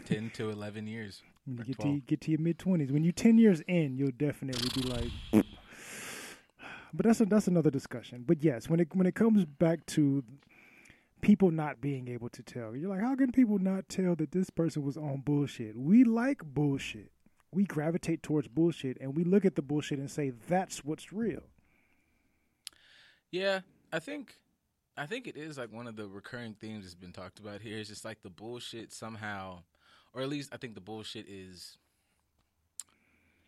10 0.07 0.31
to 0.35 0.51
eleven 0.51 0.87
years. 0.87 1.23
When 1.45 1.57
you 1.57 1.63
Or 1.63 1.67
get 1.67 1.79
to 1.81 2.01
get 2.07 2.21
to 2.23 2.31
your 2.31 2.41
mid 2.41 2.59
twenties, 2.59 2.91
when 2.93 3.03
you're 3.05 3.13
ten 3.13 3.37
years 3.39 3.61
in, 3.69 3.97
you'll 3.99 4.13
definitely 4.17 4.69
be 4.81 4.89
like. 4.89 5.45
But 6.93 7.07
that's 7.07 7.21
a, 7.21 7.25
that's 7.25 7.47
another 7.49 7.71
discussion. 7.71 8.25
But 8.27 8.43
yes, 8.43 8.69
when 8.69 8.81
it 8.81 8.89
when 8.95 9.07
it 9.07 9.15
comes 9.15 9.45
back 9.45 9.87
to 9.87 10.23
people 11.23 11.51
not 11.51 11.81
being 11.81 12.09
able 12.09 12.29
to 12.31 12.43
tell, 12.43 12.77
you're 12.77 12.91
like, 12.91 13.01
how 13.01 13.15
can 13.15 13.33
people 13.33 13.59
not 13.59 13.89
tell 13.89 14.15
that 14.17 14.33
this 14.33 14.51
person 14.51 14.83
was 14.83 14.97
on 14.97 15.23
bullshit? 15.25 15.77
We 15.77 16.05
like 16.05 16.45
bullshit. 16.45 17.11
We 17.55 17.65
gravitate 17.65 18.23
towards 18.23 18.49
bullshit, 18.49 18.99
and 19.01 19.17
we 19.17 19.25
look 19.25 19.45
at 19.45 19.57
the 19.57 19.63
bullshit 19.63 19.99
and 19.99 20.11
say 20.11 20.33
that's 20.49 20.85
what's 20.85 21.13
real. 21.13 21.43
Yeah, 23.31 23.61
I 23.93 23.99
think 23.99 24.37
I 24.97 25.07
think 25.07 25.27
it 25.27 25.37
is 25.37 25.57
like 25.57 25.73
one 25.73 25.87
of 25.87 25.97
the 25.97 26.07
recurring 26.07 26.55
themes 26.55 26.85
that's 26.85 26.95
been 26.95 27.13
talked 27.13 27.39
about 27.39 27.63
here. 27.63 27.79
Is 27.79 27.89
just 27.89 28.05
like 28.05 28.23
the 28.23 28.31
bullshit 28.31 28.93
somehow, 28.93 29.61
or 30.13 30.21
at 30.21 30.29
least 30.29 30.51
I 30.53 30.59
think 30.59 30.75
the 30.75 30.81
bullshit 30.83 31.27
is 31.27 31.79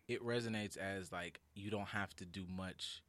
it 0.08 0.24
resonates 0.24 0.76
as 0.76 1.12
like 1.12 1.40
you 1.54 1.70
don't 1.70 1.88
have 1.88 2.14
to 2.16 2.24
do 2.24 2.46
much 2.48 3.02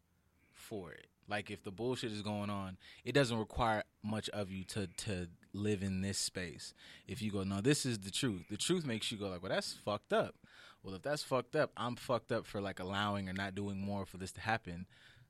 for 0.55 0.91
it. 0.91 1.07
Like 1.27 1.49
if 1.49 1.63
the 1.63 1.71
bullshit 1.71 2.11
is 2.11 2.21
going 2.21 2.49
on, 2.49 2.77
it 3.03 3.13
doesn't 3.13 3.37
require 3.37 3.83
much 4.03 4.29
of 4.29 4.51
you 4.51 4.63
to 4.65 4.87
to 4.87 5.27
live 5.53 5.81
in 5.81 6.01
this 6.01 6.17
space. 6.17 6.73
If 7.07 7.21
you 7.21 7.31
go, 7.31 7.43
no, 7.43 7.61
this 7.61 7.85
is 7.85 7.99
the 7.99 8.11
truth. 8.11 8.43
The 8.49 8.57
truth 8.57 8.85
makes 8.85 9.11
you 9.11 9.17
go 9.17 9.29
like, 9.29 9.41
well, 9.41 9.51
that's 9.51 9.73
fucked 9.73 10.13
up. 10.13 10.35
Well, 10.83 10.93
if 10.93 11.01
that's 11.01 11.23
fucked 11.23 11.55
up, 11.55 11.71
I'm 11.75 11.95
fucked 11.95 12.31
up 12.31 12.45
for 12.45 12.61
like 12.61 12.79
allowing 12.79 13.27
or 13.27 13.33
not 13.33 13.55
doing 13.55 13.81
more 13.81 14.05
for 14.05 14.17
this 14.17 14.31
to 14.33 14.41
happen. 14.41 14.85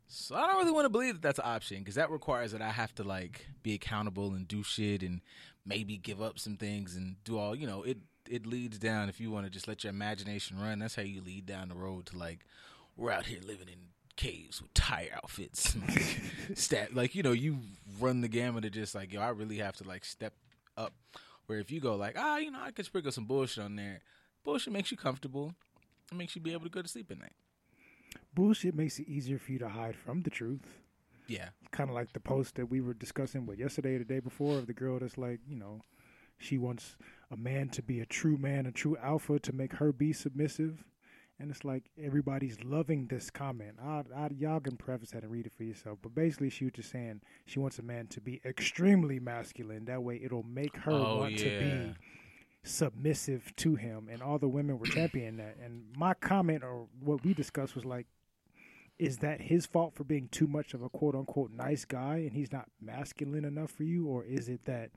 So 0.07 0.35
I 0.35 0.45
don't 0.47 0.57
really 0.57 0.71
want 0.71 0.85
to 0.85 0.89
believe 0.89 1.13
that 1.13 1.21
that's 1.21 1.39
an 1.39 1.45
option 1.47 1.79
because 1.79 1.95
that 1.95 2.11
requires 2.11 2.51
that 2.51 2.61
I 2.61 2.69
have 2.69 2.93
to 2.95 3.03
like 3.03 3.47
be 3.63 3.73
accountable 3.73 4.33
and 4.33 4.47
do 4.47 4.63
shit 4.63 5.01
and 5.01 5.21
maybe 5.65 5.97
give 5.97 6.21
up 6.21 6.37
some 6.39 6.57
things 6.57 6.95
and 6.95 7.15
do 7.23 7.37
all 7.37 7.55
you 7.55 7.67
know. 7.67 7.83
It 7.83 7.99
it 8.29 8.45
leads 8.45 8.77
down 8.77 9.07
if 9.07 9.19
you 9.19 9.31
want 9.31 9.45
to 9.45 9.49
just 9.49 9.67
let 9.67 9.83
your 9.83 9.91
imagination 9.91 10.59
run. 10.59 10.79
That's 10.79 10.95
how 10.95 11.03
you 11.03 11.21
lead 11.21 11.45
down 11.45 11.69
the 11.69 11.75
road 11.75 12.07
to 12.07 12.17
like 12.17 12.45
we're 12.97 13.11
out 13.11 13.25
here 13.25 13.39
living 13.41 13.67
in 13.67 13.79
caves 14.15 14.61
with 14.61 14.73
tire 14.73 15.09
outfits, 15.15 15.75
stat 16.53 16.95
like 16.95 17.15
you 17.15 17.23
know 17.23 17.31
you 17.31 17.59
run 17.99 18.21
the 18.21 18.27
gamut 18.27 18.65
of 18.65 18.71
just 18.71 18.95
like 18.95 19.11
yo 19.13 19.21
I 19.21 19.29
really 19.29 19.57
have 19.57 19.75
to 19.77 19.87
like 19.87 20.05
step 20.05 20.33
up. 20.77 20.93
Where 21.47 21.59
if 21.59 21.69
you 21.71 21.79
go 21.79 21.95
like 21.95 22.15
ah 22.17 22.37
you 22.37 22.51
know 22.51 22.59
I 22.61 22.71
could 22.71 22.85
sprinkle 22.85 23.11
some 23.11 23.25
bullshit 23.25 23.63
on 23.63 23.75
there, 23.75 24.01
bullshit 24.43 24.73
makes 24.73 24.91
you 24.91 24.97
comfortable. 24.97 25.53
It 26.11 26.15
makes 26.15 26.35
you 26.35 26.41
be 26.41 26.53
able 26.53 26.65
to 26.65 26.69
go 26.69 26.81
to 26.81 26.87
sleep 26.87 27.11
at 27.11 27.19
night. 27.19 27.33
Bullshit 28.33 28.75
makes 28.75 28.99
it 28.99 29.07
easier 29.07 29.39
for 29.39 29.51
you 29.51 29.59
to 29.59 29.69
hide 29.69 29.95
from 29.95 30.21
the 30.21 30.29
truth. 30.29 30.65
Yeah. 31.27 31.49
kind 31.71 31.89
of 31.89 31.95
like 31.95 32.13
the 32.13 32.19
post 32.19 32.55
that 32.55 32.67
we 32.67 32.81
were 32.81 32.93
discussing, 32.93 33.45
what 33.45 33.57
yesterday 33.57 33.95
or 33.95 33.99
the 33.99 34.05
day 34.05 34.19
before, 34.19 34.57
of 34.59 34.67
the 34.67 34.73
girl 34.73 34.99
that's 34.99 35.17
like, 35.17 35.39
you 35.47 35.55
know, 35.55 35.81
she 36.37 36.57
wants 36.59 36.97
a 37.31 37.37
man 37.37 37.69
to 37.69 37.81
be 37.81 37.99
a 37.99 38.05
true 38.05 38.37
man, 38.37 38.67
a 38.67 38.71
true 38.71 38.95
alpha, 39.01 39.39
to 39.39 39.51
make 39.51 39.73
her 39.73 39.91
be 39.91 40.13
submissive, 40.13 40.83
and 41.39 41.51
it's 41.51 41.65
like 41.65 41.83
everybody's 42.01 42.57
loving 42.63 43.07
this 43.07 43.29
comment. 43.29 43.75
I, 43.83 44.03
I, 44.15 44.29
y'all 44.37 44.59
can 44.59 44.77
preface 44.77 45.11
that 45.11 45.23
and 45.23 45.31
read 45.31 45.45
it 45.45 45.51
for 45.55 45.63
yourself. 45.63 45.99
But 46.01 46.15
basically, 46.15 46.49
she 46.49 46.65
was 46.65 46.73
just 46.73 46.91
saying 46.91 47.21
she 47.45 47.59
wants 47.59 47.77
a 47.77 47.83
man 47.83 48.07
to 48.07 48.21
be 48.21 48.41
extremely 48.45 49.19
masculine. 49.19 49.85
That 49.85 50.01
way, 50.01 50.19
it'll 50.23 50.43
make 50.43 50.77
her 50.77 50.91
Oh, 50.91 51.17
want 51.17 51.37
to 51.39 51.43
be 51.43 51.93
submissive 52.63 53.53
to 53.57 53.75
him. 53.75 54.07
And 54.11 54.21
all 54.21 54.39
the 54.39 54.47
women 54.47 54.79
were 54.79 54.85
championing 54.85 55.37
that. 55.37 55.57
And 55.63 55.83
my 55.97 56.13
comment 56.13 56.63
or 56.63 56.87
what 57.01 57.23
we 57.23 57.33
discussed 57.33 57.75
was 57.75 57.85
like, 57.85 58.07
is 58.97 59.17
that 59.17 59.41
his 59.41 59.65
fault 59.65 59.93
for 59.93 60.05
being 60.05 60.29
too 60.29 60.47
much 60.47 60.73
of 60.73 60.81
a 60.81 60.87
quote 60.87 61.15
unquote 61.15 61.51
nice 61.51 61.83
guy 61.83 62.15
and 62.15 62.31
he's 62.31 62.53
not 62.53 62.69
masculine 62.81 63.43
enough 63.43 63.71
for 63.71 63.83
you? 63.83 64.07
Or 64.07 64.23
is 64.23 64.47
it 64.47 64.63
that 64.65 64.91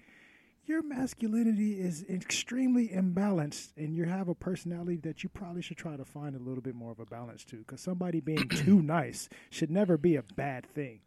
your 0.69 0.83
masculinity 0.83 1.81
is 1.81 2.05
extremely 2.09 2.89
imbalanced 2.89 3.71
and 3.77 3.95
you 3.95 4.05
have 4.05 4.29
a 4.29 4.35
personality 4.35 4.97
that 4.99 5.23
you 5.23 5.29
probably 5.29 5.63
should 5.63 5.77
try 5.77 5.97
to 5.97 6.05
find 6.05 6.37
a 6.37 6.39
little 6.39 6.61
bit 6.61 6.75
more 6.75 6.93
of 6.93 7.01
a 7.01 7.07
balance 7.07 7.45
to? 7.47 7.57
Because 7.57 7.81
somebody 7.81 8.21
being 8.21 8.49
too 8.49 8.83
nice 8.83 9.29
should 9.51 9.71
never 9.71 9.97
be 9.97 10.17
a 10.17 10.23
bad 10.23 10.67
thing. 10.67 11.01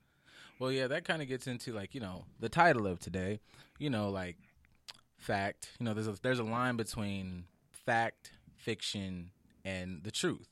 Well, 0.60 0.72
yeah, 0.72 0.88
that 0.88 1.06
kind 1.06 1.22
of 1.22 1.28
gets 1.28 1.48
into 1.48 1.74
like 1.74 1.96
you 1.96 2.02
know 2.02 2.26
the 2.40 2.50
title 2.50 2.86
of 2.86 3.00
today. 3.00 3.40
You 3.80 3.90
know, 3.90 4.10
like 4.10 4.38
fact. 5.18 5.70
You 5.80 5.86
know, 5.86 5.94
there's 5.94 6.08
a 6.08 6.16
there's 6.22 6.40
a 6.40 6.44
line 6.44 6.76
between 6.76 7.46
fact, 7.72 8.32
fiction, 8.56 9.32
and 9.66 10.04
the 10.04 10.12
truth. 10.12 10.50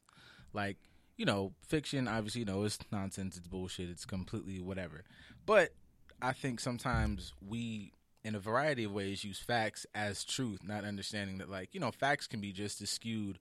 Like 0.54 0.78
you 1.16 1.26
know, 1.26 1.54
fiction 1.68 2.08
obviously 2.08 2.40
you 2.40 2.46
know 2.46 2.64
it's 2.64 2.80
nonsense, 2.92 3.38
it's 3.38 3.48
bullshit, 3.48 3.90
it's 3.90 4.06
completely 4.06 4.60
whatever. 4.62 5.04
But 5.46 5.74
I 6.22 6.34
think 6.34 6.60
sometimes 6.60 7.34
we, 7.48 7.94
in 8.24 8.36
a 8.36 8.40
variety 8.40 8.84
of 8.84 8.92
ways, 8.92 9.24
use 9.24 9.40
facts 9.40 9.86
as 9.96 10.24
truth, 10.24 10.62
not 10.64 10.84
understanding 10.84 11.38
that 11.40 11.50
like 11.50 11.74
you 11.74 11.80
know 11.80 11.92
facts 11.92 12.28
can 12.28 12.42
be 12.42 12.52
just 12.52 12.82
as 12.82 12.90
skewed. 12.90 13.40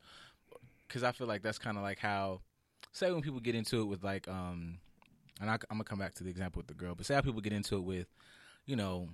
Because 0.87 1.03
I 1.03 1.13
feel 1.13 1.27
like 1.27 1.43
that's 1.43 1.59
kind 1.59 1.77
of 1.77 1.83
like 1.83 1.99
how, 1.99 2.41
say, 2.93 3.13
when 3.13 3.21
people 3.21 3.41
get 3.41 3.55
into 3.55 3.81
it 3.83 3.85
with 3.85 4.03
like 4.03 4.27
um 4.29 4.79
and 5.41 5.51
I, 5.51 5.55
I'm 5.55 5.61
gonna 5.79 5.85
come 5.85 5.99
back 5.99 6.15
to 6.15 6.25
the 6.25 6.31
example 6.31 6.61
with 6.61 6.67
the 6.69 6.75
girl, 6.75 6.95
but 6.95 7.07
say 7.07 7.15
how 7.15 7.21
people 7.21 7.41
get 7.41 7.53
into 7.53 7.77
it 7.77 7.83
with, 7.85 8.07
you 8.67 8.77
know, 8.77 9.09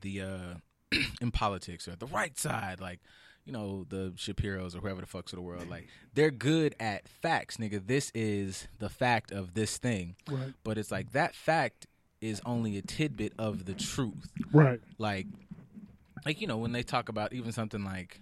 the 0.00 0.22
uh 0.22 0.54
in 1.20 1.30
politics 1.30 1.86
or 1.88 1.96
the 1.96 2.06
right 2.06 2.38
side, 2.38 2.80
like 2.80 3.00
you 3.44 3.52
know 3.52 3.84
the 3.88 4.12
Shapiro's 4.16 4.74
or 4.76 4.80
whoever 4.80 5.00
the 5.02 5.06
fucks 5.06 5.32
of 5.32 5.36
the 5.36 5.42
world, 5.42 5.68
like 5.68 5.88
they're 6.14 6.30
good 6.30 6.74
at 6.80 7.08
facts, 7.08 7.56
nigga. 7.58 7.86
This 7.86 8.10
is 8.14 8.68
the 8.78 8.88
fact 8.88 9.30
of 9.32 9.52
this 9.54 9.76
thing, 9.78 10.16
Right. 10.30 10.52
but 10.64 10.78
it's 10.78 10.90
like 10.90 11.12
that 11.12 11.34
fact 11.34 11.86
is 12.20 12.40
only 12.44 12.76
a 12.78 12.82
tidbit 12.82 13.32
of 13.38 13.64
the 13.64 13.74
truth 13.74 14.28
Right. 14.52 14.80
like 14.98 15.26
like 16.26 16.40
you 16.40 16.46
know 16.46 16.56
when 16.56 16.72
they 16.72 16.82
talk 16.82 17.08
about 17.08 17.32
even 17.32 17.52
something 17.52 17.84
like 17.84 18.20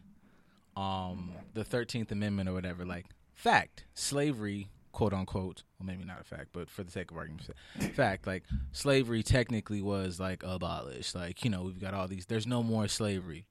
um 0.76 1.32
the 1.54 1.64
13th 1.64 2.10
amendment 2.10 2.48
or 2.48 2.52
whatever 2.52 2.84
like 2.84 3.06
fact 3.34 3.84
slavery 3.94 4.68
quote 4.92 5.12
unquote 5.12 5.62
well 5.78 5.86
maybe 5.86 6.04
not 6.04 6.20
a 6.20 6.24
fact 6.24 6.48
but 6.52 6.68
for 6.70 6.82
the 6.82 6.90
sake 6.90 7.10
of 7.10 7.16
argument 7.16 7.48
fact 7.94 8.26
like 8.26 8.44
slavery 8.72 9.22
technically 9.22 9.80
was 9.82 10.18
like 10.20 10.42
abolished 10.42 11.14
like 11.14 11.44
you 11.44 11.50
know 11.50 11.62
we've 11.62 11.80
got 11.80 11.94
all 11.94 12.08
these 12.08 12.26
there's 12.26 12.46
no 12.46 12.62
more 12.62 12.88
slavery 12.88 13.46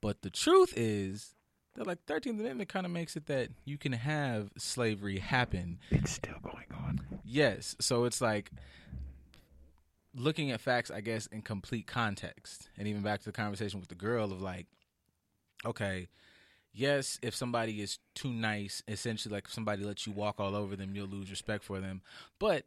but 0.00 0.22
the 0.22 0.30
truth 0.30 0.72
is 0.76 1.34
that 1.76 1.86
like 1.86 2.04
13th 2.06 2.40
amendment 2.40 2.68
kind 2.68 2.84
of 2.86 2.90
makes 2.90 3.14
it 3.16 3.26
that 3.26 3.48
you 3.64 3.78
can 3.78 3.92
have 3.92 4.50
slavery 4.58 5.18
happen 5.18 5.78
It's 5.90 6.10
still 6.10 6.34
going 6.42 6.66
on. 6.84 7.00
Yes. 7.24 7.76
So 7.80 8.04
it's 8.06 8.20
like 8.20 8.50
looking 10.14 10.50
at 10.50 10.60
facts, 10.60 10.90
I 10.90 11.00
guess, 11.00 11.26
in 11.26 11.42
complete 11.42 11.86
context. 11.86 12.68
And 12.78 12.88
even 12.88 13.02
back 13.02 13.20
to 13.20 13.26
the 13.26 13.32
conversation 13.32 13.80
with 13.80 13.88
the 13.88 13.94
girl 13.94 14.32
of 14.32 14.40
like, 14.40 14.66
okay, 15.64 16.08
yes, 16.72 17.18
if 17.22 17.34
somebody 17.34 17.80
is 17.80 17.98
too 18.14 18.32
nice, 18.32 18.82
essentially 18.88 19.32
like 19.32 19.46
if 19.46 19.52
somebody 19.52 19.84
lets 19.84 20.06
you 20.06 20.12
walk 20.12 20.40
all 20.40 20.54
over 20.54 20.76
them, 20.76 20.94
you'll 20.94 21.08
lose 21.08 21.30
respect 21.30 21.64
for 21.64 21.80
them. 21.80 22.02
But 22.38 22.64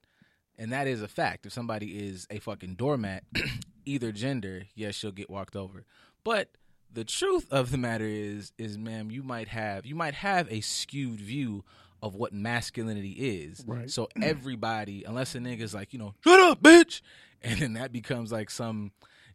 and 0.58 0.72
that 0.72 0.88
is 0.88 1.02
a 1.02 1.08
fact. 1.08 1.46
If 1.46 1.54
somebody 1.54 2.08
is 2.08 2.28
a 2.30 2.40
fucking 2.40 2.76
doormat, 2.76 3.24
either 3.86 4.12
gender, 4.12 4.64
yes, 4.76 4.96
she'll 4.96 5.12
get 5.12 5.30
walked 5.30 5.56
over. 5.56 5.86
But 6.24 6.50
the 6.92 7.04
truth 7.04 7.48
of 7.52 7.72
the 7.72 7.78
matter 7.78 8.06
is, 8.06 8.52
is 8.58 8.78
ma'am, 8.78 9.10
you 9.10 9.24
might 9.24 9.48
have 9.48 9.86
you 9.86 9.96
might 9.96 10.14
have 10.14 10.52
a 10.52 10.62
skewed 10.62 11.20
view 11.20 11.64
of 12.04 12.16
what 12.16 12.34
masculinity 12.34 13.12
is. 13.12 13.64
Right. 13.66 13.90
So 13.90 14.10
mm. 14.18 14.24
everybody, 14.24 15.06
unless 15.06 15.36
a 15.36 15.40
nigga's 15.40 15.74
like, 15.74 15.94
you 15.94 16.00
know, 16.00 16.14
shut 16.22 16.40
up, 16.42 16.62
bitch, 16.62 17.02
and 17.42 17.60
then 17.62 17.74
that 17.74 17.94
becomes 17.94 18.30
like 18.30 18.50
some 18.50 18.92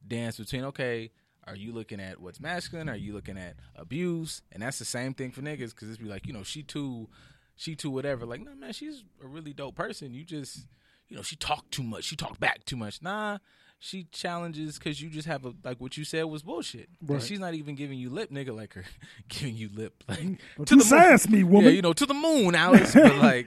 dance 0.07 0.37
between, 0.37 0.65
okay, 0.67 1.11
are 1.47 1.57
you 1.57 1.73
looking 1.73 1.99
at 1.99 2.21
what's 2.21 2.41
masculine? 2.41 2.91
Are 2.91 2.97
you 2.97 3.15
looking 3.15 3.39
at 3.39 3.57
abuse? 3.75 4.43
And 4.53 4.63
that's 4.63 4.79
the 4.79 4.85
same 4.85 5.15
thing 5.15 5.31
for 5.31 5.41
niggas 5.41 5.71
because 5.71 5.89
it's 5.89 5.97
be 5.97 6.05
like, 6.05 6.27
you 6.27 6.35
know, 6.35 6.43
she 6.43 6.63
too, 6.63 7.09
she 7.57 7.75
too, 7.75 7.91
whatever. 7.91 8.27
Like, 8.27 8.45
no, 8.45 8.55
man, 8.55 8.75
she's 8.75 9.03
a 9.25 9.27
really 9.27 9.55
dope 9.55 9.75
person. 9.75 10.13
You 10.13 10.25
just, 10.25 10.67
you 11.09 11.17
know, 11.17 11.23
she 11.23 11.37
talked 11.37 11.71
too 11.71 11.83
much. 11.83 12.05
She 12.05 12.17
talked 12.17 12.39
back 12.39 12.67
too 12.67 12.77
much. 12.77 13.01
Nah, 13.01 13.39
she 13.81 14.05
challenges 14.11 14.79
because 14.79 15.01
you 15.01 15.09
just 15.09 15.29
have 15.29 15.45
a 15.45 15.55
like 15.65 15.81
what 15.81 15.97
you 15.97 16.05
said 16.05 16.25
was 16.25 16.43
bullshit. 16.43 16.89
Right. 17.01 17.23
she's 17.23 17.39
not 17.39 17.55
even 17.55 17.77
giving 17.77 17.99
you 17.99 18.11
lip, 18.11 18.31
nigga, 18.31 18.55
like 18.55 18.75
her 18.75 18.85
giving 19.29 19.57
you 19.57 19.71
lip, 19.73 20.03
like 20.09 20.19
Don't 20.57 20.67
to 20.67 20.75
you 20.77 20.83
the 20.83 20.97
moon. 20.97 21.33
me, 21.33 21.45
woman. 21.45 21.65
Yeah, 21.65 21.71
you 21.71 21.83
know, 21.83 21.93
to 21.93 22.07
the 22.07 22.15
moon, 22.15 22.55
Alice. 22.55 22.95
but 22.95 23.17
like, 23.19 23.47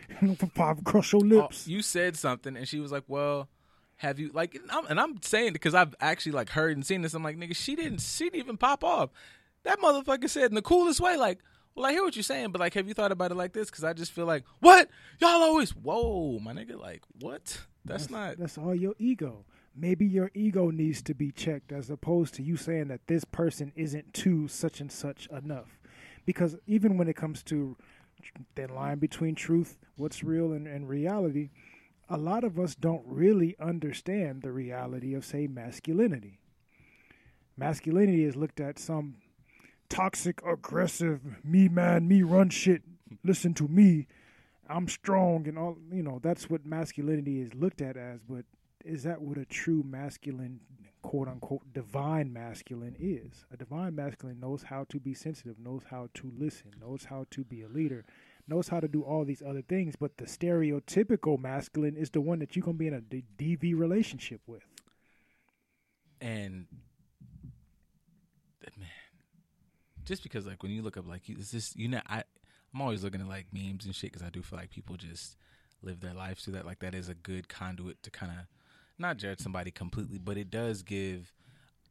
Pop, 0.55 0.83
crush 0.83 1.11
your 1.11 1.21
oh, 1.23 1.25
lips. 1.25 1.67
you 1.67 1.81
said 1.81 2.15
something, 2.15 2.55
and 2.55 2.67
she 2.67 2.79
was 2.79 2.91
like, 2.91 3.03
"Well, 3.07 3.49
have 3.97 4.19
you 4.19 4.31
like?" 4.33 4.55
And 4.55 4.71
I'm, 4.71 4.85
and 4.87 4.99
I'm 4.99 5.21
saying 5.21 5.53
because 5.53 5.75
I've 5.75 5.93
actually 5.99 6.33
like 6.33 6.49
heard 6.49 6.77
and 6.77 6.85
seen 6.85 7.01
this. 7.01 7.13
I'm 7.13 7.23
like, 7.23 7.37
nigga, 7.37 7.55
she 7.55 7.75
didn't, 7.75 7.99
she 7.99 8.25
didn't 8.25 8.39
even 8.39 8.57
pop 8.57 8.83
off. 8.83 9.09
That 9.63 9.79
motherfucker 9.79 10.29
said 10.29 10.45
in 10.45 10.55
the 10.55 10.61
coolest 10.61 11.01
way, 11.01 11.17
like, 11.17 11.39
"Well, 11.75 11.85
I 11.85 11.91
hear 11.91 12.03
what 12.03 12.15
you're 12.15 12.23
saying, 12.23 12.51
but 12.51 12.61
like, 12.61 12.73
have 12.75 12.87
you 12.87 12.93
thought 12.93 13.11
about 13.11 13.31
it 13.31 13.35
like 13.35 13.51
this?" 13.51 13.69
Because 13.69 13.83
I 13.83 13.91
just 13.91 14.13
feel 14.13 14.25
like, 14.25 14.45
what 14.61 14.87
y'all 15.19 15.41
always, 15.41 15.71
whoa, 15.71 16.39
my 16.39 16.53
nigga, 16.53 16.79
like, 16.79 17.03
what? 17.19 17.59
That's, 17.83 18.09
not. 18.09 18.37
That's 18.37 18.57
all 18.57 18.75
your 18.75 18.93
ego. 18.99 19.43
Maybe 19.75 20.05
your 20.05 20.31
ego 20.33 20.69
needs 20.69 21.01
to 21.03 21.13
be 21.13 21.31
checked 21.31 21.71
as 21.71 21.89
opposed 21.89 22.33
to 22.35 22.43
you 22.43 22.57
saying 22.57 22.89
that 22.89 23.07
this 23.07 23.23
person 23.23 23.71
isn't 23.75 24.13
too 24.13 24.47
such 24.47 24.81
and 24.81 24.91
such 24.91 25.27
enough. 25.27 25.79
Because 26.25 26.57
even 26.67 26.97
when 26.97 27.07
it 27.07 27.15
comes 27.15 27.41
to 27.43 27.77
that 28.55 28.69
line 28.69 28.99
between 28.99 29.35
truth, 29.35 29.77
what's 29.95 30.23
real, 30.23 30.51
and, 30.51 30.67
and 30.67 30.87
reality, 30.89 31.49
a 32.09 32.17
lot 32.17 32.43
of 32.43 32.59
us 32.59 32.75
don't 32.75 33.03
really 33.05 33.55
understand 33.59 34.41
the 34.41 34.51
reality 34.51 35.13
of, 35.13 35.23
say, 35.23 35.47
masculinity. 35.47 36.39
Masculinity 37.57 38.25
is 38.25 38.35
looked 38.35 38.59
at 38.59 38.77
some 38.77 39.15
toxic, 39.89 40.41
aggressive, 40.45 41.21
me 41.43 41.69
man, 41.69 42.07
me 42.07 42.21
run 42.23 42.49
shit, 42.49 42.81
listen 43.23 43.53
to 43.53 43.67
me, 43.67 44.07
I'm 44.69 44.87
strong, 44.87 45.47
and 45.47 45.57
all, 45.57 45.77
you 45.91 46.03
know, 46.03 46.19
that's 46.21 46.49
what 46.49 46.65
masculinity 46.65 47.41
is 47.41 47.53
looked 47.53 47.81
at 47.81 47.97
as. 47.97 48.19
But 48.27 48.45
is 48.85 49.03
that 49.03 49.21
what 49.21 49.37
a 49.37 49.45
true 49.45 49.83
masculine, 49.83 50.59
quote 51.01 51.27
unquote, 51.27 51.73
divine 51.73 52.33
masculine 52.33 52.95
is? 52.99 53.45
A 53.51 53.57
divine 53.57 53.95
masculine 53.95 54.39
knows 54.39 54.63
how 54.63 54.85
to 54.89 54.99
be 54.99 55.13
sensitive, 55.13 55.59
knows 55.59 55.83
how 55.89 56.09
to 56.15 56.31
listen, 56.37 56.71
knows 56.81 57.05
how 57.05 57.25
to 57.31 57.43
be 57.43 57.61
a 57.61 57.67
leader, 57.67 58.05
knows 58.47 58.69
how 58.69 58.79
to 58.79 58.87
do 58.87 59.01
all 59.03 59.25
these 59.25 59.41
other 59.41 59.61
things. 59.61 59.95
But 59.95 60.17
the 60.17 60.25
stereotypical 60.25 61.39
masculine 61.39 61.97
is 61.97 62.09
the 62.11 62.21
one 62.21 62.39
that 62.39 62.55
you're 62.55 62.65
going 62.65 62.77
to 62.77 62.79
be 62.79 62.87
in 62.87 62.93
a 62.93 63.01
D- 63.01 63.23
DV 63.37 63.77
relationship 63.77 64.41
with. 64.47 64.63
and 66.21 66.67
man, 68.77 68.87
just 70.05 70.23
because 70.23 70.45
like 70.45 70.61
when 70.63 70.71
you 70.71 70.81
look 70.81 70.97
up 70.97 71.07
like 71.07 71.23
it's 71.29 71.51
just 71.51 71.75
you 71.75 71.87
know 71.87 72.01
I 72.07 72.23
I'm 72.73 72.81
always 72.81 73.03
looking 73.03 73.21
at 73.21 73.27
like 73.27 73.47
memes 73.53 73.85
and 73.85 73.93
shit 73.95 74.11
because 74.13 74.25
I 74.25 74.29
do 74.29 74.41
feel 74.41 74.59
like 74.59 74.69
people 74.69 74.95
just 74.97 75.35
live 75.81 75.99
their 75.99 76.13
lives 76.13 76.43
through 76.43 76.53
that. 76.53 76.65
Like 76.65 76.79
that 76.79 76.95
is 76.95 77.09
a 77.09 77.15
good 77.15 77.49
conduit 77.49 78.01
to 78.03 78.11
kind 78.11 78.31
of 78.31 78.45
not 79.01 79.17
judge 79.17 79.39
somebody 79.39 79.71
completely, 79.71 80.17
but 80.17 80.37
it 80.37 80.49
does 80.49 80.83
give 80.83 81.33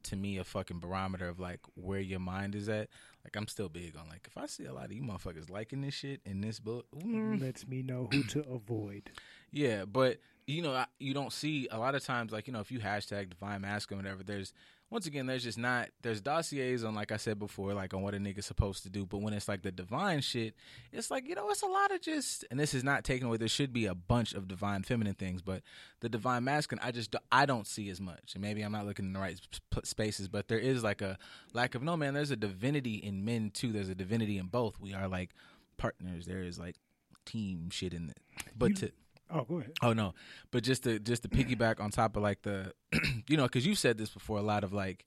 to 0.03 0.15
me 0.15 0.37
a 0.39 0.43
fucking 0.43 0.79
barometer 0.79 1.27
of 1.29 1.39
like 1.39 1.59
where 1.75 1.99
your 1.99 2.19
mind 2.19 2.55
is 2.55 2.67
at. 2.69 2.89
Like 3.23 3.35
I'm 3.35 3.47
still 3.47 3.69
big 3.69 3.95
on 3.95 4.09
like 4.09 4.25
if 4.27 4.35
I 4.37 4.47
see 4.47 4.65
a 4.65 4.73
lot 4.73 4.85
of 4.85 4.93
you 4.93 5.03
motherfuckers 5.03 5.49
liking 5.51 5.81
this 5.81 5.93
shit 5.93 6.21
in 6.25 6.41
this 6.41 6.59
book, 6.59 6.87
mm, 6.97 7.39
Lets 7.39 7.67
me 7.67 7.83
know 7.83 8.07
who 8.11 8.23
to 8.23 8.39
avoid. 8.49 9.11
yeah, 9.51 9.85
but 9.85 10.17
you 10.47 10.63
know, 10.63 10.83
you 10.99 11.13
don't 11.13 11.31
see 11.31 11.67
a 11.71 11.77
lot 11.77 11.93
of 11.93 12.03
times, 12.03 12.31
like 12.31 12.47
you 12.47 12.53
know, 12.53 12.59
if 12.61 12.71
you 12.71 12.79
hashtag 12.79 13.29
divine 13.29 13.61
masculine, 13.61 14.03
whatever. 14.03 14.23
There's 14.23 14.53
once 14.91 15.05
again, 15.05 15.25
there's 15.25 15.43
just 15.43 15.57
not 15.57 15.87
there's 16.01 16.19
dossiers 16.19 16.83
on, 16.83 16.93
like 16.93 17.13
I 17.13 17.17
said 17.17 17.39
before, 17.39 17.73
like 17.73 17.93
on 17.93 18.01
what 18.01 18.13
a 18.13 18.17
nigga's 18.17 18.45
supposed 18.45 18.83
to 18.83 18.89
do. 18.89 19.05
But 19.05 19.21
when 19.21 19.33
it's 19.33 19.47
like 19.47 19.61
the 19.61 19.71
divine 19.71 20.19
shit, 20.19 20.53
it's 20.91 21.09
like 21.09 21.27
you 21.29 21.33
know, 21.33 21.49
it's 21.49 21.61
a 21.61 21.67
lot 21.67 21.91
of 21.91 22.01
just. 22.01 22.45
And 22.51 22.59
this 22.59 22.73
is 22.73 22.83
not 22.83 23.05
taken 23.05 23.27
away. 23.27 23.37
There 23.37 23.47
should 23.47 23.71
be 23.71 23.85
a 23.85 23.95
bunch 23.95 24.33
of 24.33 24.49
divine 24.49 24.83
feminine 24.83 25.13
things, 25.13 25.41
but 25.41 25.63
the 26.01 26.09
divine 26.09 26.43
masculine, 26.43 26.85
I 26.85 26.91
just 26.91 27.15
I 27.31 27.45
don't 27.45 27.65
see 27.65 27.89
as 27.89 28.01
much. 28.01 28.33
And 28.33 28.41
maybe 28.41 28.61
I'm 28.61 28.73
not 28.73 28.85
looking 28.85 29.05
in 29.05 29.13
the 29.13 29.19
right 29.19 29.39
spaces, 29.83 30.27
but 30.27 30.49
there 30.49 30.59
is 30.59 30.83
like 30.83 31.01
a 31.01 31.17
lack 31.53 31.73
of 31.73 31.81
no 31.81 31.95
man. 31.95 32.13
There's 32.13 32.31
a 32.31 32.35
divinity 32.35 32.95
in 32.95 33.23
men 33.23 33.51
too. 33.51 33.71
There's 33.71 33.89
a 33.89 33.95
divinity 33.95 34.37
in 34.37 34.47
both. 34.47 34.77
We 34.77 34.93
are 34.93 35.07
like 35.07 35.29
partners. 35.77 36.25
There 36.25 36.43
is 36.43 36.59
like 36.59 36.75
team 37.25 37.69
shit 37.69 37.93
in 37.93 38.09
it. 38.09 38.17
But 38.57 38.75
to 38.77 38.91
Oh, 39.33 39.43
go 39.43 39.59
ahead. 39.59 39.71
Oh 39.81 39.93
no, 39.93 40.13
but 40.51 40.63
just 40.63 40.83
to 40.83 40.99
just 40.99 41.23
to 41.23 41.29
piggyback 41.29 41.79
on 41.79 41.89
top 41.91 42.15
of 42.17 42.23
like 42.23 42.41
the, 42.41 42.73
you 43.27 43.37
know, 43.37 43.43
because 43.43 43.65
you 43.65 43.75
said 43.75 43.97
this 43.97 44.09
before. 44.09 44.37
A 44.37 44.41
lot 44.43 44.63
of 44.63 44.73
like, 44.73 45.05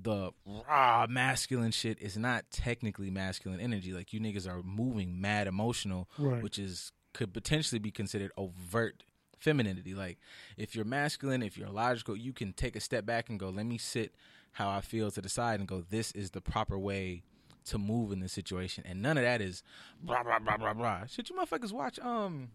the 0.00 0.30
raw 0.44 1.06
masculine 1.08 1.70
shit 1.70 2.00
is 2.00 2.16
not 2.18 2.44
technically 2.50 3.10
masculine 3.10 3.60
energy. 3.60 3.92
Like 3.92 4.12
you 4.12 4.20
niggas 4.20 4.46
are 4.48 4.62
moving 4.62 5.20
mad 5.20 5.46
emotional, 5.46 6.08
Right. 6.18 6.42
which 6.42 6.58
is 6.58 6.92
could 7.14 7.32
potentially 7.32 7.78
be 7.78 7.90
considered 7.90 8.30
overt 8.36 9.02
femininity. 9.38 9.94
Like 9.94 10.18
if 10.56 10.74
you're 10.74 10.84
masculine, 10.84 11.42
if 11.42 11.56
you're 11.56 11.70
logical, 11.70 12.16
you 12.16 12.32
can 12.32 12.52
take 12.52 12.76
a 12.76 12.80
step 12.80 13.06
back 13.06 13.28
and 13.30 13.38
go, 13.38 13.48
let 13.48 13.64
me 13.66 13.78
sit 13.78 14.14
how 14.52 14.68
I 14.68 14.80
feel 14.80 15.10
to 15.10 15.20
the 15.22 15.28
side 15.28 15.60
and 15.60 15.68
go, 15.68 15.82
this 15.88 16.12
is 16.12 16.30
the 16.32 16.40
proper 16.40 16.78
way 16.78 17.22
to 17.66 17.78
move 17.78 18.12
in 18.12 18.20
this 18.20 18.32
situation. 18.32 18.84
And 18.86 19.00
none 19.02 19.16
of 19.18 19.24
that 19.24 19.40
is 19.40 19.62
blah 20.02 20.22
blah 20.22 20.38
blah 20.40 20.56
blah 20.58 20.74
blah. 20.74 21.06
Shit, 21.06 21.30
you 21.30 21.36
motherfuckers 21.36 21.72
watch 21.72 21.98
um 22.00 22.50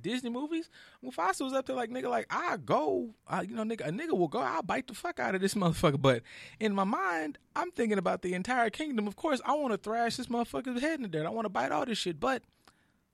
Disney 0.00 0.30
movies. 0.30 0.70
Mufasa 1.04 1.42
was 1.42 1.52
up 1.52 1.66
there 1.66 1.76
like 1.76 1.90
nigga, 1.90 2.08
like 2.08 2.26
I 2.30 2.56
go, 2.56 3.10
I, 3.26 3.42
you 3.42 3.54
know, 3.54 3.64
nigga, 3.64 3.86
a 3.86 3.90
nigga 3.90 4.16
will 4.16 4.28
go. 4.28 4.38
I'll 4.38 4.62
bite 4.62 4.86
the 4.86 4.94
fuck 4.94 5.18
out 5.18 5.34
of 5.34 5.40
this 5.40 5.54
motherfucker. 5.56 6.00
But 6.00 6.22
in 6.58 6.74
my 6.74 6.84
mind, 6.84 7.38
I'm 7.54 7.70
thinking 7.70 7.98
about 7.98 8.22
the 8.22 8.34
entire 8.34 8.70
kingdom. 8.70 9.06
Of 9.06 9.16
course, 9.16 9.40
I 9.44 9.54
want 9.54 9.72
to 9.72 9.78
thrash 9.78 10.16
this 10.16 10.26
motherfucker's 10.26 10.80
head 10.80 10.94
in 10.94 11.02
the 11.02 11.08
dirt. 11.08 11.26
I 11.26 11.30
want 11.30 11.44
to 11.44 11.50
bite 11.50 11.72
all 11.72 11.86
this 11.86 11.98
shit. 11.98 12.20
But 12.20 12.42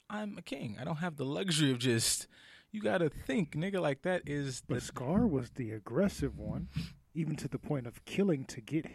I'm 0.08 0.38
a 0.38 0.42
king. 0.42 0.76
I 0.80 0.84
don't 0.84 0.96
have 0.96 1.16
the 1.16 1.24
luxury 1.24 1.70
of 1.70 1.78
just. 1.78 2.26
You 2.72 2.82
gotta 2.82 3.08
think, 3.08 3.52
nigga, 3.52 3.80
like 3.80 4.02
that 4.02 4.22
is 4.26 4.62
But 4.66 4.74
the 4.76 4.80
Scar 4.82 5.26
was 5.26 5.50
the 5.50 5.70
aggressive 5.70 6.36
one, 6.36 6.68
even 7.14 7.34
to 7.36 7.48
the 7.48 7.58
point 7.58 7.86
of 7.86 8.04
killing 8.04 8.44
to 8.46 8.60
get 8.60 8.86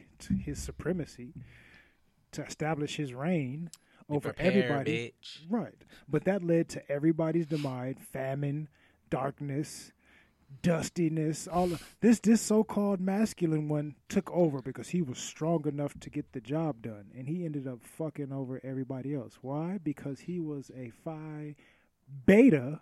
his 0.45 0.61
supremacy, 0.61 1.33
to 2.33 2.43
establish 2.43 2.97
his 2.97 3.13
reign 3.13 3.71
over 4.11 4.33
prepare, 4.33 4.47
everybody. 4.47 5.13
bitch. 5.21 5.39
Right. 5.49 5.75
But 6.07 6.25
that 6.25 6.43
led 6.43 6.69
to 6.69 6.91
everybody's 6.91 7.45
demise, 7.47 7.95
famine, 8.11 8.69
darkness, 9.09 9.91
dustiness, 10.61 11.47
all 11.47 11.73
of 11.73 11.95
this 12.01 12.19
this 12.19 12.41
so 12.41 12.63
called 12.63 12.99
masculine 12.99 13.69
one 13.69 13.95
took 14.09 14.29
over 14.31 14.61
because 14.61 14.89
he 14.89 15.01
was 15.01 15.17
strong 15.17 15.65
enough 15.67 15.97
to 15.99 16.09
get 16.09 16.31
the 16.33 16.41
job 16.41 16.81
done. 16.81 17.05
And 17.17 17.27
he 17.27 17.45
ended 17.45 17.67
up 17.67 17.79
fucking 17.83 18.31
over 18.31 18.59
everybody 18.63 19.15
else. 19.15 19.37
Why? 19.41 19.79
Because 19.81 20.21
he 20.21 20.39
was 20.39 20.69
a 20.75 20.91
phi 21.03 21.55
beta. 22.25 22.79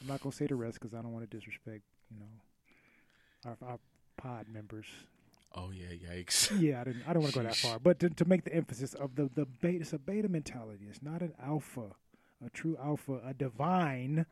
I'm 0.00 0.06
not 0.06 0.20
gonna 0.20 0.34
say 0.34 0.46
the 0.46 0.56
rest 0.56 0.78
because 0.80 0.94
I 0.94 1.02
don't 1.02 1.12
want 1.12 1.28
to 1.28 1.36
disrespect, 1.36 1.82
you 2.10 2.18
know, 2.20 3.56
our, 3.62 3.68
our 3.70 3.78
pod 4.16 4.46
members. 4.52 4.86
Oh 5.54 5.70
yeah, 5.70 5.94
yikes. 5.94 6.50
Yeah, 6.60 6.80
I 6.80 6.84
didn't. 6.84 7.02
I 7.06 7.12
don't 7.12 7.22
want 7.22 7.34
to 7.34 7.40
go 7.40 7.44
that 7.44 7.56
far, 7.56 7.78
but 7.78 8.00
to, 8.00 8.10
to 8.10 8.24
make 8.24 8.44
the 8.44 8.54
emphasis 8.54 8.94
of 8.94 9.14
the 9.14 9.30
the 9.34 9.46
beta, 9.46 9.80
it's 9.80 9.92
a 9.92 9.98
beta 9.98 10.28
mentality. 10.28 10.86
It's 10.88 11.02
not 11.02 11.22
an 11.22 11.32
alpha, 11.42 11.94
a 12.44 12.50
true 12.50 12.76
alpha, 12.82 13.20
a 13.24 13.34
divine 13.34 14.26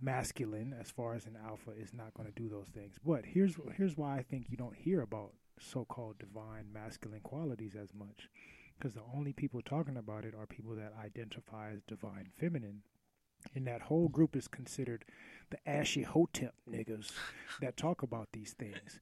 masculine. 0.00 0.74
As 0.78 0.90
far 0.90 1.14
as 1.14 1.26
an 1.26 1.36
alpha 1.46 1.70
is 1.70 1.94
not 1.94 2.14
going 2.14 2.28
to 2.28 2.34
do 2.34 2.48
those 2.48 2.66
things. 2.74 2.96
But 3.04 3.24
here's 3.24 3.54
here's 3.76 3.96
why 3.96 4.18
I 4.18 4.22
think 4.22 4.46
you 4.50 4.56
don't 4.56 4.74
hear 4.76 5.00
about 5.00 5.32
so-called 5.60 6.18
divine 6.18 6.66
masculine 6.72 7.20
qualities 7.20 7.76
as 7.80 7.94
much, 7.94 8.28
because 8.76 8.94
the 8.94 9.02
only 9.14 9.32
people 9.32 9.60
talking 9.62 9.96
about 9.96 10.24
it 10.24 10.34
are 10.38 10.46
people 10.46 10.74
that 10.74 10.92
identify 11.02 11.70
as 11.70 11.82
divine 11.86 12.30
feminine. 12.36 12.82
And 13.54 13.68
that 13.68 13.82
whole 13.82 14.08
group 14.08 14.34
is 14.34 14.48
considered 14.48 15.04
the 15.50 15.58
ashy 15.64 16.02
hotep 16.02 16.54
niggas 16.68 17.12
that 17.60 17.76
talk 17.76 18.02
about 18.02 18.28
these 18.32 18.52
things 18.52 18.98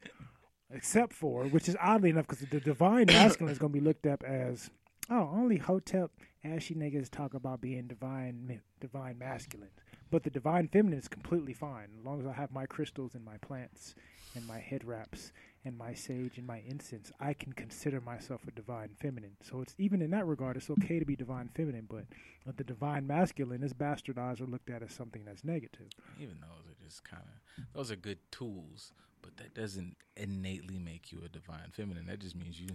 except 0.73 1.13
for, 1.13 1.45
which 1.45 1.69
is 1.69 1.77
oddly 1.81 2.11
enough, 2.11 2.27
because 2.27 2.47
the 2.47 2.61
divine 2.61 3.07
masculine 3.09 3.53
is 3.53 3.59
going 3.59 3.73
to 3.73 3.79
be 3.79 3.85
looked 3.85 4.07
up 4.07 4.23
as, 4.25 4.71
oh, 5.11 5.31
only 5.33 5.59
Hotep 5.59 6.11
ashy 6.45 6.75
niggas 6.75 7.11
talk 7.11 7.35
about 7.35 7.61
being 7.61 7.87
divine, 7.87 8.61
divine 8.81 9.19
masculine, 9.19 9.71
but 10.11 10.23
the 10.23 10.31
divine 10.31 10.69
feminine 10.69 10.99
is 10.99 11.09
completely 11.09 11.53
fine 11.53 11.89
as 11.99 12.05
long 12.05 12.21
as 12.21 12.27
I 12.27 12.33
have 12.33 12.53
my 12.53 12.67
crystals 12.67 13.15
and 13.15 13.25
my 13.25 13.37
plants 13.39 13.95
and 14.35 14.47
my 14.47 14.59
head 14.59 14.85
wraps 14.85 15.33
and 15.65 15.77
my 15.77 15.95
sage 15.95 16.39
and 16.39 16.47
my 16.47 16.63
incense. 16.67 17.11
I 17.19 17.33
can 17.33 17.53
consider 17.53 18.01
myself 18.01 18.43
a 18.47 18.53
divine 18.53 18.91
feminine. 19.01 19.37
So 19.43 19.61
it's 19.63 19.75
even 19.79 20.01
in 20.01 20.11
that 20.13 20.27
regard, 20.27 20.57
it's 20.57 20.71
okay 20.71 21.01
to 21.01 21.05
be 21.05 21.17
divine 21.17 21.49
feminine, 21.55 21.89
but 21.89 22.57
the 22.57 22.65
divine 22.65 23.07
masculine 23.07 23.65
is 23.65 23.73
bastardized 23.73 24.41
or 24.41 24.47
looked 24.47 24.71
at 24.71 24.83
as 24.83 24.93
something 24.93 25.25
that's 25.25 25.43
negative. 25.45 25.89
Even 26.21 26.37
those 26.41 26.71
are 26.71 26.85
just 26.85 27.03
kind 27.03 27.23
of 27.25 27.65
those 27.75 27.91
are 27.91 27.97
good 27.97 28.19
tools, 28.31 28.93
but 29.27 29.37
that 29.39 29.55
doesn't 29.55 29.97
innately 30.17 30.79
make 30.79 31.11
you 31.11 31.21
a 31.25 31.29
divine 31.29 31.71
feminine. 31.73 32.07
That 32.07 32.21
just 32.21 32.37
means 32.37 32.61
you. 32.61 32.69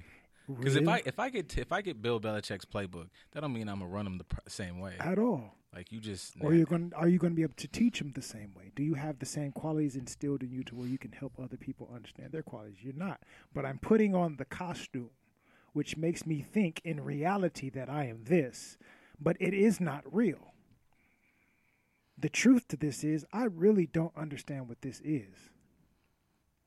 Because 0.49 0.75
if 0.75 0.87
I 0.87 1.01
if 1.05 1.17
I 1.17 1.29
get 1.29 1.57
if 1.57 1.71
I 1.71 1.81
get 1.81 2.01
Bill 2.01 2.19
Belichick's 2.19 2.65
playbook, 2.65 3.07
that 3.31 3.39
don't 3.39 3.53
mean 3.53 3.69
I'm 3.69 3.79
gonna 3.79 3.89
run 3.89 4.05
him 4.05 4.17
the 4.17 4.25
pr- 4.25 4.39
same 4.47 4.79
way. 4.79 4.95
at 4.99 5.17
all. 5.17 5.55
Like 5.73 5.93
you 5.93 6.01
just 6.01 6.33
Or 6.41 6.53
you're 6.53 6.65
going 6.65 6.91
are 6.97 7.07
you 7.07 7.17
going 7.17 7.31
to 7.31 7.35
be 7.35 7.43
able 7.43 7.53
to 7.55 7.67
teach 7.67 7.99
them 7.99 8.11
the 8.13 8.21
same 8.21 8.53
way? 8.53 8.71
Do 8.75 8.83
you 8.83 8.95
have 8.95 9.19
the 9.19 9.25
same 9.25 9.53
qualities 9.53 9.95
instilled 9.95 10.43
in 10.43 10.51
you 10.51 10.63
to 10.65 10.75
where 10.75 10.87
you 10.87 10.97
can 10.97 11.13
help 11.13 11.39
other 11.39 11.55
people 11.55 11.89
understand 11.93 12.33
their 12.33 12.43
qualities? 12.43 12.79
You're 12.81 12.93
not. 12.93 13.21
But 13.53 13.65
I'm 13.65 13.79
putting 13.79 14.13
on 14.13 14.35
the 14.35 14.43
costume, 14.43 15.11
which 15.71 15.95
makes 15.95 16.25
me 16.25 16.41
think 16.41 16.81
in 16.83 16.99
reality 16.99 17.69
that 17.69 17.89
I 17.89 18.07
am 18.07 18.25
this, 18.25 18.77
but 19.17 19.37
it 19.39 19.53
is 19.53 19.79
not 19.79 20.03
real. 20.13 20.51
The 22.17 22.29
truth 22.29 22.67
to 22.67 22.75
this 22.75 23.05
is 23.05 23.25
I 23.31 23.45
really 23.45 23.85
don't 23.85 24.15
understand 24.17 24.67
what 24.67 24.81
this 24.81 24.99
is. 25.05 25.50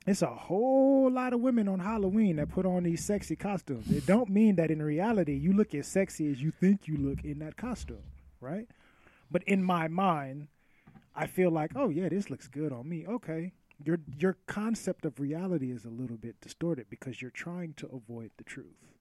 It's 0.06 0.22
a 0.22 0.26
whole 0.26 1.10
lot 1.10 1.32
of 1.32 1.40
women 1.40 1.66
on 1.66 1.78
Halloween 1.80 2.36
that 2.36 2.50
put 2.50 2.66
on 2.66 2.82
these 2.82 3.02
sexy 3.02 3.36
costumes. 3.36 3.90
It 3.90 4.04
don't 4.04 4.28
mean 4.28 4.56
that 4.56 4.70
in 4.70 4.82
reality 4.82 5.34
you 5.34 5.54
look 5.54 5.74
as 5.74 5.86
sexy 5.86 6.30
as 6.30 6.42
you 6.42 6.50
think 6.50 6.86
you 6.86 6.98
look 6.98 7.24
in 7.24 7.38
that 7.38 7.56
costume, 7.56 8.02
right? 8.40 8.68
But 9.30 9.42
in 9.44 9.64
my 9.64 9.88
mind, 9.88 10.48
I 11.14 11.26
feel 11.26 11.50
like, 11.50 11.72
oh 11.74 11.88
yeah, 11.88 12.10
this 12.10 12.28
looks 12.28 12.48
good 12.48 12.72
on 12.72 12.88
me. 12.88 13.06
Okay. 13.06 13.52
Your 13.82 13.98
your 14.16 14.36
concept 14.46 15.04
of 15.04 15.18
reality 15.18 15.72
is 15.72 15.84
a 15.84 15.90
little 15.90 16.16
bit 16.16 16.40
distorted 16.40 16.86
because 16.90 17.22
you're 17.22 17.30
trying 17.30 17.72
to 17.74 17.88
avoid 17.88 18.30
the 18.36 18.44
truth. 18.44 18.94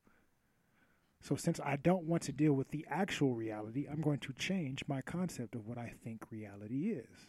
So 1.20 1.36
since 1.36 1.60
I 1.60 1.76
don't 1.78 2.04
want 2.04 2.24
to 2.24 2.32
deal 2.32 2.54
with 2.54 2.70
the 2.70 2.86
actual 2.90 3.34
reality, 3.34 3.88
I'm 3.90 4.02
going 4.02 4.20
to 4.20 4.34
change 4.34 4.84
my 4.88 5.02
concept 5.02 5.56
of 5.56 5.66
what 5.68 5.78
I 5.78 5.94
think 6.04 6.32
reality 6.32 6.90
is. 6.90 7.28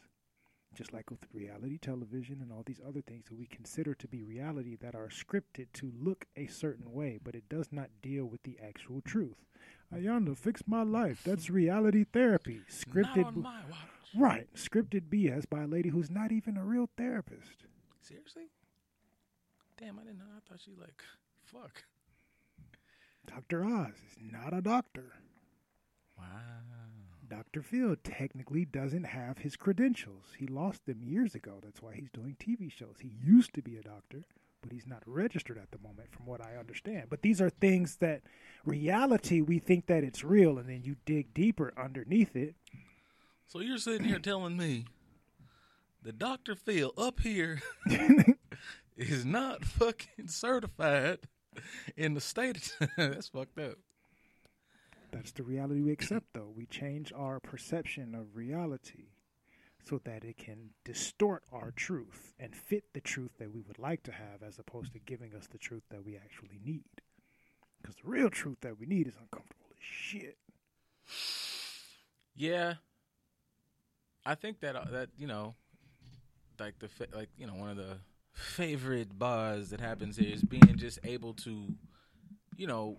Just 0.75 0.93
like 0.93 1.11
with 1.11 1.27
reality 1.33 1.79
television 1.79 2.41
and 2.43 2.51
all 2.51 2.65
these 2.67 2.81
other 2.87 3.01
things 3.01 3.27
that 3.27 3.39
we 3.39 3.47
consider 3.47 3.95
to 3.95 4.09
be 4.09 4.25
reality 4.25 4.77
that 4.81 4.95
are 4.95 5.09
scripted 5.09 5.67
to 5.75 5.93
look 6.01 6.27
a 6.37 6.49
certain 6.49 6.93
way, 6.93 7.19
but 7.23 7.35
it 7.35 7.49
does 7.49 7.69
not 7.71 7.91
deal 8.03 8.25
with 8.25 8.43
the 8.43 8.59
actual 8.65 9.01
truth. 9.01 9.37
Iyanla, 9.95 10.37
fix 10.37 10.63
my 10.67 10.83
life. 10.83 11.23
That's 11.25 11.49
reality 11.49 12.05
therapy. 12.13 12.61
Scripted. 12.69 13.17
Not 13.17 13.27
on 13.27 13.43
my 13.43 13.61
watch. 13.71 13.79
Right, 14.17 14.49
scripted 14.55 15.09
BS 15.09 15.49
by 15.49 15.63
a 15.63 15.67
lady 15.67 15.89
who's 15.91 16.11
not 16.11 16.33
even 16.33 16.57
a 16.57 16.65
real 16.65 16.89
therapist. 16.97 17.67
Seriously? 18.01 18.45
Damn, 19.79 19.99
I 19.99 20.03
didn't 20.03 20.19
know. 20.19 20.25
I 20.37 20.41
thought 20.49 20.61
she 20.65 20.73
like 20.81 21.03
fuck. 21.45 21.85
Dr. 23.27 23.65
Oz 23.65 23.95
is 23.95 24.17
not 24.21 24.53
a 24.53 24.61
doctor. 24.61 25.15
Wow. 26.19 26.74
Dr. 27.35 27.62
Phil 27.62 27.97
technically 28.05 28.64
doesn't 28.64 29.05
have 29.07 29.38
his 29.38 29.57
credentials. 29.57 30.27
He 30.38 30.47
lost 30.47 30.87
them 30.87 31.03
years 31.03 31.35
ago. 31.35 31.59
That's 31.61 31.83
why 31.83 31.94
he's 31.94 32.11
doing 32.12 32.37
TV 32.38 32.70
shows. 32.70 32.97
He 33.01 33.11
used 33.20 33.53
to 33.55 33.62
be 33.62 33.77
a 33.77 33.83
doctor, 33.83 34.23
but 34.62 34.70
he's 34.70 34.87
not 34.87 35.03
registered 35.05 35.59
at 35.59 35.73
the 35.73 35.79
moment, 35.79 36.12
from 36.12 36.27
what 36.27 36.40
I 36.40 36.57
understand. 36.57 37.07
But 37.11 37.23
these 37.23 37.40
are 37.40 37.51
things 37.51 37.97
that 37.97 38.23
reality, 38.64 39.40
we 39.40 39.59
think 39.59 39.87
that 39.87 40.05
it's 40.05 40.23
real, 40.23 40.59
and 40.59 40.68
then 40.68 40.83
you 40.85 40.94
dig 41.07 41.35
deeper 41.35 41.75
underneath 41.77 42.37
it. 42.37 42.55
So 43.49 43.59
you're 43.59 43.79
sitting 43.79 44.07
here 44.07 44.20
telling 44.20 44.57
me 44.57 44.85
that 46.05 46.20
Dr. 46.20 46.55
Phil 46.55 46.92
up 46.97 47.18
here 47.18 47.62
is 48.97 49.25
not 49.25 49.64
fucking 49.64 50.29
certified 50.29 51.18
in 51.97 52.14
the 52.14 52.20
state. 52.20 52.77
Of- 52.81 52.90
That's 52.97 53.29
fucked 53.29 53.59
up. 53.59 53.79
That's 55.14 55.31
the 55.31 55.44
reality 55.44 55.81
we 55.81 55.92
accept, 55.92 56.27
though. 56.35 56.53
We 56.53 56.66
change 56.66 57.12
our 57.16 57.38
perception 57.38 58.16
of 58.16 58.35
reality 58.35 59.11
so 59.85 60.00
that 60.05 60.24
it 60.24 60.37
can 60.37 60.70
distort 60.85 61.44
our 61.53 61.70
truth 61.70 62.35
and 62.40 62.53
fit 62.53 62.92
the 62.94 63.00
truth 63.00 63.31
that 63.38 63.55
we 63.55 63.61
would 63.61 63.79
like 63.79 64.03
to 64.03 64.11
have 64.11 64.42
as 64.44 64.59
opposed 64.59 64.92
to 64.92 64.98
giving 64.98 65.33
us 65.37 65.46
the 65.46 65.59
truth 65.59 65.85
that 65.90 66.05
we 66.05 66.16
actually 66.16 66.59
need. 66.64 67.00
Because 67.81 67.94
the 67.94 68.11
real 68.11 68.29
truth 68.29 68.59
that 68.62 68.81
we 68.81 68.87
need 68.87 69.07
is 69.07 69.14
uncomfortable 69.14 69.66
as 69.70 69.79
shit. 69.81 70.37
Yeah, 72.35 72.74
I 74.27 74.35
think 74.35 74.59
that 74.61 74.74
uh, 74.74 74.87
that 74.90 75.11
you 75.16 75.29
know, 75.29 75.55
like 76.59 76.81
the 76.81 76.88
fa- 76.88 77.07
like 77.14 77.29
you 77.38 77.46
know 77.46 77.55
one 77.55 77.70
of 77.70 77.77
the 77.77 77.98
favorite 78.33 79.16
bars 79.16 79.70
that 79.70 79.81
happens 79.81 80.16
here 80.16 80.35
is 80.35 80.42
being 80.42 80.77
just 80.77 80.98
able 81.05 81.35
to, 81.35 81.72
you 82.57 82.66
know, 82.66 82.98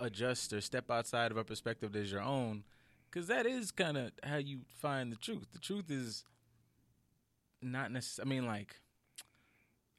adjust 0.00 0.52
or 0.52 0.60
step 0.60 0.90
outside 0.90 1.30
of 1.30 1.36
a 1.36 1.44
perspective 1.44 1.92
that's 1.92 2.10
your 2.10 2.22
own, 2.22 2.64
because 3.10 3.28
that 3.28 3.46
is 3.46 3.70
kind 3.70 3.96
of 3.96 4.12
how 4.22 4.36
you 4.36 4.60
find 4.78 5.12
the 5.12 5.16
truth. 5.16 5.46
The 5.52 5.58
truth 5.58 5.90
is 5.90 6.24
not 7.62 7.92
necessarily. 7.92 8.36
I 8.36 8.40
mean, 8.40 8.46
like, 8.48 8.76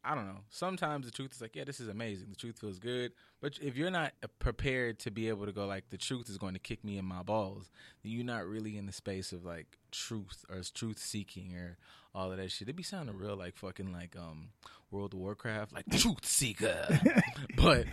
I 0.04 0.16
don't 0.16 0.26
know. 0.26 0.40
Sometimes 0.50 1.06
the 1.06 1.12
truth 1.12 1.34
is 1.34 1.42
like, 1.42 1.56
yeah, 1.56 1.64
this 1.64 1.80
is 1.80 1.88
amazing. 1.88 2.28
The 2.30 2.36
truth 2.36 2.60
feels 2.60 2.80
good. 2.80 3.12
But 3.40 3.60
if 3.62 3.76
you're 3.76 3.92
not 3.92 4.14
uh, 4.24 4.28
prepared 4.40 5.00
to 5.00 5.12
be 5.12 5.30
able 5.30 5.46
to 5.46 5.52
go 5.52 5.66
like 5.66 5.90
the 5.90 5.98
truth 5.98 6.30
is 6.30 6.38
going 6.38 6.54
to 6.54 6.60
kick 6.60 6.84
me 6.84 6.98
in 6.98 7.06
my 7.06 7.22
balls, 7.22 7.70
then 8.02 8.12
you're 8.12 8.26
not 8.26 8.48
really 8.48 8.78
in 8.78 8.88
the 8.88 8.94
space 8.94 9.32
of 9.32 9.46
like 9.46 9.78
truth 9.92 10.44
or 10.50 10.62
truth 10.74 10.98
seeking 10.98 11.56
or 11.56 11.78
all 12.16 12.32
of 12.32 12.38
that 12.38 12.52
shit. 12.52 12.68
It'd 12.68 12.76
be 12.76 12.84
sounding 12.84 13.16
real 13.16 13.36
like 13.36 13.56
fucking 13.56 13.92
like 13.94 14.16
um 14.18 14.50
World 14.90 15.14
of 15.14 15.20
Warcraft, 15.20 15.74
like 15.74 15.86
truth 15.90 16.26
seeker. 16.26 17.00
but 17.56 17.86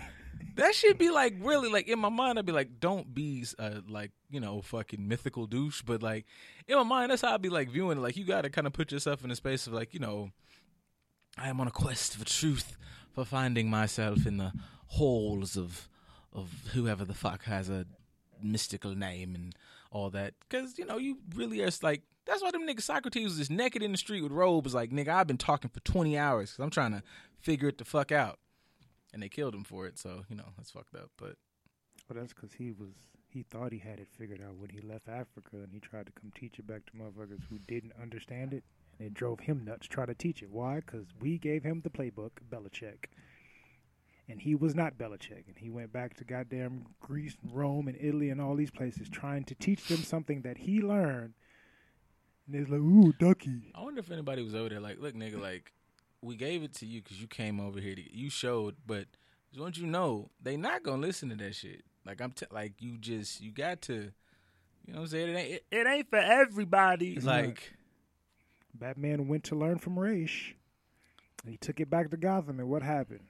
that 0.57 0.75
should 0.75 0.99
be 0.99 1.11
like 1.11 1.35
really 1.41 1.71
like 1.71 1.89
in 1.89 1.99
my 1.99 2.09
mind. 2.09 2.39
I'd 2.39 2.47
be 2.47 2.53
like, 2.53 2.81
don't 2.81 3.15
be 3.15 3.45
uh, 3.59 3.81
like 3.89 4.11
you 4.29 4.41
know 4.41 4.61
fucking 4.61 5.07
mythical 5.07 5.47
douche. 5.47 5.83
But 5.83 6.03
like 6.03 6.27
in 6.67 6.77
my 6.77 6.83
mind, 6.83 7.11
that's 7.11 7.23
how 7.23 7.35
I'd 7.35 7.43
be 7.43 7.49
like 7.49 7.71
viewing. 7.71 8.01
Like 8.01 8.17
you 8.17 8.25
got 8.25 8.43
to 8.43 8.51
kind 8.51 8.67
of 8.67 8.73
put 8.73 8.93
yourself 8.93 9.23
in 9.23 9.31
the 9.31 9.37
space 9.37 9.67
of 9.67 9.73
like 9.73 9.95
you 9.95 10.01
know, 10.01 10.31
I 11.37 11.49
am 11.49 11.61
on 11.61 11.69
a 11.69 11.73
quest 11.73 12.17
for 12.17 12.25
truth, 12.25 12.77
for 13.13 13.25
finding 13.25 13.71
myself 13.71 14.27
in 14.27 14.39
the 14.39 14.53
halls 14.87 15.57
of 15.57 15.89
of 16.33 16.51
whoever 16.73 17.05
the 17.05 17.15
fuck 17.15 17.45
has 17.45 17.69
a 17.69 17.87
mystical 18.43 18.95
name 18.95 19.35
and 19.35 19.55
all 19.91 20.11
that. 20.11 20.35
Because 20.49 20.79
you 20.79 20.85
know 20.85 20.99
you 20.99 21.19
really 21.35 21.63
are 21.63 21.71
like. 21.83 22.03
That's 22.27 22.43
why 22.43 22.51
them 22.51 22.69
niggas 22.69 22.83
Socrates 22.83 23.25
was 23.25 23.39
just 23.39 23.51
naked 23.51 23.83
in 23.83 23.91
the 23.91 23.97
street 23.97 24.21
with 24.21 24.33
robes. 24.33 24.75
Like, 24.75 24.91
nigga, 24.91 25.09
I've 25.09 25.27
been 25.27 25.39
talking 25.39 25.71
for 25.71 25.81
20 25.81 26.19
hours 26.19 26.51
because 26.51 26.63
I'm 26.63 26.69
trying 26.69 26.93
to 26.93 27.03
figure 27.41 27.71
it 27.71 27.79
the 27.79 27.87
fuck 27.87 28.13
out 28.13 28.39
and 29.13 29.23
they 29.23 29.29
killed 29.29 29.55
him 29.55 29.65
for 29.65 29.87
it. 29.87 29.99
So 29.99 30.25
you 30.29 30.37
know 30.37 30.53
that's 30.57 30.71
fucked 30.71 30.95
up. 30.95 31.11
But 31.17 31.37
Well, 32.09 32.21
that's 32.21 32.33
because 32.33 32.53
he 32.55 32.73
was 32.73 32.93
he 33.29 33.43
thought 33.43 33.73
he 33.73 33.79
had 33.79 34.01
it 34.01 34.09
figured 34.09 34.41
out 34.43 34.57
when 34.57 34.71
he 34.71 34.81
left 34.81 35.09
Africa, 35.09 35.57
and 35.57 35.73
he 35.73 35.81
tried 35.81 36.07
to 36.07 36.13
come 36.13 36.33
teach 36.35 36.59
it 36.59 36.67
back 36.67 36.87
to 36.87 36.93
motherfuckers 36.93 37.43
who 37.51 37.59
didn't 37.67 37.93
understand 38.01 38.55
it, 38.55 38.65
and 38.99 39.09
it 39.09 39.15
drove 39.15 39.41
him 39.41 39.65
nuts. 39.65 39.87
trying 39.87 40.07
to 40.07 40.15
teach 40.15 40.43
it. 40.43 40.51
Why? 40.51 40.77
Because 40.77 41.07
we 41.21 41.39
gave 41.39 41.63
him 41.63 41.83
the 41.83 41.91
playbook, 41.91 42.31
Belichick, 42.51 43.07
and 44.29 44.41
he 44.41 44.55
was 44.55 44.75
not 44.75 44.99
Belichick, 44.99 45.47
and 45.47 45.59
he 45.59 45.69
went 45.71 45.93
back 45.93 46.15
to 46.15 46.25
goddamn 46.25 46.87
Greece, 47.01 47.37
and 47.43 47.55
Rome, 47.55 47.89
and 47.89 47.99
Italy, 48.01 48.31
and 48.31 48.41
all 48.41 48.57
these 48.57 48.71
places, 48.71 49.09
trying 49.09 49.45
to 49.45 49.55
teach 49.55 49.87
them 49.89 49.99
something 49.99 50.43
that 50.43 50.59
he 50.59 50.81
learned. 50.81 51.35
And 52.47 52.57
it's 52.57 52.71
like, 52.71 52.81
ooh, 52.81 53.13
ducky. 53.19 53.73
I 53.75 53.83
wonder 53.83 54.01
if 54.01 54.11
anybody 54.11 54.43
was 54.43 54.55
over 54.55 54.71
there 54.71 54.81
like, 54.81 54.99
look, 55.01 55.15
nigga, 55.15 55.41
like 55.41 55.73
we 56.23 56.37
gave 56.37 56.63
it 56.63 56.75
to 56.77 56.87
you 56.87 57.03
because 57.03 57.21
you 57.21 57.27
came 57.27 57.61
over 57.61 57.81
here 57.81 57.95
to 57.95 58.17
you 58.17 58.31
showed, 58.31 58.77
but 58.87 59.07
just 59.51 59.61
want 59.61 59.77
you 59.77 59.85
to 59.85 59.91
know 59.91 60.31
they 60.43 60.57
not 60.57 60.83
gonna 60.83 61.03
listen 61.03 61.29
to 61.31 61.37
that 61.37 61.55
shit. 61.55 61.83
Like 62.05 62.21
I'm 62.21 62.33
t- 62.33 62.47
like 62.51 62.75
you 62.81 62.99
just 62.99 63.41
you 63.41 63.51
got 63.53 63.83
to, 63.83 63.95
you 63.95 64.93
know 64.93 65.01
what 65.01 65.01
I'm 65.01 65.07
saying? 65.09 65.29
It 65.29 65.37
ain't 65.39 65.51
it, 65.53 65.65
it 65.71 65.87
ain't 65.87 66.11
for 66.11 66.19
everybody. 66.19 67.13
It's 67.13 67.25
like 67.27 67.73
Batman 68.75 69.29
went 69.29 69.45
to 69.45 69.55
learn 69.55 69.79
from 69.79 69.99
Ra's. 69.99 70.31
And 71.45 71.53
he 71.53 71.57
took 71.57 71.79
it 71.81 71.89
back 71.89 72.11
to 72.11 72.17
Gotham, 72.17 72.59
and 72.59 72.69
what 72.69 72.83
happened? 72.83 73.27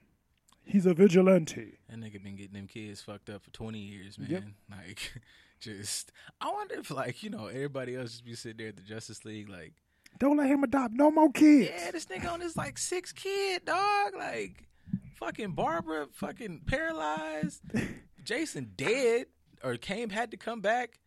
He's 0.65 0.87
a 0.87 0.95
vigilante. 0.95 1.79
that 1.89 1.99
nigga 1.99 2.23
been 2.23 2.37
getting 2.37 2.55
them 2.55 2.67
kids 2.67 3.01
fucked 3.01 3.31
up 3.31 3.43
for 3.43 3.51
20 3.51 3.79
years, 3.79 4.19
man. 4.19 4.31
Yep. 4.31 4.43
Like 4.71 5.23
just 5.61 6.13
I 6.41 6.51
wonder 6.53 6.79
if 6.79 6.91
like 6.91 7.23
you 7.23 7.31
know 7.31 7.47
everybody 7.47 7.97
else 7.97 8.13
just 8.13 8.25
be 8.25 8.35
sitting 8.35 8.59
there 8.59 8.69
at 8.69 8.77
the 8.77 8.83
Justice 8.83 9.25
League 9.25 9.49
like. 9.49 9.75
Don't 10.19 10.37
let 10.37 10.49
him 10.49 10.65
adopt 10.65 10.95
no 10.95 11.11
more 11.11 11.31
kids. 11.31 11.71
Yeah, 11.73 11.91
this 11.93 12.07
nigga 12.07 12.33
on 12.33 12.41
his 12.41 12.57
like 12.57 12.77
six 12.79 13.13
kid 13.13 13.65
dog, 13.65 14.15
like 14.17 14.67
fucking 15.15 15.53
Barbara, 15.53 16.07
fucking 16.13 16.63
paralyzed. 16.67 17.63
Jason 18.25 18.73
dead 18.77 19.27
or 19.63 19.77
came 19.77 20.11
had 20.11 20.31
to 20.33 20.37
come 20.37 20.61
back. 20.61 20.99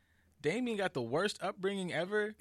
Damian 0.41 0.77
got 0.77 0.93
the 0.93 1.01
worst 1.01 1.37
upbringing 1.41 1.93
ever. 1.93 2.33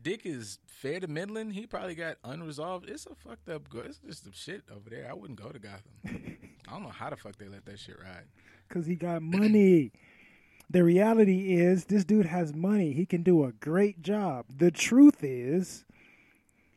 Dick 0.00 0.22
is 0.24 0.58
fair 0.66 1.00
to 1.00 1.08
Midland. 1.08 1.54
He 1.54 1.66
probably 1.66 1.94
got 1.94 2.18
unresolved. 2.22 2.88
It's 2.88 3.06
a 3.06 3.14
fucked 3.14 3.48
up. 3.48 3.68
Go- 3.70 3.80
it's 3.80 3.98
just 3.98 4.24
some 4.24 4.32
shit 4.34 4.62
over 4.70 4.90
there. 4.90 5.08
I 5.10 5.14
wouldn't 5.14 5.40
go 5.40 5.48
to 5.48 5.58
Gotham. 5.58 5.90
I 6.68 6.72
don't 6.72 6.82
know 6.82 6.90
how 6.90 7.10
the 7.10 7.16
fuck 7.16 7.36
they 7.36 7.48
let 7.48 7.64
that 7.64 7.78
shit 7.78 7.96
ride. 8.00 8.26
Because 8.68 8.86
he 8.86 8.94
got 8.94 9.22
money. 9.22 9.92
The 10.70 10.82
reality 10.82 11.54
is, 11.54 11.86
this 11.86 12.04
dude 12.04 12.26
has 12.26 12.54
money. 12.54 12.92
He 12.92 13.06
can 13.06 13.22
do 13.22 13.44
a 13.44 13.52
great 13.52 14.02
job. 14.02 14.46
The 14.48 14.70
truth 14.70 15.22
is, 15.22 15.84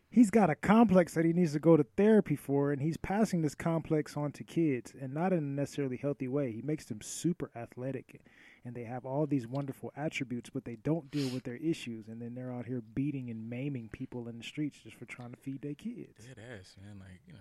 he's 0.09 0.29
got 0.29 0.49
a 0.49 0.55
complex 0.55 1.13
that 1.13 1.25
he 1.25 1.33
needs 1.33 1.53
to 1.53 1.59
go 1.59 1.77
to 1.77 1.83
therapy 1.83 2.35
for, 2.35 2.71
and 2.71 2.81
he's 2.81 2.97
passing 2.97 3.41
this 3.41 3.55
complex 3.55 4.17
on 4.17 4.31
to 4.33 4.43
kids, 4.43 4.93
and 4.99 5.13
not 5.13 5.31
in 5.31 5.39
a 5.39 5.41
necessarily 5.41 5.97
healthy 5.97 6.27
way. 6.27 6.51
He 6.51 6.61
makes 6.61 6.85
them 6.85 7.01
super 7.01 7.49
athletic, 7.55 8.21
and 8.65 8.75
they 8.75 8.83
have 8.83 9.05
all 9.05 9.25
these 9.25 9.47
wonderful 9.47 9.93
attributes, 9.95 10.49
but 10.49 10.65
they 10.65 10.75
don't 10.75 11.09
deal 11.09 11.29
with 11.33 11.43
their 11.43 11.55
issues, 11.55 12.07
and 12.07 12.21
then 12.21 12.35
they're 12.35 12.51
out 12.51 12.65
here 12.65 12.81
beating 12.93 13.29
and 13.29 13.49
maiming 13.49 13.89
people 13.91 14.27
in 14.27 14.37
the 14.37 14.43
streets 14.43 14.79
just 14.83 14.97
for 14.97 15.05
trying 15.05 15.31
to 15.31 15.37
feed 15.37 15.61
their 15.61 15.75
kids. 15.75 16.25
Dead 16.25 16.43
ass, 16.59 16.75
man. 16.83 16.99
Like 16.99 17.21
you 17.25 17.33
know, 17.33 17.39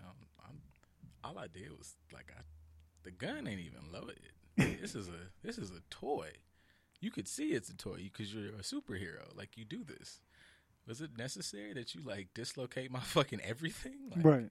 I'm, 0.48 0.60
all 1.24 1.38
I 1.38 1.48
did 1.48 1.76
was 1.76 1.96
like 2.12 2.32
I, 2.36 2.42
the 3.02 3.10
gun 3.10 3.48
ain't 3.48 3.60
even 3.60 3.92
loaded. 3.92 4.20
This 4.56 4.94
is 4.94 5.08
a 5.08 5.30
this 5.46 5.58
is 5.58 5.70
a 5.70 5.80
toy. 5.90 6.30
You 7.00 7.10
could 7.10 7.28
see 7.28 7.48
it's 7.52 7.68
a 7.68 7.76
toy 7.76 8.10
because 8.12 8.32
you're 8.34 8.46
a 8.54 8.62
superhero. 8.62 9.36
Like 9.36 9.56
you 9.56 9.64
do 9.64 9.84
this. 9.84 10.20
Was 10.86 11.00
it 11.00 11.18
necessary 11.18 11.72
that 11.74 11.94
you 11.94 12.02
like 12.04 12.28
dislocate 12.34 12.90
my 12.90 13.00
fucking 13.04 13.40
everything? 13.42 14.10
Like, 14.14 14.24
Right. 14.24 14.50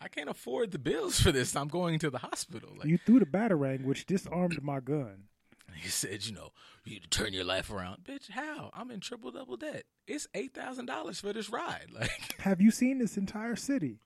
I 0.00 0.06
can't 0.06 0.28
afford 0.30 0.70
the 0.70 0.78
bills 0.78 1.20
for 1.20 1.32
this. 1.32 1.56
I'm 1.56 1.66
going 1.66 1.98
to 1.98 2.10
the 2.10 2.18
hospital. 2.18 2.70
Like 2.76 2.86
You 2.86 2.98
threw 2.98 3.18
the 3.18 3.26
batarang, 3.26 3.84
which 3.84 4.06
disarmed 4.06 4.62
my 4.62 4.78
gun. 4.78 5.24
he 5.74 5.88
said, 5.88 6.24
you 6.24 6.32
know, 6.34 6.50
you 6.84 6.92
need 6.94 7.02
to 7.02 7.08
turn 7.08 7.32
your 7.32 7.44
life 7.44 7.70
around, 7.70 8.04
bitch. 8.04 8.30
How? 8.30 8.70
I'm 8.74 8.90
in 8.92 9.00
triple 9.00 9.32
double 9.32 9.56
debt. 9.56 9.84
It's 10.06 10.28
eight 10.34 10.54
thousand 10.54 10.86
dollars 10.86 11.20
for 11.20 11.32
this 11.32 11.50
ride. 11.50 11.86
Like 11.92 12.40
Have 12.40 12.60
you 12.60 12.70
seen 12.70 12.98
this 12.98 13.16
entire 13.16 13.56
city? 13.56 13.98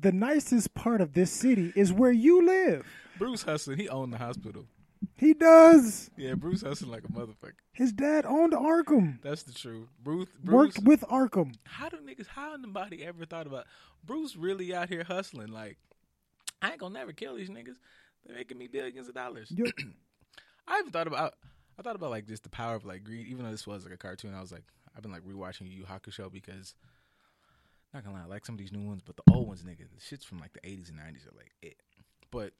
The 0.00 0.12
nicest 0.12 0.74
part 0.74 1.00
of 1.00 1.14
this 1.14 1.30
city 1.30 1.72
is 1.74 1.92
where 1.92 2.12
you 2.12 2.44
live. 2.44 2.86
Bruce 3.18 3.42
hustling. 3.42 3.78
He 3.78 3.88
owned 3.88 4.12
the 4.12 4.18
hospital. 4.18 4.66
He 5.14 5.32
does. 5.32 6.10
Yeah, 6.16 6.34
Bruce 6.34 6.62
hustling 6.62 6.90
like 6.90 7.04
a 7.04 7.08
motherfucker. 7.08 7.54
His 7.72 7.92
dad 7.92 8.26
owned 8.26 8.52
Arkham. 8.52 9.22
That's 9.22 9.42
the 9.44 9.52
truth. 9.52 9.88
Bruce, 10.02 10.28
Bruce 10.42 10.54
Worked 10.76 10.78
with 10.86 11.00
Arkham. 11.02 11.54
how 11.64 11.88
do 11.88 11.96
niggas 11.98 12.26
how 12.26 12.56
nobody 12.56 13.04
ever 13.04 13.24
thought 13.24 13.46
about 13.46 13.64
Bruce 14.04 14.36
really 14.36 14.74
out 14.74 14.88
here 14.88 15.04
hustling 15.04 15.48
like 15.48 15.78
I 16.60 16.70
ain't 16.70 16.78
gonna 16.78 16.94
never 16.94 17.12
kill 17.12 17.34
these 17.36 17.50
niggas. 17.50 17.76
They're 18.26 18.36
making 18.36 18.58
me 18.58 18.66
billions 18.66 19.08
of 19.08 19.14
dollars. 19.14 19.50
Yep. 19.54 19.68
I 20.68 20.78
even 20.80 20.90
thought 20.92 21.06
about 21.06 21.34
I 21.78 21.82
thought 21.82 21.96
about 21.96 22.10
like 22.10 22.26
just 22.26 22.42
the 22.42 22.48
power 22.50 22.74
of 22.74 22.84
like 22.84 23.04
greed, 23.04 23.26
even 23.28 23.44
though 23.44 23.50
this 23.50 23.66
was 23.66 23.84
like 23.84 23.94
a 23.94 23.98
cartoon, 23.98 24.34
I 24.34 24.40
was 24.40 24.52
like 24.52 24.64
I've 24.94 25.02
been 25.02 25.12
like 25.12 25.24
rewatching 25.24 25.70
Yu 25.70 25.84
Hakusho 25.84 26.30
because 26.32 26.74
not 27.96 28.04
gonna 28.04 28.16
lie, 28.16 28.24
I 28.24 28.28
like 28.28 28.46
some 28.46 28.54
of 28.54 28.58
these 28.58 28.72
new 28.72 28.86
ones, 28.86 29.02
but 29.04 29.16
the 29.16 29.22
old 29.32 29.48
ones, 29.48 29.62
nigga, 29.62 29.78
the 29.78 30.00
shit's 30.00 30.24
from 30.24 30.38
like 30.38 30.52
the 30.52 30.66
eighties 30.66 30.88
and 30.88 30.98
nineties 30.98 31.26
are 31.26 31.36
like 31.36 31.52
it. 31.62 31.76
But 32.30 32.52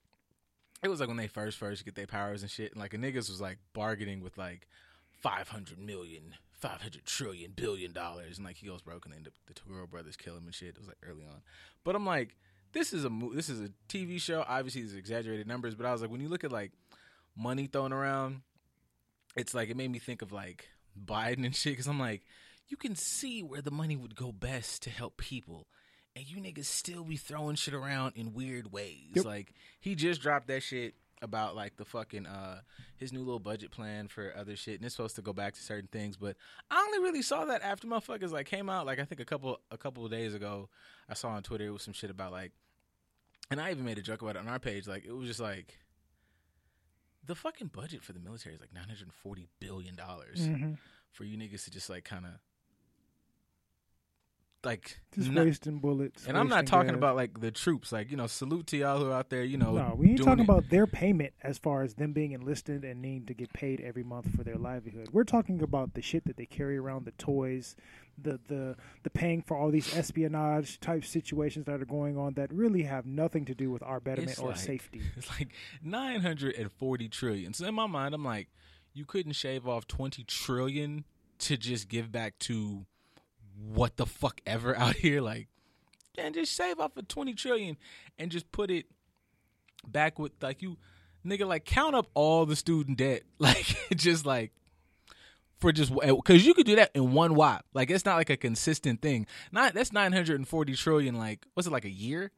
it 0.83 0.89
was 0.89 1.01
like 1.01 1.09
when 1.09 1.17
they 1.17 1.27
first 1.27 1.59
first 1.59 1.85
get 1.85 1.95
their 1.95 2.07
powers 2.07 2.43
and 2.43 2.51
shit, 2.51 2.73
and 2.73 2.81
like 2.81 2.95
a 2.95 2.99
niggas 2.99 3.29
was 3.29 3.41
like 3.41 3.59
bargaining 3.73 4.23
with 4.23 4.39
like 4.39 4.67
500 5.23 5.79
million, 5.79 6.35
500 6.53 7.05
trillion 7.05 7.53
billion 7.55 7.93
dollars, 7.93 8.39
and 8.39 8.47
like 8.47 8.57
he 8.57 8.67
goes 8.67 8.83
broke, 8.83 9.05
and 9.05 9.15
then 9.15 9.25
the, 9.25 9.31
the 9.47 9.55
Toguro 9.55 9.89
brothers 9.89 10.17
kill 10.17 10.37
him 10.37 10.45
and 10.45 10.55
shit. 10.55 10.71
It 10.71 10.79
was 10.79 10.89
like 10.89 10.99
early 11.07 11.25
on, 11.25 11.43
but 11.85 11.95
I'm 11.95 12.07
like, 12.07 12.37
this 12.73 12.93
is 12.93 13.05
a 13.05 13.11
this 13.35 13.49
is 13.49 13.61
a 13.61 13.71
TV 13.89 14.21
show. 14.21 14.45
Obviously, 14.47 14.83
these 14.83 14.95
exaggerated 14.95 15.47
numbers, 15.47 15.75
but 15.75 15.87
I 15.87 15.93
was 15.93 16.03
like, 16.03 16.11
when 16.11 16.21
you 16.21 16.29
look 16.29 16.45
at 16.45 16.53
like 16.53 16.73
money 17.37 17.67
thrown 17.67 17.93
around, 17.93 18.41
it's 19.37 19.55
like 19.55 19.69
it 19.69 19.77
made 19.77 19.91
me 19.91 19.99
think 19.99 20.23
of 20.23 20.33
like 20.33 20.69
Biden 20.99 21.45
and 21.45 21.55
shit, 21.55 21.73
because 21.73 21.87
I'm 21.87 22.01
like, 22.01 22.23
you 22.69 22.77
can 22.77 22.95
see 22.95 23.43
where 23.43 23.63
the 23.63 23.71
money 23.71 23.97
would 23.97 24.17
go 24.17 24.33
best 24.33 24.83
to 24.83 24.91
help 24.91 25.17
people. 25.17 25.67
And 26.15 26.29
you 26.29 26.39
niggas 26.39 26.65
still 26.65 27.05
be 27.05 27.17
throwing 27.17 27.57
shit 27.57 27.75
around 27.75 28.15
in 28.17 28.33
weird 28.33 28.73
ways. 28.73 29.13
Yep. 29.15 29.25
Like 29.25 29.53
he 29.81 29.95
just 29.95 30.23
dropped 30.23 30.49
that 30.49 30.63
shit 30.63 30.95
about 31.23 31.57
like 31.57 31.77
the 31.79 31.85
fucking 31.85 32.27
uh 32.27 32.61
his 32.97 33.11
new 33.11 33.21
little 33.21 33.41
budget 33.41 33.71
plan 33.71 34.07
for 34.07 34.35
other 34.37 34.55
shit 34.55 34.75
and 34.75 34.85
it's 34.85 34.95
supposed 34.95 35.17
to 35.17 35.23
go 35.23 35.33
back 35.33 35.55
to 35.55 35.63
certain 35.63 35.89
things 35.91 36.15
but 36.19 36.37
i 36.71 36.79
only 36.79 36.99
really 36.99 37.23
saw 37.23 37.47
that 37.47 37.63
after 37.63 37.87
motherfuckers 37.87 38.33
like 38.33 38.45
came 38.45 38.69
out 38.69 38.85
like 38.85 38.99
i 38.99 39.05
think 39.05 39.19
a 39.19 39.25
couple 39.25 39.59
a 39.71 39.79
couple 39.79 40.05
of 40.05 40.11
days 40.11 40.35
ago 40.35 40.69
i 41.09 41.15
saw 41.15 41.31
on 41.31 41.43
twitter 41.43 41.67
it 41.67 41.71
was 41.71 41.81
some 41.83 41.95
shit 41.95 42.11
about 42.11 42.33
like 42.33 42.53
and 43.51 43.63
i 43.63 43.71
even 43.71 43.83
made 43.83 43.97
a 43.97 44.03
joke 44.03 44.21
about 44.21 44.37
it 44.37 44.41
on 44.41 44.49
our 44.49 44.59
page 44.59 44.87
like 44.87 45.07
it 45.07 45.13
was 45.13 45.27
just 45.27 45.41
like 45.41 45.79
the 47.25 47.35
fucking 47.35 47.69
budget 47.69 48.03
for 48.03 48.13
the 48.13 48.21
military 48.21 48.55
is 48.55 48.61
like 48.61 48.75
940 48.75 49.49
billion 49.59 49.95
dollars 49.95 50.45
hmm 50.47 50.73
for 51.13 51.25
you 51.25 51.39
niggas 51.39 51.65
to 51.65 51.71
just 51.71 51.89
like 51.89 52.05
kind 52.05 52.27
of 52.27 52.33
like 54.67 54.99
Just 55.15 55.31
not- 55.31 55.47
wasting 55.47 55.79
bullets. 55.79 56.27
and 56.27 56.37
I'm 56.37 56.49
not 56.49 56.67
talking 56.67 56.89
gas. 56.91 56.97
about 56.99 57.17
like 57.17 57.41
the 57.41 57.51
troops, 57.51 57.91
like 57.93 58.11
you 58.11 58.17
know, 58.19 58.27
salute 58.27 58.67
to 58.69 58.77
y'all 58.77 58.99
who 58.99 59.11
are 59.11 59.15
out 59.15 59.31
there, 59.31 59.45
you 59.45 59.57
know. 59.57 59.73
No, 59.73 59.95
we 59.97 60.11
ain't 60.11 60.19
talking 60.23 60.41
it. 60.41 60.51
about 60.51 60.69
their 60.69 60.87
payment 60.87 61.33
as 61.43 61.57
far 61.57 61.83
as 61.83 61.95
them 61.95 62.13
being 62.13 62.33
enlisted 62.33 62.85
and 62.85 63.01
needing 63.01 63.25
to 63.27 63.35
get 63.35 63.53
paid 63.55 63.81
every 63.81 64.03
month 64.03 64.37
for 64.37 64.45
their 64.45 64.57
livelihood. 64.57 65.09
We're 65.13 65.25
talking 65.25 65.63
about 65.63 65.95
the 65.95 66.03
shit 66.03 66.25
that 66.27 66.37
they 66.37 66.45
carry 66.47 66.77
around, 66.77 67.07
the 67.07 67.13
toys, 67.13 67.77
the 68.21 68.39
the 68.49 68.77
the 69.05 69.11
paying 69.11 69.41
for 69.43 69.57
all 69.57 69.71
these 69.71 69.97
espionage 69.97 70.81
type 70.81 71.05
situations 71.05 71.65
that 71.67 71.81
are 71.81 71.87
going 71.87 72.19
on 72.19 72.35
that 72.35 72.53
really 72.53 72.83
have 72.83 73.07
nothing 73.07 73.45
to 73.47 73.55
do 73.55 73.71
with 73.71 73.83
our 73.83 74.01
betterment 74.01 74.33
It's 74.33 74.41
or 74.41 74.49
like- 74.49 74.57
safety. 74.59 75.01
It's 75.17 75.31
like 75.39 75.49
940 76.21 77.09
trillion. 77.09 77.53
So 77.55 77.67
in 77.67 77.75
my 77.75 77.87
mind, 77.87 78.15
I'm 78.15 78.25
like, 78.25 78.49
you 78.95 79.05
couldn't 79.05 79.33
shave 79.33 79.67
off 79.67 79.87
20 79.87 80.25
trillion 80.25 81.05
to 81.39 81.57
just 81.57 81.89
give 81.89 82.11
back 82.11 82.39
to 82.41 82.87
what 83.73 83.97
the 83.97 84.07
fuck 84.07 84.41
ever 84.47 84.77
out 84.79 84.97
here. 84.97 85.21
Like, 85.21 85.49
and 86.19 86.35
just 86.35 86.57
save 86.57 86.81
off 86.81 86.97
of 86.97 87.09
twenty 87.09 87.35
trillion 87.35 87.77
and 88.19 88.31
just 88.31 88.51
put 88.53 88.71
it 88.71 88.87
back 89.87 90.19
with 90.19 90.33
like 90.43 90.63
you 90.63 90.77
nigga 91.25 91.47
like 91.47 91.65
count 91.65 91.95
up 91.95 92.07
all 92.15 92.47
the 92.47 92.57
student 92.57 92.99
debt 92.99 93.23
like 93.39 93.77
just 93.95 94.25
like 94.27 94.53
for 95.59 95.71
just 95.73 95.93
because 95.95 96.43
eh, 96.43 96.47
you 96.47 96.55
could 96.55 96.67
do 96.67 96.77
that 96.77 96.91
in 96.95 97.13
one 97.13 97.35
wop 97.35 97.65
like 97.73 97.91
it's 97.91 98.05
not 98.05 98.17
like 98.17 98.31
a 98.31 98.37
consistent 98.37 99.01
thing 99.01 99.27
not 99.53 99.75
that's 99.75 99.93
940 99.93 100.75
trillion 100.75 101.15
like 101.17 101.47
what's 101.55 101.67
it 101.67 101.73
like 101.73 101.85
a 101.85 101.91
year 101.91 102.31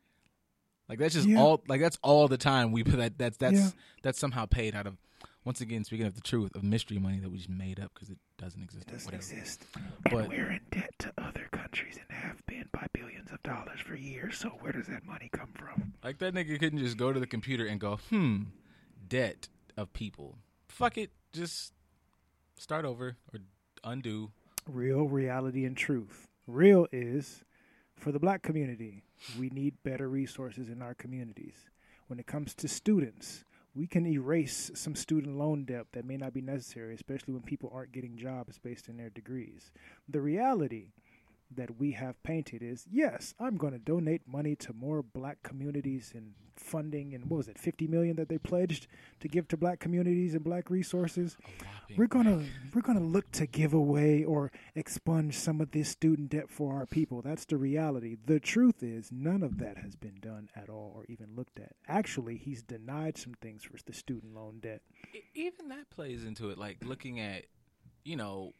like 0.88 0.98
that's 0.98 1.14
just 1.14 1.26
Yeah. 1.28 1.40
all 1.40 1.62
like 1.68 1.80
that's 1.80 1.98
all 2.02 2.28
the 2.28 2.36
time 2.38 2.70
we 2.72 2.84
put 2.84 2.96
that 2.98 3.16
that's 3.18 3.36
that's 3.38 3.58
Yeah. 3.58 3.70
that's 4.02 4.18
somehow 4.18 4.44
paid 4.46 4.74
out 4.74 4.86
of 4.86 4.96
once 5.44 5.60
again 5.60 5.84
speaking 5.84 6.06
of 6.06 6.14
the 6.14 6.20
truth 6.20 6.54
of 6.54 6.62
mystery 6.62 6.98
money 6.98 7.18
that 7.18 7.30
we 7.30 7.36
just 7.38 7.48
made 7.48 7.80
up 7.80 7.90
because 7.94 8.10
it 8.10 8.18
doesn't 8.38 8.62
exist 8.62 8.88
It 8.88 8.92
doesn't 8.92 9.14
exist. 9.14 9.64
But- 10.04 10.14
and 10.24 10.28
we're 10.28 10.50
in 10.52 10.60
debt 10.70 10.92
to 11.00 11.12
other 11.18 11.48
countries 11.52 11.98
and 11.98 12.18
have 12.18 12.44
been 12.46 12.68
by 12.72 12.86
billions 12.92 13.30
of 13.32 13.42
dollars 13.42 13.80
for 13.80 13.94
years. 13.94 14.38
So 14.38 14.50
where 14.60 14.72
does 14.72 14.86
that 14.88 15.04
money 15.06 15.28
come 15.32 15.50
from? 15.54 15.94
Like 16.04 16.18
that 16.18 16.34
nigga 16.34 16.58
couldn't 16.58 16.78
just 16.80 16.96
go 16.96 17.12
to 17.12 17.20
the 17.20 17.26
computer 17.26 17.66
and 17.66 17.80
go, 17.80 17.96
hmm, 18.10 18.42
debt 19.08 19.48
of 19.76 19.92
people. 19.92 20.36
Fuck 20.68 20.98
it, 20.98 21.10
just 21.32 21.72
start 22.56 22.84
over 22.84 23.16
or 23.32 23.40
undo. 23.84 24.30
Real 24.66 25.04
reality 25.08 25.64
and 25.64 25.76
truth. 25.76 26.26
Real 26.46 26.86
is 26.92 27.44
for 27.96 28.12
the 28.12 28.18
black 28.20 28.42
community, 28.42 29.02
we 29.38 29.48
need 29.50 29.74
better 29.82 30.08
resources 30.08 30.68
in 30.68 30.82
our 30.82 30.94
communities. 30.94 31.54
When 32.06 32.18
it 32.20 32.26
comes 32.26 32.54
to 32.54 32.68
students, 32.68 33.44
we 33.78 33.86
can 33.86 34.04
erase 34.08 34.72
some 34.74 34.96
student 34.96 35.38
loan 35.38 35.64
debt 35.64 35.86
that 35.92 36.04
may 36.04 36.16
not 36.16 36.34
be 36.34 36.40
necessary, 36.40 36.92
especially 36.94 37.32
when 37.32 37.44
people 37.44 37.70
aren't 37.72 37.92
getting 37.92 38.16
jobs 38.16 38.58
based 38.58 38.88
on 38.88 38.96
their 38.96 39.08
degrees. 39.08 39.70
The 40.08 40.20
reality 40.20 40.88
that 41.54 41.78
we 41.78 41.92
have 41.92 42.22
painted 42.22 42.62
is 42.62 42.86
yes, 42.90 43.34
I'm 43.38 43.56
going 43.56 43.72
to 43.72 43.78
donate 43.78 44.22
money 44.26 44.56
to 44.56 44.72
more 44.72 45.02
black 45.02 45.42
communities 45.42 46.12
and 46.14 46.34
funding 46.58 47.14
and 47.14 47.28
what 47.30 47.38
was 47.38 47.48
it, 47.48 47.58
50 47.58 47.86
million 47.86 48.16
that 48.16 48.28
they 48.28 48.38
pledged 48.38 48.86
to 49.20 49.28
give 49.28 49.48
to 49.48 49.56
black 49.56 49.78
communities 49.78 50.34
and 50.34 50.44
black 50.44 50.70
resources. 50.70 51.36
We're 51.96 52.06
gonna 52.06 52.44
we're 52.74 52.82
gonna 52.82 53.00
look 53.00 53.30
to 53.32 53.46
give 53.46 53.72
away 53.72 54.24
or 54.24 54.52
expunge 54.74 55.34
some 55.34 55.60
of 55.60 55.70
this 55.70 55.88
student 55.88 56.30
debt 56.30 56.50
for 56.50 56.74
our 56.74 56.86
people. 56.86 57.22
That's 57.22 57.44
the 57.44 57.56
reality. 57.56 58.16
The 58.26 58.40
truth 58.40 58.82
is 58.82 59.10
none 59.10 59.42
of 59.42 59.58
that 59.58 59.78
has 59.78 59.96
been 59.96 60.18
done 60.20 60.50
at 60.54 60.68
all 60.68 60.92
or 60.94 61.04
even 61.08 61.34
looked 61.34 61.58
at. 61.58 61.72
Actually, 61.86 62.36
he's 62.36 62.62
denied 62.62 63.16
some 63.16 63.34
things 63.40 63.64
for 63.64 63.76
the 63.86 63.92
student 63.92 64.34
loan 64.34 64.58
debt. 64.60 64.82
Even 65.34 65.68
that 65.68 65.88
plays 65.90 66.24
into 66.24 66.50
it. 66.50 66.58
Like 66.58 66.78
looking 66.84 67.20
at, 67.20 67.44
you 68.04 68.16
know, 68.16 68.52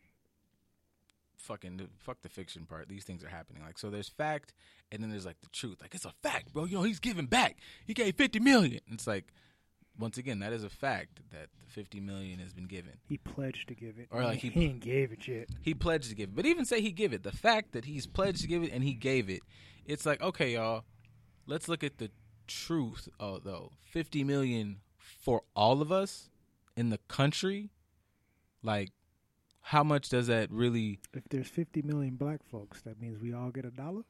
fucking 1.38 1.76
the, 1.78 1.88
fuck 1.98 2.20
the 2.22 2.28
fiction 2.28 2.66
part. 2.66 2.88
These 2.88 3.04
things 3.04 3.24
are 3.24 3.28
happening. 3.28 3.62
Like 3.62 3.78
so, 3.78 3.90
there's 3.90 4.08
fact, 4.08 4.52
and 4.92 5.02
then 5.02 5.10
there's 5.10 5.26
like 5.26 5.40
the 5.40 5.48
truth. 5.48 5.78
Like 5.80 5.94
it's 5.94 6.04
a 6.04 6.12
fact, 6.22 6.52
bro. 6.52 6.64
You 6.64 6.76
know, 6.76 6.82
he's 6.82 7.00
giving 7.00 7.26
back. 7.26 7.58
He 7.86 7.94
gave 7.94 8.16
fifty 8.16 8.40
million. 8.40 8.80
It's 8.90 9.06
like, 9.06 9.32
once 9.98 10.18
again, 10.18 10.40
that 10.40 10.52
is 10.52 10.64
a 10.64 10.70
fact 10.70 11.20
that 11.30 11.48
the 11.58 11.70
fifty 11.70 12.00
million 12.00 12.38
has 12.40 12.52
been 12.52 12.66
given. 12.66 12.92
He 13.08 13.16
pledged 13.18 13.68
to 13.68 13.74
give 13.74 13.98
it. 13.98 14.08
Or 14.10 14.22
like 14.22 14.38
he, 14.38 14.48
he- 14.48 14.64
ain't 14.66 14.80
gave 14.80 15.12
it 15.12 15.26
yet. 15.26 15.48
He 15.62 15.74
pledged 15.74 16.10
to 16.10 16.14
give 16.14 16.30
it. 16.30 16.36
But 16.36 16.46
even 16.46 16.64
say 16.64 16.80
he 16.80 16.92
give 16.92 17.12
it, 17.12 17.22
the 17.22 17.32
fact 17.32 17.72
that 17.72 17.84
he's 17.86 18.06
pledged 18.06 18.42
to 18.42 18.46
give 18.48 18.62
it 18.62 18.72
and 18.72 18.84
he 18.84 18.92
gave 18.92 19.30
it, 19.30 19.40
it's 19.86 20.04
like, 20.04 20.20
okay, 20.20 20.52
y'all, 20.54 20.84
let's 21.46 21.68
look 21.68 21.82
at 21.82 21.98
the 21.98 22.10
truth 22.46 23.08
oh 23.20 23.38
though. 23.38 23.72
Fifty 23.80 24.24
million 24.24 24.78
for 24.98 25.42
all 25.54 25.80
of 25.82 25.92
us 25.92 26.30
in 26.76 26.90
the 26.90 26.98
country? 27.08 27.70
Like 28.62 28.90
how 29.60 29.82
much 29.84 30.08
does 30.08 30.26
that 30.28 30.50
really 30.50 30.98
If 31.12 31.24
there's 31.30 31.48
50 31.48 31.82
million 31.82 32.16
black 32.16 32.40
folks, 32.50 32.80
that 32.82 33.00
means 33.00 33.20
we 33.20 33.32
all 33.32 33.50
get 33.50 33.64
a 33.64 33.70
dollar. 33.70 34.02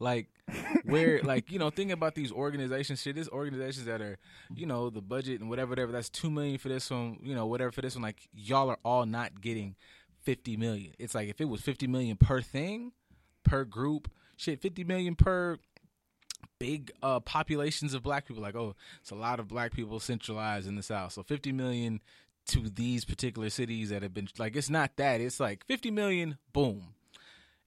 like 0.00 0.28
where 0.84 1.20
like 1.22 1.50
you 1.50 1.58
know 1.58 1.70
thinking 1.70 1.92
about 1.92 2.14
these 2.14 2.32
organizations 2.32 3.00
shit 3.00 3.14
there's 3.14 3.28
organizations 3.28 3.86
that 3.86 4.00
are 4.00 4.18
you 4.54 4.66
know 4.66 4.90
the 4.90 5.00
budget 5.00 5.40
and 5.40 5.48
whatever 5.48 5.70
whatever 5.70 5.92
that's 5.92 6.10
two 6.10 6.30
million 6.30 6.58
for 6.58 6.68
this 6.68 6.90
one 6.90 7.18
you 7.22 7.34
know 7.34 7.46
whatever 7.46 7.70
for 7.72 7.80
this 7.80 7.94
one 7.94 8.02
like 8.02 8.28
y'all 8.34 8.68
are 8.68 8.78
all 8.84 9.06
not 9.06 9.40
getting 9.40 9.74
50 10.22 10.56
million 10.56 10.92
it's 10.98 11.14
like 11.14 11.28
if 11.28 11.40
it 11.40 11.46
was 11.48 11.60
50 11.60 11.86
million 11.86 12.16
per 12.16 12.40
thing 12.40 12.92
per 13.44 13.64
group 13.64 14.10
shit 14.36 14.60
50 14.60 14.84
million 14.84 15.14
per 15.14 15.58
big 16.58 16.90
uh 17.02 17.20
populations 17.20 17.94
of 17.94 18.02
black 18.02 18.26
people 18.26 18.42
like 18.42 18.54
oh 18.54 18.74
it's 19.00 19.10
a 19.10 19.14
lot 19.14 19.40
of 19.40 19.48
black 19.48 19.72
people 19.72 19.98
centralized 20.00 20.66
in 20.66 20.76
the 20.76 20.82
south 20.82 21.12
so 21.12 21.22
50 21.22 21.52
million 21.52 22.00
to 22.46 22.68
these 22.68 23.04
particular 23.04 23.48
cities 23.50 23.90
that 23.90 24.02
have 24.02 24.12
been 24.12 24.28
like 24.38 24.54
it's 24.56 24.68
not 24.70 24.96
that 24.96 25.20
it's 25.20 25.40
like 25.40 25.64
50 25.66 25.90
million 25.90 26.38
boom. 26.52 26.94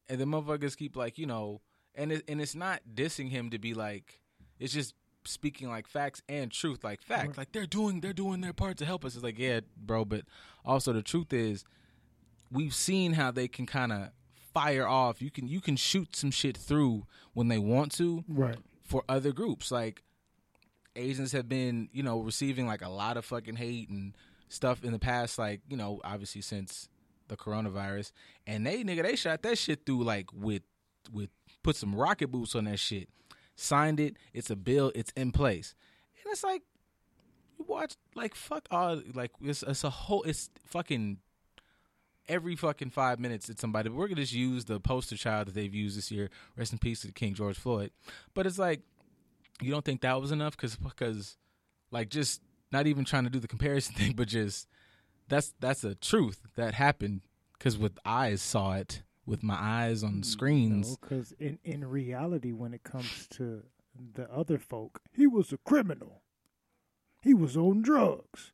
And 0.10 0.20
the 0.20 0.26
motherfuckers 0.26 0.78
keep 0.78 0.96
like 0.96 1.18
you 1.18 1.26
know 1.26 1.62
and 1.96 2.12
it, 2.12 2.24
and 2.28 2.40
it's 2.42 2.56
not 2.56 2.82
dissing 2.94 3.30
him 3.30 3.50
to 3.50 3.58
be 3.60 3.74
like 3.74 4.20
it's 4.60 4.74
just 4.74 4.94
speaking 5.26 5.68
like 5.68 5.88
facts 5.88 6.22
and 6.30 6.52
truth 6.52 6.84
like 6.84 7.02
fact 7.02 7.38
like 7.38 7.52
they're 7.52 7.66
doing 7.66 8.00
they're 8.02 8.14
doing 8.14 8.40
their 8.42 8.54
part 8.54 8.78
to 8.78 8.86
help 8.86 9.04
us. 9.04 9.16
It's 9.16 9.24
like 9.24 9.40
yeah 9.40 9.62
bro 9.76 10.06
but 10.06 10.22
also 10.64 10.94
the 10.94 11.02
truth 11.02 11.34
is 11.34 11.66
we've 12.52 12.74
seen 12.74 13.14
how 13.14 13.32
they 13.32 13.48
can 13.48 13.66
kind 13.66 13.92
of 13.92 14.10
fire 14.54 14.88
off. 14.88 15.22
You 15.22 15.30
can 15.32 15.48
you 15.48 15.60
can 15.60 15.76
shoot 15.76 16.16
some 16.16 16.32
shit 16.32 16.56
through 16.56 17.06
when 17.34 17.48
they 17.48 17.58
want 17.58 17.92
to 17.98 18.24
Right. 18.28 18.58
for 18.84 19.04
other 19.10 19.32
groups. 19.34 19.72
Like 19.72 20.04
asians 20.96 21.32
have 21.32 21.48
been 21.50 21.90
you 21.92 22.02
know 22.04 22.20
receiving 22.22 22.66
like 22.68 22.82
a 22.82 22.90
lot 22.90 23.18
of 23.18 23.26
fucking 23.26 23.56
hate 23.58 23.90
and 23.90 24.16
stuff 24.50 24.84
in 24.84 24.92
the 24.92 25.00
past 25.00 25.38
like 25.38 25.62
you 25.70 25.78
know 25.78 26.00
obviously 26.04 26.42
since 26.42 26.90
the 27.28 27.36
coronavirus 27.36 28.12
and 28.46 28.66
they 28.66 28.84
nigga 28.84 29.04
they 29.04 29.16
shot 29.16 29.42
that 29.42 29.58
shit 29.58 29.86
through 29.86 30.04
like 30.04 30.28
with 30.34 30.62
with 31.12 31.30
put 31.64 31.76
some 31.76 31.94
rocket 31.94 32.30
boots 32.30 32.56
on 32.56 32.66
that 32.66 32.80
shit 32.80 33.10
signed 33.56 34.00
it 34.00 34.16
it's 34.34 34.50
a 34.50 34.56
bill 34.56 34.92
it's 34.96 35.12
in 35.18 35.32
place 35.32 35.76
and 36.24 36.32
it's 36.32 36.44
like 36.44 36.62
you 37.58 37.66
watch 37.68 37.96
like 38.16 38.36
fuck 38.36 38.68
all 38.72 39.02
like 39.14 39.32
it's, 39.42 39.64
it's 39.64 39.84
a 39.84 39.90
whole 39.90 40.24
it's 40.24 40.50
fucking 40.66 41.18
every 42.30 42.56
fucking 42.56 42.90
five 42.90 43.20
minutes 43.20 43.50
it's 43.50 43.62
somebody. 43.62 43.90
We're 43.90 44.08
gonna 44.08 44.22
just 44.22 44.34
use 44.34 44.66
the 44.66 44.80
poster 44.80 45.18
child 45.18 45.48
that 45.48 45.56
they've 45.56 45.74
used 45.74 45.98
this 45.98 46.12
year. 46.12 46.30
Rest 46.56 46.74
in 46.74 46.80
peace 46.80 47.02
to 47.02 47.12
King 47.12 47.34
George 47.34 47.58
Floyd. 47.58 47.92
But 48.34 48.46
it's 48.46 48.60
like 48.60 48.82
you 49.62 49.72
don't 49.72 49.86
think 49.86 50.02
that 50.02 50.20
was 50.22 50.32
enough 50.32 50.56
because 50.56 50.76
because 50.76 51.38
like 51.92 52.10
just 52.10 52.42
not 52.72 52.88
even 52.88 53.06
trying 53.06 53.24
to 53.24 53.30
do 53.30 53.40
the 53.40 53.48
comparison 53.48 53.96
thing, 53.98 54.14
but 54.14 54.28
just 54.28 54.68
that's 55.28 55.54
that's 55.60 55.84
a 55.84 55.96
truth 55.96 56.42
that 56.56 56.74
happened 56.74 57.22
because 57.58 57.78
with 57.78 57.98
eyes 58.06 58.42
saw 58.42 58.74
it 58.74 59.04
with 59.26 59.44
my 59.44 59.58
eyes 59.60 60.04
on 60.04 60.22
the 60.22 60.26
screens. 60.26 60.96
because 60.98 61.34
in 61.40 61.60
in 61.64 61.86
reality, 61.86 62.52
when 62.52 62.74
it 62.74 62.84
comes 62.84 63.28
to 63.32 63.64
the 64.14 64.32
other 64.32 64.58
folk, 64.58 65.02
he 65.12 65.28
was 65.28 65.52
a 65.52 65.58
criminal. 65.58 66.22
He 67.22 67.34
was 67.34 67.58
on 67.58 67.82
drugs. 67.82 68.54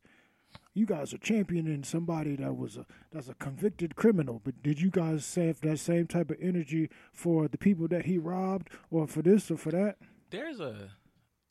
You 0.76 0.86
guys 0.86 1.14
are 1.14 1.18
championing 1.18 1.84
somebody 1.84 2.34
that 2.36 2.56
was 2.56 2.76
a 2.76 2.86
that's 3.12 3.28
a 3.28 3.34
convicted 3.34 3.94
criminal, 3.94 4.40
but 4.42 4.60
did 4.62 4.80
you 4.80 4.90
guys 4.90 5.24
save 5.24 5.60
that 5.60 5.78
same 5.78 6.08
type 6.08 6.30
of 6.30 6.38
energy 6.40 6.90
for 7.12 7.46
the 7.46 7.58
people 7.58 7.86
that 7.88 8.06
he 8.06 8.18
robbed, 8.18 8.70
or 8.90 9.06
for 9.06 9.22
this 9.22 9.50
or 9.52 9.56
for 9.56 9.70
that? 9.70 9.98
There's 10.30 10.58
a 10.58 10.90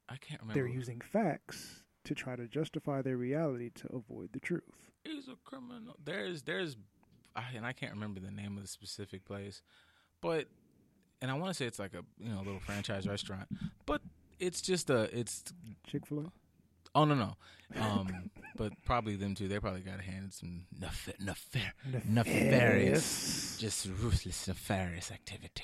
I 0.10 0.18
can't 0.18 0.42
remember. 0.42 0.60
They're 0.60 0.68
using 0.68 1.00
facts 1.00 1.83
to 2.06 2.14
try 2.16 2.36
to 2.36 2.48
justify 2.48 3.02
their 3.02 3.18
reality 3.18 3.70
to 3.76 3.88
avoid 3.96 4.30
the 4.34 4.40
truth. 4.40 4.64
he's 5.04 5.28
a 5.28 5.36
criminal. 5.44 5.96
There's 6.04 6.44
there's, 6.44 6.76
I, 7.36 7.44
and 7.56 7.66
I 7.66 7.74
can't 7.74 7.94
remember 7.94 8.20
the 8.20 8.32
name 8.32 8.58
of 8.58 8.64
the 8.64 8.70
specific 8.70 9.26
place, 9.26 9.62
but 10.22 10.48
and 11.22 11.32
I 11.32 11.36
want 11.36 11.50
to 11.50 11.54
say 11.54 11.66
it's 11.66 11.80
like 11.80 11.94
a 11.94 12.04
you 12.22 12.30
know 12.30 12.40
little 12.40 12.60
franchise 12.60 13.08
restaurant, 13.08 13.48
but 13.86 14.02
it's 14.40 14.62
just 14.62 14.90
a 14.90 15.10
it's 15.18 15.44
Chick 15.88 16.06
Fil 16.06 16.20
A. 16.20 16.32
oh 16.96 17.06
no 17.06 17.16
no, 17.16 17.36
um, 17.82 18.30
but 18.58 18.74
probably 18.86 19.16
them 19.16 19.34
too. 19.36 19.48
They 19.48 19.60
probably 19.60 19.82
got 19.82 20.00
a 20.00 20.04
hand 20.04 20.26
in 20.26 20.32
some 20.32 20.66
nef- 20.80 21.20
nefer- 21.20 21.74
nefarious, 22.08 23.58
just 23.60 23.88
ruthless 24.02 24.48
nefarious 24.48 25.12
activity. 25.12 25.64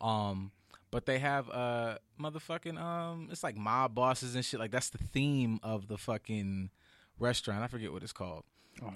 Um, 0.00 0.50
but 0.90 1.06
they 1.06 1.18
have 1.18 1.48
uh 1.50 1.98
motherfucking 2.20 2.78
um, 2.80 3.28
it's 3.30 3.42
like 3.42 3.56
mob 3.56 3.94
bosses 3.94 4.34
and 4.34 4.44
shit. 4.44 4.60
Like 4.60 4.70
that's 4.70 4.90
the 4.90 4.98
theme 4.98 5.60
of 5.62 5.88
the 5.88 5.98
fucking 5.98 6.70
restaurant. 7.18 7.62
I 7.62 7.66
forget 7.68 7.92
what 7.92 8.02
it's 8.02 8.12
called. 8.12 8.44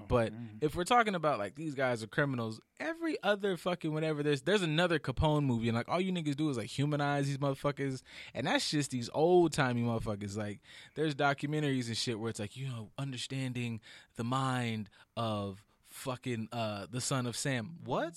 But 0.09 0.33
if 0.63 0.75
we're 0.75 0.85
talking 0.85 1.15
about 1.15 1.39
like 1.39 1.57
these 1.57 1.75
guys 1.75 2.03
are 2.03 2.07
criminals, 2.07 2.61
every 2.81 3.17
other 3.23 3.57
fucking 3.57 3.93
whatever 3.93 4.23
there's 4.23 4.43
there's 4.43 4.63
another 4.63 4.99
Capone 4.99 5.45
movie 5.45 5.69
and 5.69 5.77
like 5.77 5.89
all 5.89 6.01
you 6.01 6.11
niggas 6.13 6.37
do 6.37 6.49
is 6.49 6.57
like 6.57 6.69
humanize 6.71 7.27
these 7.27 7.39
motherfuckers 7.39 8.03
and 8.33 8.47
that's 8.47 8.71
just 8.71 8.93
these 8.93 9.11
old 9.13 9.53
timey 9.53 9.83
motherfuckers. 9.83 10.37
Like 10.37 10.61
there's 10.95 11.15
documentaries 11.15 11.89
and 11.89 11.97
shit 11.97 12.19
where 12.19 12.31
it's 12.31 12.41
like, 12.41 12.57
you 12.57 12.67
know, 12.67 12.91
understanding 12.97 13.81
the 14.17 14.25
mind 14.25 14.89
of 15.17 15.63
fucking 15.89 16.49
uh 16.51 16.87
the 16.91 17.01
son 17.01 17.27
of 17.27 17.37
Sam. 17.37 17.77
What? 17.85 18.15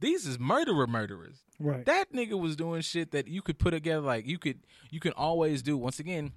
These 0.00 0.26
is 0.26 0.38
murderer 0.38 0.86
murderers. 0.86 1.44
Right. 1.58 1.84
That 1.84 2.12
nigga 2.12 2.40
was 2.40 2.56
doing 2.56 2.80
shit 2.80 3.10
that 3.12 3.28
you 3.28 3.42
could 3.42 3.58
put 3.58 3.72
together 3.72 4.00
like 4.00 4.26
you 4.26 4.38
could 4.38 4.60
you 4.90 4.98
can 5.00 5.12
always 5.12 5.62
do. 5.62 5.76
Once 5.76 6.00
again, 6.00 6.32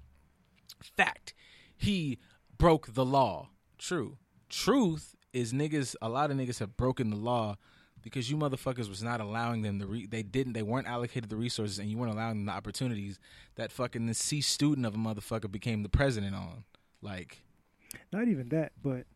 fact. 0.96 1.34
He 1.76 2.18
broke 2.56 2.94
the 2.94 3.04
law. 3.04 3.48
True. 3.78 4.18
Truth 4.48 5.16
is 5.32 5.52
niggas 5.52 5.96
a 6.00 6.08
lot 6.08 6.30
of 6.30 6.36
niggas 6.36 6.60
have 6.60 6.76
broken 6.76 7.10
the 7.10 7.16
law 7.16 7.56
because 8.02 8.30
you 8.30 8.36
motherfuckers 8.36 8.88
was 8.88 9.02
not 9.02 9.20
allowing 9.20 9.62
them 9.62 9.78
the 9.78 9.86
re- 9.86 10.06
they 10.06 10.22
didn't 10.22 10.52
they 10.52 10.62
weren't 10.62 10.86
allocated 10.86 11.30
the 11.30 11.36
resources 11.36 11.78
and 11.78 11.88
you 11.90 11.96
weren't 11.96 12.12
allowing 12.12 12.36
them 12.36 12.46
the 12.46 12.52
opportunities 12.52 13.18
that 13.56 13.72
fucking 13.72 14.06
the 14.06 14.14
C 14.14 14.40
student 14.42 14.86
of 14.86 14.94
a 14.94 14.98
motherfucker 14.98 15.50
became 15.50 15.82
the 15.82 15.88
president 15.88 16.34
on. 16.34 16.64
Like 17.00 17.42
Not 18.12 18.28
even 18.28 18.50
that, 18.50 18.72
but 18.82 19.06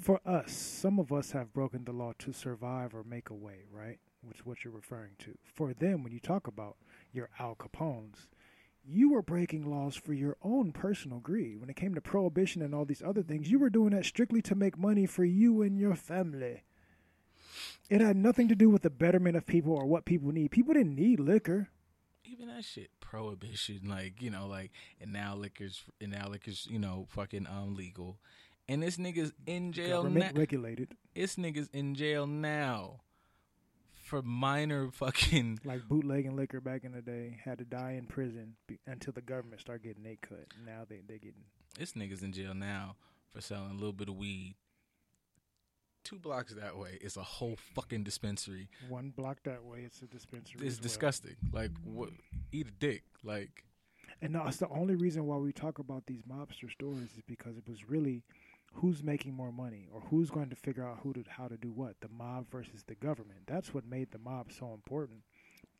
for 0.00 0.20
us, 0.26 0.52
some 0.52 0.98
of 0.98 1.12
us 1.12 1.32
have 1.32 1.52
broken 1.52 1.84
the 1.84 1.92
law 1.92 2.12
to 2.20 2.32
survive 2.32 2.94
or 2.94 3.02
make 3.04 3.30
a 3.30 3.34
way, 3.34 3.64
right? 3.72 3.98
Which 4.22 4.38
is 4.40 4.46
what 4.46 4.64
you're 4.64 4.72
referring 4.72 5.12
to. 5.20 5.36
For 5.44 5.74
them, 5.74 6.02
when 6.02 6.12
you 6.12 6.20
talk 6.20 6.46
about 6.46 6.76
your 7.12 7.28
Al 7.38 7.54
Capones, 7.56 8.28
you 8.84 9.12
were 9.12 9.22
breaking 9.22 9.70
laws 9.70 9.96
for 9.96 10.14
your 10.14 10.36
own 10.42 10.72
personal 10.72 11.18
greed. 11.20 11.60
When 11.60 11.68
it 11.70 11.76
came 11.76 11.94
to 11.94 12.00
prohibition 12.00 12.62
and 12.62 12.74
all 12.74 12.84
these 12.84 13.02
other 13.02 13.22
things, 13.22 13.50
you 13.50 13.58
were 13.58 13.70
doing 13.70 13.90
that 13.90 14.04
strictly 14.06 14.40
to 14.42 14.54
make 14.54 14.78
money 14.78 15.06
for 15.06 15.24
you 15.24 15.62
and 15.62 15.78
your 15.78 15.94
family. 15.94 16.62
It 17.90 18.00
had 18.00 18.16
nothing 18.16 18.48
to 18.48 18.54
do 18.54 18.70
with 18.70 18.82
the 18.82 18.90
betterment 18.90 19.36
of 19.36 19.46
people 19.46 19.72
or 19.74 19.86
what 19.86 20.04
people 20.04 20.30
need. 20.32 20.50
People 20.50 20.74
didn't 20.74 20.94
need 20.96 21.20
liquor. 21.20 21.68
even 22.24 22.48
that 22.48 22.64
shit 22.64 22.90
prohibition 23.00 23.80
like 23.88 24.20
you 24.20 24.30
know 24.30 24.46
like 24.46 24.70
and 25.00 25.12
now 25.12 25.34
liquor's 25.34 25.82
and 26.00 26.12
now 26.12 26.28
liquor's 26.28 26.66
you 26.70 26.78
know 26.78 27.06
fucking 27.08 27.46
um 27.46 27.74
legal 27.74 28.18
and 28.68 28.82
this 28.82 28.96
nigga's 28.96 29.32
in 29.46 29.72
jail 29.72 30.04
now 30.04 30.30
regulated, 30.34 30.94
this 31.14 31.36
nigga's 31.36 31.68
in 31.72 31.94
jail 31.94 32.26
now 32.26 33.00
for 34.04 34.22
minor 34.22 34.90
fucking 34.92 35.60
like 35.64 35.88
bootlegging 35.88 36.36
liquor 36.36 36.60
back 36.60 36.84
in 36.84 36.92
the 36.92 37.02
day, 37.02 37.38
had 37.44 37.58
to 37.58 37.64
die 37.64 37.92
in 37.92 38.06
prison 38.06 38.56
be, 38.66 38.78
until 38.86 39.12
the 39.12 39.22
government 39.22 39.60
started 39.60 39.82
getting 39.82 40.02
they 40.02 40.18
cut. 40.20 40.46
Now 40.64 40.84
they 40.88 41.00
they 41.06 41.18
getting 41.18 41.44
this 41.78 41.92
nigga's 41.92 42.22
in 42.22 42.32
jail 42.32 42.54
now 42.54 42.96
for 43.30 43.40
selling 43.40 43.70
a 43.70 43.74
little 43.74 43.92
bit 43.92 44.08
of 44.08 44.16
weed 44.16 44.54
two 46.04 46.18
blocks 46.18 46.54
that 46.54 46.78
way 46.78 46.96
is 47.02 47.18
a 47.18 47.22
whole 47.22 47.56
fucking 47.74 48.02
dispensary 48.02 48.68
one 48.88 49.10
block 49.10 49.38
that 49.44 49.62
way. 49.64 49.80
It's 49.84 50.00
a 50.00 50.06
dispensary. 50.06 50.66
it's 50.66 50.76
as 50.76 50.80
well. 50.80 50.82
disgusting 50.84 51.36
like 51.52 51.70
what 51.84 52.10
eat 52.50 52.68
a 52.68 52.70
dick 52.70 53.02
like 53.22 53.64
And 54.22 54.32
no, 54.32 54.46
it's 54.46 54.56
the 54.56 54.68
only 54.68 54.94
reason 54.94 55.26
why 55.26 55.36
we 55.36 55.52
talk 55.52 55.78
about 55.78 56.06
these 56.06 56.22
mobster 56.22 56.70
stories 56.70 57.10
is 57.16 57.22
because 57.26 57.58
it 57.58 57.68
was 57.68 57.88
really 57.88 58.22
who's 58.78 59.02
making 59.02 59.34
more 59.34 59.52
money 59.52 59.88
or 59.92 60.00
who's 60.08 60.30
going 60.30 60.50
to 60.50 60.56
figure 60.56 60.86
out 60.86 61.00
who 61.02 61.12
to 61.12 61.24
how 61.28 61.48
to 61.48 61.56
do 61.56 61.70
what. 61.70 62.00
The 62.00 62.08
mob 62.08 62.50
versus 62.50 62.84
the 62.86 62.94
government. 62.94 63.40
That's 63.46 63.74
what 63.74 63.86
made 63.86 64.10
the 64.10 64.18
mob 64.18 64.52
so 64.52 64.72
important. 64.72 65.20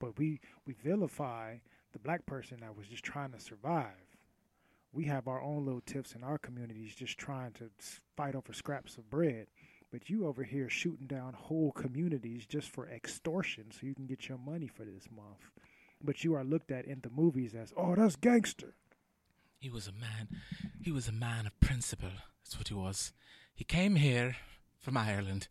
But 0.01 0.19
we 0.19 0.41
we 0.67 0.75
vilify 0.75 1.59
the 1.93 1.99
black 1.99 2.27
person 2.27 2.59
that 2.61 2.77
was 2.77 2.87
just 2.87 3.05
trying 3.05 3.33
to 3.33 3.41
survive. 3.41 3.95
We 4.93 5.05
have 5.05 5.29
our 5.29 5.41
own 5.41 5.65
little 5.65 5.83
tips 5.83 6.15
in 6.15 6.25
our 6.25 6.39
communities 6.39 6.95
just 6.95 7.19
trying 7.19 7.53
to 7.53 7.71
fight 8.17 8.35
over 8.35 8.53
scraps 8.53 8.97
of 8.97 9.11
bread. 9.11 9.47
But 9.91 10.11
you 10.11 10.27
over 10.27 10.43
here 10.43 10.69
shooting 10.69 11.07
down 11.07 11.35
whole 11.35 11.73
communities 11.73 12.47
just 12.47 12.69
for 12.69 12.89
extortion 12.89 13.67
so 13.71 13.87
you 13.87 13.95
can 13.95 14.07
get 14.07 14.29
your 14.29 14.39
money 14.39 14.67
for 14.67 14.85
this 14.85 15.09
month. 15.15 15.51
But 16.03 16.25
you 16.25 16.35
are 16.35 16.45
looked 16.45 16.71
at 16.71 16.85
in 16.85 17.01
the 17.03 17.11
movies 17.11 17.55
as, 17.55 17.73
oh, 17.77 17.95
that's 17.95 18.17
gangster. 18.17 18.75
He 19.59 19.71
was 19.71 19.89
a 19.89 19.93
man. 19.93 20.29
He 20.81 20.93
was 20.93 21.09
a 21.09 21.13
man 21.13 21.47
of 21.47 21.59
principle. 21.59 22.13
That's 22.45 22.57
what 22.57 22.69
he 22.69 22.75
was. 22.75 23.13
He 23.55 23.65
came 23.65 23.97
here 23.97 24.37
from 24.79 24.97
Ireland, 24.97 25.49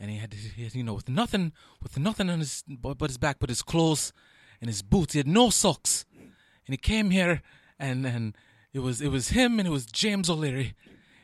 and 0.00 0.10
he 0.10 0.16
had, 0.16 0.34
you 0.56 0.82
know, 0.82 0.94
with 0.94 1.08
nothing, 1.08 1.52
with 1.80 1.98
nothing 1.98 2.28
on 2.28 2.40
his 2.40 2.64
but 2.66 2.98
but 2.98 3.10
his 3.10 3.18
back, 3.18 3.36
but 3.38 3.48
his 3.48 3.62
clothes 3.62 4.12
and 4.60 4.68
his 4.68 4.82
boots. 4.82 5.12
He 5.12 5.20
had 5.20 5.28
no 5.28 5.50
socks, 5.50 6.04
and 6.18 6.72
he 6.72 6.76
came 6.76 7.10
here, 7.10 7.42
and 7.78 8.04
and 8.04 8.36
it 8.72 8.80
was 8.80 9.00
it 9.00 9.08
was 9.08 9.28
him 9.28 9.60
and 9.60 9.68
it 9.68 9.72
was 9.72 9.86
James 9.86 10.28
O'Leary, 10.28 10.74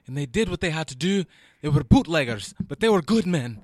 and 0.07 0.17
they 0.17 0.27
did 0.27 0.49
what 0.49 0.61
they 0.61 0.71
had 0.71 0.87
to 0.89 0.97
do. 0.97 1.25
They 1.63 1.69
were 1.69 1.83
bootleggers, 1.83 2.55
but 2.61 2.79
they 2.79 2.89
were 2.89 3.03
good 3.03 3.27
men, 3.27 3.61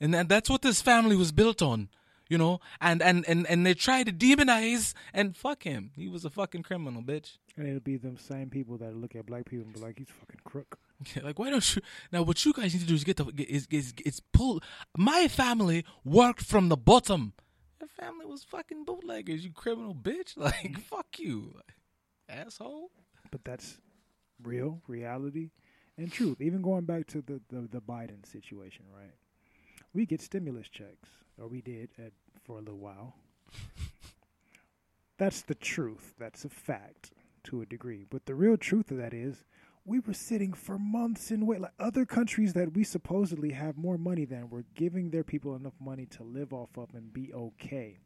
and 0.00 0.14
that, 0.14 0.28
that's 0.28 0.48
what 0.48 0.62
this 0.62 0.80
family 0.80 1.16
was 1.16 1.32
built 1.32 1.60
on. 1.60 1.88
You 2.28 2.38
know, 2.38 2.60
and, 2.80 3.02
and, 3.02 3.24
and, 3.28 3.46
and 3.46 3.66
they 3.66 3.74
try 3.74 4.02
to 4.02 4.10
demonize 4.10 4.94
and 5.12 5.36
fuck 5.36 5.64
him. 5.64 5.90
He 5.94 6.08
was 6.08 6.24
a 6.24 6.30
fucking 6.30 6.62
criminal, 6.62 7.02
bitch. 7.02 7.36
And 7.56 7.66
it'll 7.68 7.80
be 7.80 7.98
them 7.98 8.16
same 8.16 8.48
people 8.48 8.78
that 8.78 8.96
look 8.96 9.14
at 9.14 9.26
black 9.26 9.44
people 9.44 9.66
and 9.66 9.74
be 9.74 9.80
like, 9.80 9.98
he's 9.98 10.08
fucking 10.08 10.40
crook. 10.42 10.78
Yeah, 11.14 11.22
like 11.24 11.38
why 11.38 11.50
don't 11.50 11.76
you 11.76 11.82
now? 12.12 12.22
What 12.22 12.44
you 12.44 12.52
guys 12.52 12.72
need 12.72 12.80
to 12.80 12.86
do 12.86 12.94
is 12.94 13.04
get 13.04 13.16
the 13.16 13.26
is 13.48 13.66
is, 13.70 13.92
is 14.04 14.20
pull. 14.32 14.62
My 14.96 15.28
family 15.28 15.84
worked 16.04 16.42
from 16.42 16.68
the 16.68 16.76
bottom. 16.76 17.34
Your 17.80 17.88
family 17.88 18.26
was 18.26 18.44
fucking 18.44 18.84
bootleggers. 18.84 19.44
You 19.44 19.52
criminal 19.52 19.94
bitch. 19.94 20.36
Like 20.36 20.78
fuck 20.80 21.18
you, 21.18 21.60
asshole. 22.28 22.90
But 23.30 23.44
that's 23.44 23.78
real, 24.42 24.80
reality, 24.86 25.50
and 25.98 26.12
truth. 26.12 26.40
Even 26.40 26.62
going 26.62 26.84
back 26.84 27.06
to 27.08 27.22
the, 27.22 27.40
the, 27.48 27.68
the 27.70 27.80
Biden 27.80 28.24
situation, 28.30 28.84
right? 28.94 29.12
We 29.94 30.06
get 30.06 30.20
stimulus 30.20 30.68
checks, 30.68 31.08
or 31.38 31.46
we 31.46 31.60
did 31.60 31.90
at, 31.98 32.12
for 32.42 32.58
a 32.58 32.60
little 32.60 32.78
while. 32.78 33.14
That's 35.18 35.42
the 35.42 35.54
truth. 35.54 36.14
That's 36.18 36.44
a 36.44 36.48
fact 36.48 37.12
to 37.44 37.60
a 37.60 37.66
degree. 37.66 38.04
But 38.08 38.26
the 38.26 38.34
real 38.34 38.56
truth 38.56 38.90
of 38.90 38.96
that 38.98 39.14
is 39.14 39.44
we 39.84 40.00
were 40.00 40.14
sitting 40.14 40.52
for 40.52 40.78
months 40.78 41.30
in 41.30 41.46
wait. 41.46 41.60
Like 41.60 41.72
other 41.78 42.04
countries 42.04 42.54
that 42.54 42.74
we 42.74 42.84
supposedly 42.84 43.52
have 43.52 43.76
more 43.76 43.98
money 43.98 44.24
than 44.24 44.50
were 44.50 44.64
giving 44.74 45.10
their 45.10 45.24
people 45.24 45.54
enough 45.54 45.74
money 45.80 46.06
to 46.06 46.22
live 46.22 46.52
off 46.52 46.76
of 46.76 46.88
and 46.94 47.12
be 47.12 47.32
okay. 47.32 47.98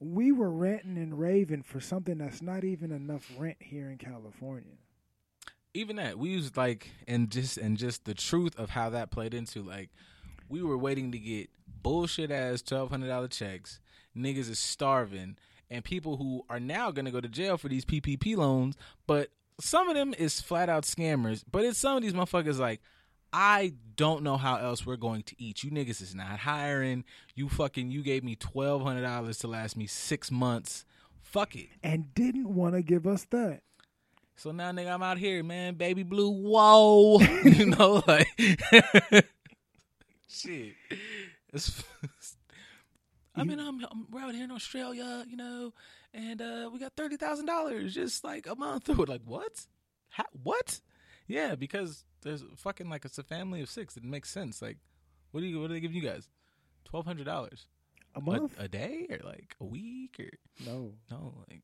We 0.00 0.32
were 0.32 0.50
renting 0.50 0.96
and 0.96 1.18
raving 1.18 1.64
for 1.64 1.80
something 1.80 2.18
that's 2.18 2.40
not 2.40 2.64
even 2.64 2.92
enough 2.92 3.30
rent 3.36 3.58
here 3.60 3.90
in 3.90 3.98
California. 3.98 4.78
Even 5.74 5.96
that 5.96 6.18
we 6.18 6.30
used 6.30 6.56
like, 6.56 6.90
and 7.06 7.30
just 7.30 7.58
and 7.58 7.76
just 7.76 8.04
the 8.04 8.14
truth 8.14 8.56
of 8.56 8.70
how 8.70 8.90
that 8.90 9.10
played 9.10 9.34
into 9.34 9.62
like, 9.62 9.90
we 10.48 10.62
were 10.62 10.78
waiting 10.78 11.12
to 11.12 11.18
get 11.18 11.50
bullshit 11.82 12.30
ass 12.30 12.62
twelve 12.62 12.90
hundred 12.90 13.08
dollar 13.08 13.28
checks. 13.28 13.80
Niggas 14.16 14.50
is 14.50 14.58
starving, 14.58 15.36
and 15.70 15.84
people 15.84 16.16
who 16.16 16.44
are 16.48 16.60
now 16.60 16.90
gonna 16.90 17.10
go 17.10 17.20
to 17.20 17.28
jail 17.28 17.56
for 17.56 17.68
these 17.68 17.84
PPP 17.84 18.36
loans, 18.36 18.76
but 19.06 19.30
some 19.60 19.88
of 19.88 19.94
them 19.94 20.14
is 20.18 20.40
flat 20.40 20.68
out 20.68 20.84
scammers. 20.84 21.44
But 21.50 21.64
it's 21.64 21.78
some 21.78 21.96
of 21.96 22.02
these 22.02 22.12
motherfuckers 22.12 22.58
like, 22.58 22.80
I 23.32 23.74
don't 23.96 24.22
know 24.22 24.36
how 24.36 24.56
else 24.56 24.86
we're 24.86 24.96
going 24.96 25.22
to 25.24 25.34
eat. 25.38 25.62
You 25.62 25.70
niggas 25.70 26.00
is 26.00 26.14
not 26.14 26.38
hiring. 26.38 27.04
You 27.34 27.48
fucking 27.48 27.90
you 27.90 28.02
gave 28.02 28.24
me 28.24 28.36
twelve 28.36 28.82
hundred 28.82 29.02
dollars 29.02 29.38
to 29.38 29.48
last 29.48 29.76
me 29.76 29.86
six 29.86 30.30
months. 30.30 30.84
Fuck 31.20 31.56
it. 31.56 31.68
And 31.82 32.14
didn't 32.14 32.54
want 32.54 32.74
to 32.74 32.82
give 32.82 33.06
us 33.06 33.26
that. 33.30 33.60
So 34.36 34.52
now, 34.52 34.70
nigga, 34.70 34.94
I'm 34.94 35.02
out 35.02 35.18
here, 35.18 35.42
man. 35.42 35.74
Baby 35.74 36.04
blue, 36.04 36.30
whoa. 36.30 37.18
you 37.44 37.66
know, 37.66 38.02
like, 38.06 38.28
shit. 40.28 40.74
It's, 41.50 41.82
I 43.34 43.42
mean, 43.44 43.58
I'm, 43.58 43.82
I'm 43.90 44.06
we're 44.10 44.20
out 44.20 44.34
here 44.34 44.44
in 44.44 44.50
Australia, 44.50 45.24
you 45.26 45.36
know, 45.36 45.72
and 46.12 46.42
uh, 46.42 46.68
we 46.70 46.78
got 46.78 46.92
thirty 46.94 47.16
thousand 47.16 47.46
dollars 47.46 47.94
just 47.94 48.22
like 48.22 48.46
a 48.46 48.54
month. 48.54 48.86
We're 48.98 49.06
like, 49.06 49.22
what? 49.24 49.66
How, 50.10 50.24
what? 50.42 50.80
Yeah, 51.26 51.54
because 51.54 52.04
there's 52.20 52.44
fucking 52.56 52.90
like 52.90 53.06
it's 53.06 53.16
a 53.16 53.22
family 53.22 53.62
of 53.62 53.70
six. 53.70 53.96
It 53.96 54.04
makes 54.04 54.28
sense. 54.28 54.60
Like, 54.60 54.76
what 55.30 55.40
do 55.40 55.46
you? 55.46 55.58
What 55.58 55.68
do 55.68 55.74
they 55.74 55.80
giving 55.80 55.96
you 55.96 56.02
guys? 56.02 56.28
Twelve 56.84 57.06
hundred 57.06 57.24
dollars 57.24 57.66
A 58.14 58.20
month? 58.20 58.54
a, 58.58 58.68
day 58.68 59.06
or 59.10 59.20
like 59.26 59.56
a 59.60 59.64
week 59.64 60.16
or 60.20 60.30
no. 60.66 60.92
no? 61.10 61.32
Like 61.48 61.62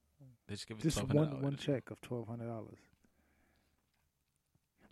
they 0.49 0.55
just 0.55 0.67
give 0.67 0.79
us 0.79 0.83
Just 0.83 0.97
twelve 0.97 1.11
hundred 1.11 1.21
one 1.33 1.43
one 1.43 1.53
dollars. 1.53 1.61
check 1.61 1.91
of 1.91 2.01
twelve 2.01 2.27
hundred 2.29 2.47
dollars. 2.47 2.79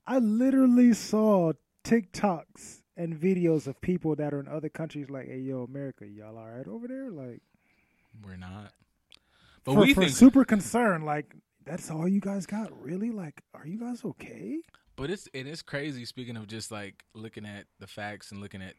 I 0.07 0.18
literally 0.18 0.93
saw 0.93 1.53
TikToks 1.85 2.82
and 2.97 3.18
videos 3.18 3.66
of 3.66 3.80
people 3.80 4.14
that 4.16 4.34
are 4.34 4.40
in 4.40 4.49
other 4.49 4.68
countries 4.68 5.11
like, 5.11 5.26
"Hey, 5.26 5.38
yo, 5.38 5.62
America, 5.64 6.07
y'all 6.07 6.36
all 6.38 6.49
right 6.49 6.66
over 6.66 6.88
there?" 6.88 7.11
Like, 7.11 7.43
We're 8.24 8.36
not. 8.36 8.72
But 9.64 9.74
for, 9.74 9.80
we 9.80 9.95
for 9.95 10.03
think 10.03 10.12
super 10.12 10.45
concerned. 10.45 11.05
Like, 11.05 11.34
that's 11.64 11.90
all 11.90 12.09
you 12.09 12.20
guys 12.20 12.47
got, 12.47 12.70
really? 12.82 13.11
Like, 13.11 13.43
are 13.55 13.66
you 13.66 13.78
guys 13.78 14.05
okay? 14.05 14.61
But 14.97 15.11
it's 15.11 15.28
it 15.32 15.47
is 15.47 15.62
crazy. 15.62 16.05
Speaking 16.05 16.36
of 16.36 16.47
just 16.47 16.70
like 16.70 17.05
looking 17.14 17.47
at 17.47 17.66
the 17.78 17.86
facts 17.86 18.30
and 18.30 18.40
looking 18.40 18.62
at 18.62 18.74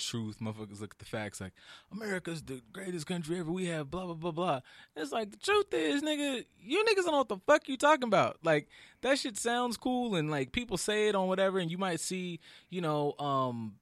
truth, 0.00 0.38
motherfuckers 0.40 0.80
look 0.80 0.94
at 0.94 0.98
the 0.98 1.04
facts 1.04 1.40
like 1.40 1.52
America's 1.92 2.42
the 2.42 2.60
greatest 2.72 3.06
country 3.06 3.38
ever. 3.38 3.50
We 3.50 3.66
have 3.66 3.90
blah 3.90 4.04
blah 4.04 4.14
blah 4.14 4.30
blah. 4.32 4.60
It's 4.96 5.12
like 5.12 5.30
the 5.30 5.36
truth 5.36 5.72
is, 5.72 6.02
nigga, 6.02 6.44
you 6.60 6.84
niggas 6.84 7.04
don't 7.04 7.12
know 7.12 7.18
what 7.18 7.28
the 7.28 7.38
fuck 7.46 7.68
you 7.68 7.76
talking 7.76 8.08
about. 8.08 8.38
Like 8.42 8.68
that 9.02 9.18
shit 9.18 9.36
sounds 9.36 9.76
cool 9.76 10.16
and 10.16 10.30
like 10.30 10.52
people 10.52 10.76
say 10.76 11.08
it 11.08 11.14
on 11.14 11.28
whatever, 11.28 11.58
and 11.58 11.70
you 11.70 11.78
might 11.78 12.00
see, 12.00 12.40
you 12.68 12.80
know, 12.80 13.14
um, 13.18 13.74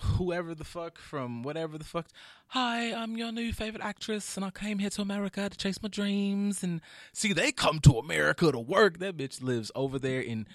whoever 0.00 0.54
the 0.54 0.64
fuck 0.64 0.98
from 0.98 1.42
whatever 1.42 1.78
the 1.78 1.84
fuck. 1.84 2.06
Hi, 2.48 2.92
I'm 2.92 3.16
your 3.16 3.32
new 3.32 3.52
favorite 3.52 3.82
actress, 3.82 4.36
and 4.36 4.44
I 4.44 4.50
came 4.50 4.78
here 4.78 4.90
to 4.90 5.02
America 5.02 5.48
to 5.48 5.56
chase 5.56 5.82
my 5.82 5.88
dreams. 5.88 6.62
And 6.62 6.80
see, 7.12 7.32
they 7.32 7.52
come 7.52 7.80
to 7.80 7.98
America 7.98 8.52
to 8.52 8.58
work. 8.58 8.98
That 8.98 9.16
bitch 9.16 9.42
lives 9.42 9.72
over 9.74 9.98
there 9.98 10.20
in 10.20 10.46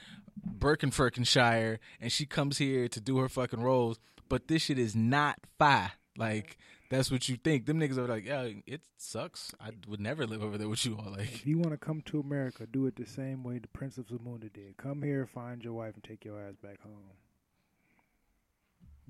Birkenfirkenshire, 0.57 1.79
and 1.99 2.11
she 2.11 2.25
comes 2.25 2.57
here 2.57 2.87
to 2.87 3.01
do 3.01 3.17
her 3.17 3.29
fucking 3.29 3.61
roles. 3.61 3.99
But 4.29 4.47
this 4.47 4.61
shit 4.63 4.79
is 4.79 4.95
not 4.95 5.39
fi. 5.57 5.91
Like 6.17 6.57
that's 6.89 7.11
what 7.11 7.27
you 7.29 7.37
think. 7.37 7.65
Them 7.65 7.79
niggas 7.79 7.97
are 7.97 8.07
like, 8.07 8.25
yeah, 8.25 8.49
it 8.65 8.81
sucks. 8.97 9.53
I 9.59 9.69
would 9.87 9.99
never 9.99 10.25
live 10.25 10.41
over 10.41 10.57
there 10.57 10.67
with 10.69 10.85
you 10.85 10.97
all. 10.97 11.11
Like, 11.11 11.31
If 11.33 11.45
you 11.47 11.57
want 11.59 11.71
to 11.71 11.77
come 11.77 12.01
to 12.07 12.19
America, 12.19 12.65
do 12.65 12.87
it 12.87 12.95
the 12.95 13.05
same 13.05 13.43
way 13.43 13.59
the 13.59 13.67
Prince 13.67 13.97
of 13.99 14.07
Zamunda 14.07 14.51
did. 14.51 14.75
Come 14.77 15.03
here, 15.03 15.27
find 15.27 15.63
your 15.63 15.73
wife, 15.73 15.93
and 15.93 16.03
take 16.03 16.25
your 16.25 16.41
ass 16.41 16.55
back 16.63 16.81
home. 16.81 17.11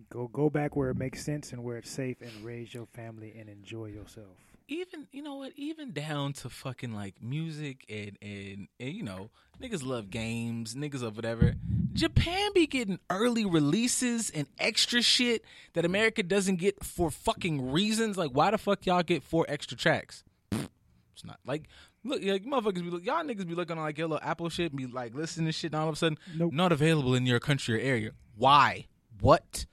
Go 0.09 0.27
go 0.27 0.49
back 0.49 0.75
where 0.75 0.89
it 0.89 0.97
makes 0.97 1.23
sense 1.23 1.51
and 1.51 1.63
where 1.63 1.77
it's 1.77 1.89
safe, 1.89 2.21
and 2.21 2.31
raise 2.43 2.73
your 2.73 2.85
family 2.85 3.35
and 3.37 3.49
enjoy 3.49 3.87
yourself. 3.87 4.37
even 4.69 5.07
you 5.11 5.21
know 5.21 5.35
what 5.35 5.51
even 5.57 5.91
down 5.91 6.31
to 6.31 6.49
fucking 6.49 6.93
like 6.93 7.15
music 7.21 7.85
and, 7.89 8.17
and 8.21 8.67
and 8.79 8.93
you 8.93 9.03
know 9.03 9.29
niggas 9.61 9.83
love 9.83 10.09
games 10.09 10.75
niggas 10.75 11.01
love 11.01 11.15
whatever 11.17 11.55
japan 11.93 12.51
be 12.53 12.67
getting 12.67 12.99
early 13.09 13.45
releases 13.45 14.29
and 14.29 14.47
extra 14.59 15.01
shit 15.01 15.43
that 15.73 15.85
america 15.85 16.21
doesn't 16.23 16.57
get 16.57 16.83
for 16.83 17.09
fucking 17.09 17.71
reasons 17.71 18.17
like 18.17 18.31
why 18.31 18.51
the 18.51 18.57
fuck 18.57 18.85
y'all 18.85 19.03
get 19.03 19.23
four 19.23 19.45
extra 19.49 19.75
tracks 19.77 20.23
it's 20.51 21.25
not 21.25 21.39
like 21.45 21.63
look 22.03 22.21
like 22.23 22.43
motherfuckers 22.45 22.75
be 22.83 22.89
look 22.89 23.05
y'all 23.05 23.23
niggas 23.23 23.47
be 23.47 23.55
looking 23.55 23.77
on 23.77 23.83
like 23.83 23.97
your 23.97 24.07
little 24.07 24.27
apple 24.27 24.49
shit 24.49 24.71
and 24.71 24.77
be 24.77 24.85
like 24.87 25.13
listening 25.15 25.45
to 25.47 25.51
shit 25.51 25.73
and 25.73 25.81
all 25.81 25.87
of 25.89 25.93
a 25.93 25.97
sudden 25.97 26.17
Nope. 26.35 26.53
not 26.53 26.71
available 26.71 27.15
in 27.15 27.25
your 27.25 27.39
country 27.39 27.75
or 27.75 27.79
area 27.79 28.11
why 28.35 28.85
what 29.19 29.65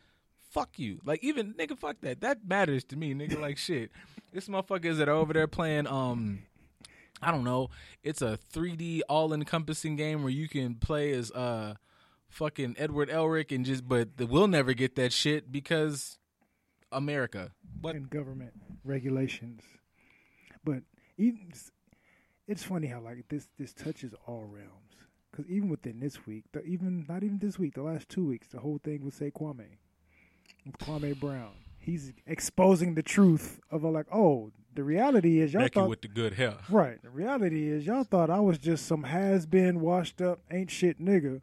fuck 0.50 0.78
you. 0.78 1.00
Like 1.04 1.22
even 1.22 1.52
nigga, 1.52 1.78
fuck 1.78 1.96
that. 2.00 2.22
That 2.22 2.38
matters 2.48 2.82
to 2.84 2.96
me, 2.96 3.12
nigga. 3.14 3.38
Like 3.38 3.58
shit. 3.68 3.90
This 4.32 4.48
motherfuckers 4.48 4.96
that 4.96 5.08
are 5.08 5.12
over 5.12 5.34
there 5.34 5.46
playing 5.46 5.86
um 5.86 6.40
I 7.22 7.30
don't 7.30 7.44
know. 7.44 7.68
It's 8.02 8.22
a 8.22 8.38
3D 8.54 9.02
all 9.08 9.32
encompassing 9.34 9.96
game 9.96 10.22
where 10.22 10.32
you 10.32 10.48
can 10.48 10.74
play 10.76 11.12
as 11.12 11.30
uh 11.30 11.74
fucking 12.28 12.76
Edward 12.78 13.08
Elric 13.08 13.54
and 13.54 13.64
just 13.64 13.88
but 13.88 14.08
we'll 14.18 14.48
never 14.48 14.74
get 14.74 14.96
that 14.96 15.12
shit 15.12 15.50
because 15.50 16.18
America. 16.92 17.52
What 17.80 17.94
and 17.94 18.08
government 18.08 18.52
regulations. 18.84 19.62
But 20.64 20.82
even 21.16 21.52
it's 22.48 22.62
funny 22.62 22.88
how 22.88 23.00
like 23.00 23.28
this 23.28 23.48
this 23.58 23.72
touches 23.72 24.12
all 24.26 24.44
realms. 24.44 24.70
Because 25.30 25.50
even 25.50 25.68
within 25.68 26.00
this 26.00 26.26
week, 26.26 26.44
the, 26.52 26.62
even 26.62 27.04
not 27.08 27.22
even 27.22 27.38
this 27.38 27.58
week, 27.58 27.74
the 27.74 27.82
last 27.82 28.08
two 28.08 28.24
weeks, 28.26 28.48
the 28.48 28.60
whole 28.60 28.80
thing 28.82 29.04
with 29.04 29.14
say 29.14 29.30
Kwame, 29.30 29.76
with 30.64 30.78
Kwame 30.78 31.18
Brown. 31.18 31.52
He's 31.78 32.12
exposing 32.26 32.94
the 32.94 33.02
truth 33.02 33.60
of 33.70 33.84
a, 33.84 33.88
like, 33.88 34.06
oh, 34.12 34.50
the 34.74 34.82
reality 34.82 35.40
is 35.40 35.52
y'all 35.52 35.62
Becky 35.62 35.74
thought 35.74 35.88
with 35.90 36.00
the 36.00 36.08
good 36.08 36.32
hair. 36.32 36.54
Right. 36.70 37.00
The 37.02 37.10
reality 37.10 37.68
is, 37.68 37.86
y'all 37.86 38.04
thought 38.04 38.30
I 38.30 38.40
was 38.40 38.58
just 38.58 38.86
some 38.86 39.04
has 39.04 39.44
been, 39.44 39.80
washed 39.80 40.22
up, 40.22 40.40
ain't 40.50 40.70
shit 40.70 41.00
nigga 41.00 41.42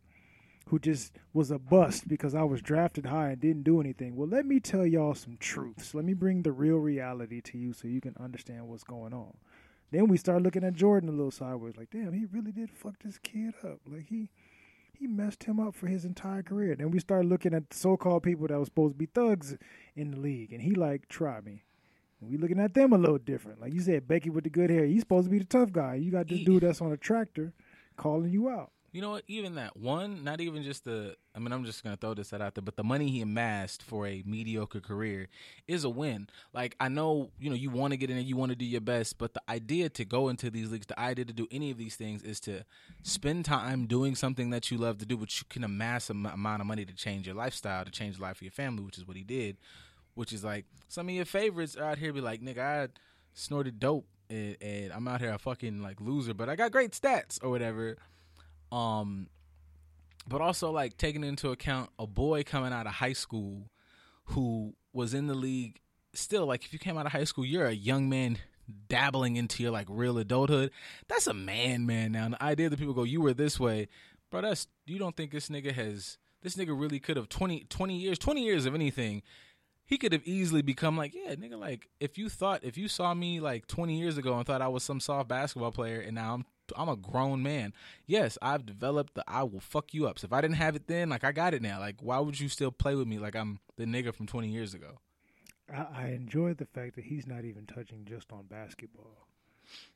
who 0.65 0.79
just 0.79 1.13
was 1.33 1.51
a 1.51 1.59
bust 1.59 2.07
because 2.07 2.33
I 2.33 2.43
was 2.43 2.61
drafted 2.61 3.07
high 3.07 3.29
and 3.29 3.39
didn't 3.39 3.63
do 3.63 3.79
anything. 3.79 4.15
Well, 4.15 4.27
let 4.27 4.45
me 4.45 4.59
tell 4.59 4.85
y'all 4.85 5.13
some 5.13 5.37
truths. 5.37 5.93
Let 5.93 6.05
me 6.05 6.13
bring 6.13 6.41
the 6.41 6.51
real 6.51 6.77
reality 6.77 7.41
to 7.41 7.57
you 7.57 7.73
so 7.73 7.87
you 7.87 8.01
can 8.01 8.15
understand 8.19 8.67
what's 8.67 8.83
going 8.83 9.13
on. 9.13 9.35
Then 9.91 10.07
we 10.07 10.17
start 10.17 10.41
looking 10.41 10.63
at 10.63 10.73
Jordan 10.73 11.09
a 11.09 11.11
little 11.11 11.29
sideways, 11.29 11.77
like, 11.77 11.91
damn, 11.91 12.13
he 12.13 12.25
really 12.25 12.51
did 12.51 12.71
fuck 12.71 12.95
this 13.03 13.19
kid 13.19 13.53
up. 13.63 13.79
Like 13.85 14.07
he 14.07 14.29
he 14.97 15.07
messed 15.07 15.43
him 15.43 15.59
up 15.59 15.75
for 15.75 15.87
his 15.87 16.05
entire 16.05 16.43
career. 16.43 16.75
Then 16.75 16.91
we 16.91 16.99
start 16.99 17.25
looking 17.25 17.53
at 17.53 17.73
so 17.73 17.97
called 17.97 18.23
people 18.23 18.47
that 18.47 18.57
was 18.57 18.67
supposed 18.67 18.93
to 18.93 18.97
be 18.97 19.05
thugs 19.05 19.57
in 19.95 20.11
the 20.11 20.17
league, 20.17 20.53
and 20.53 20.61
he 20.61 20.75
like, 20.75 21.09
try 21.09 21.41
me. 21.41 21.63
And 22.21 22.29
we 22.29 22.37
looking 22.37 22.59
at 22.59 22.73
them 22.73 22.93
a 22.93 22.97
little 22.97 23.17
different. 23.17 23.59
Like 23.59 23.73
you 23.73 23.81
said, 23.81 24.07
Becky 24.07 24.29
with 24.29 24.45
the 24.45 24.49
good 24.49 24.69
hair, 24.69 24.85
he's 24.85 25.01
supposed 25.01 25.25
to 25.25 25.31
be 25.31 25.39
the 25.39 25.45
tough 25.45 25.71
guy. 25.71 25.95
You 25.95 26.11
got 26.11 26.27
this 26.27 26.43
dude 26.43 26.63
that's 26.63 26.81
on 26.81 26.91
a 26.91 26.97
tractor 26.97 27.53
calling 27.97 28.31
you 28.31 28.49
out. 28.49 28.71
You 28.93 29.01
know 29.01 29.09
what? 29.09 29.23
Even 29.27 29.55
that 29.55 29.75
one, 29.75 30.23
not 30.23 30.39
even 30.39 30.61
just 30.61 30.85
the. 30.85 31.15
I 31.35 31.39
mean, 31.39 31.51
I'm 31.51 31.65
just 31.65 31.83
gonna 31.83 31.97
throw 31.97 32.13
this 32.13 32.31
out 32.31 32.53
there, 32.53 32.61
but 32.61 32.75
the 32.77 32.83
money 32.83 33.09
he 33.09 33.21
amassed 33.21 33.81
for 33.81 34.05
a 34.05 34.21
mediocre 34.23 34.79
career 34.79 35.29
is 35.67 35.83
a 35.83 35.89
win. 35.89 36.29
Like 36.53 36.75
I 36.79 36.89
know, 36.89 37.31
you 37.39 37.49
know, 37.49 37.55
you 37.55 37.71
want 37.71 37.93
to 37.93 37.97
get 37.97 38.11
in 38.11 38.17
there, 38.17 38.23
you 38.23 38.37
want 38.37 38.51
to 38.51 38.55
do 38.55 38.65
your 38.65 38.81
best, 38.81 39.17
but 39.17 39.33
the 39.33 39.41
idea 39.49 39.89
to 39.89 40.05
go 40.05 40.29
into 40.29 40.51
these 40.51 40.71
leagues, 40.71 40.85
the 40.85 40.99
idea 40.99 41.25
to 41.25 41.33
do 41.33 41.47
any 41.49 41.71
of 41.71 41.79
these 41.79 41.95
things, 41.95 42.21
is 42.21 42.39
to 42.41 42.65
spend 43.01 43.45
time 43.45 43.87
doing 43.87 44.13
something 44.13 44.51
that 44.51 44.69
you 44.69 44.77
love 44.77 44.99
to 44.99 45.07
do, 45.07 45.17
which 45.17 45.39
you 45.39 45.45
can 45.49 45.63
amass 45.63 46.11
a 46.11 46.13
m- 46.13 46.27
amount 46.27 46.61
of 46.61 46.67
money 46.67 46.85
to 46.85 46.93
change 46.93 47.25
your 47.25 47.35
lifestyle, 47.35 47.83
to 47.83 47.91
change 47.91 48.17
the 48.17 48.21
life 48.21 48.37
of 48.37 48.43
your 48.43 48.51
family, 48.51 48.83
which 48.83 48.99
is 48.99 49.07
what 49.07 49.17
he 49.17 49.23
did. 49.23 49.57
Which 50.13 50.31
is 50.31 50.43
like 50.43 50.65
some 50.87 51.09
of 51.09 51.15
your 51.15 51.25
favorites 51.25 51.75
out 51.75 51.97
here 51.97 52.13
be 52.13 52.21
like, 52.21 52.43
nigga, 52.43 52.59
I 52.59 52.87
snorted 53.33 53.79
dope 53.79 54.05
and, 54.29 54.55
and 54.61 54.93
I'm 54.93 55.07
out 55.07 55.19
here 55.19 55.33
a 55.33 55.39
fucking 55.39 55.81
like 55.81 55.99
loser, 55.99 56.35
but 56.35 56.47
I 56.47 56.55
got 56.55 56.71
great 56.71 56.91
stats 56.91 57.39
or 57.43 57.49
whatever. 57.49 57.97
Um, 58.73 59.27
but 60.27 60.41
also 60.41 60.71
like 60.71 60.97
taking 60.97 61.23
into 61.23 61.51
account 61.51 61.91
a 61.99 62.07
boy 62.07 62.43
coming 62.43 62.73
out 62.73 62.87
of 62.87 62.93
high 62.93 63.13
school 63.13 63.69
who 64.25 64.73
was 64.93 65.13
in 65.13 65.27
the 65.27 65.35
league 65.35 65.79
still 66.13 66.45
like 66.45 66.65
if 66.65 66.73
you 66.73 66.79
came 66.79 66.97
out 66.97 67.05
of 67.05 67.11
high 67.11 67.23
school 67.23 67.45
you're 67.45 67.65
a 67.65 67.73
young 67.73 68.09
man 68.09 68.37
dabbling 68.87 69.35
into 69.35 69.61
your 69.61 69.71
like 69.71 69.87
real 69.89 70.17
adulthood. 70.17 70.71
That's 71.07 71.27
a 71.27 71.33
man 71.33 71.85
man. 71.85 72.13
Now 72.13 72.25
and 72.25 72.33
the 72.33 72.43
idea 72.43 72.69
that 72.69 72.79
people 72.79 72.93
go 72.93 73.03
you 73.03 73.21
were 73.21 73.33
this 73.33 73.59
way 73.59 73.89
bro 74.31 74.41
that's 74.41 74.67
you 74.87 74.97
don't 74.97 75.15
think 75.15 75.31
this 75.31 75.49
nigga 75.49 75.71
has 75.71 76.17
this 76.41 76.55
nigga 76.55 76.79
really 76.79 76.99
could 76.99 77.17
have 77.17 77.29
20 77.29 77.65
20 77.69 77.97
years 77.97 78.17
20 78.17 78.43
years 78.43 78.65
of 78.65 78.73
anything 78.73 79.21
he 79.85 79.97
could 79.97 80.13
have 80.13 80.25
easily 80.25 80.61
become 80.61 80.97
like, 80.97 81.13
yeah, 81.13 81.35
nigga, 81.35 81.59
like 81.59 81.89
if 81.99 82.17
you 82.17 82.29
thought 82.29 82.63
if 82.63 82.77
you 82.77 82.87
saw 82.87 83.13
me 83.13 83.39
like 83.39 83.67
20 83.67 83.99
years 83.99 84.17
ago 84.17 84.35
and 84.35 84.45
thought 84.45 84.61
I 84.61 84.67
was 84.67 84.83
some 84.83 84.99
soft 84.99 85.27
basketball 85.27 85.71
player 85.71 85.99
and 85.99 86.15
now 86.15 86.33
I'm 86.33 86.45
I'm 86.77 86.89
a 86.89 86.95
grown 86.95 87.43
man. 87.43 87.73
Yes, 88.05 88.37
I've 88.41 88.65
developed 88.65 89.15
the 89.15 89.23
I 89.27 89.43
will 89.43 89.59
fuck 89.59 89.93
you 89.93 90.07
up. 90.07 90.19
So 90.19 90.25
if 90.25 90.33
I 90.33 90.41
didn't 90.41 90.57
have 90.57 90.75
it 90.75 90.87
then, 90.87 91.09
like 91.09 91.23
I 91.23 91.31
got 91.31 91.53
it 91.53 91.61
now. 91.61 91.79
Like 91.79 91.97
why 92.01 92.19
would 92.19 92.39
you 92.39 92.49
still 92.49 92.71
play 92.71 92.95
with 92.95 93.07
me 93.07 93.19
like 93.19 93.35
I'm 93.35 93.59
the 93.77 93.85
nigga 93.85 94.13
from 94.13 94.27
20 94.27 94.47
years 94.47 94.73
ago? 94.73 94.99
I, 95.71 95.85
I 95.95 96.07
enjoy 96.09 96.53
the 96.53 96.65
fact 96.65 96.95
that 96.95 97.05
he's 97.05 97.27
not 97.27 97.45
even 97.45 97.65
touching 97.65 98.05
just 98.05 98.31
on 98.31 98.45
basketball. 98.45 99.27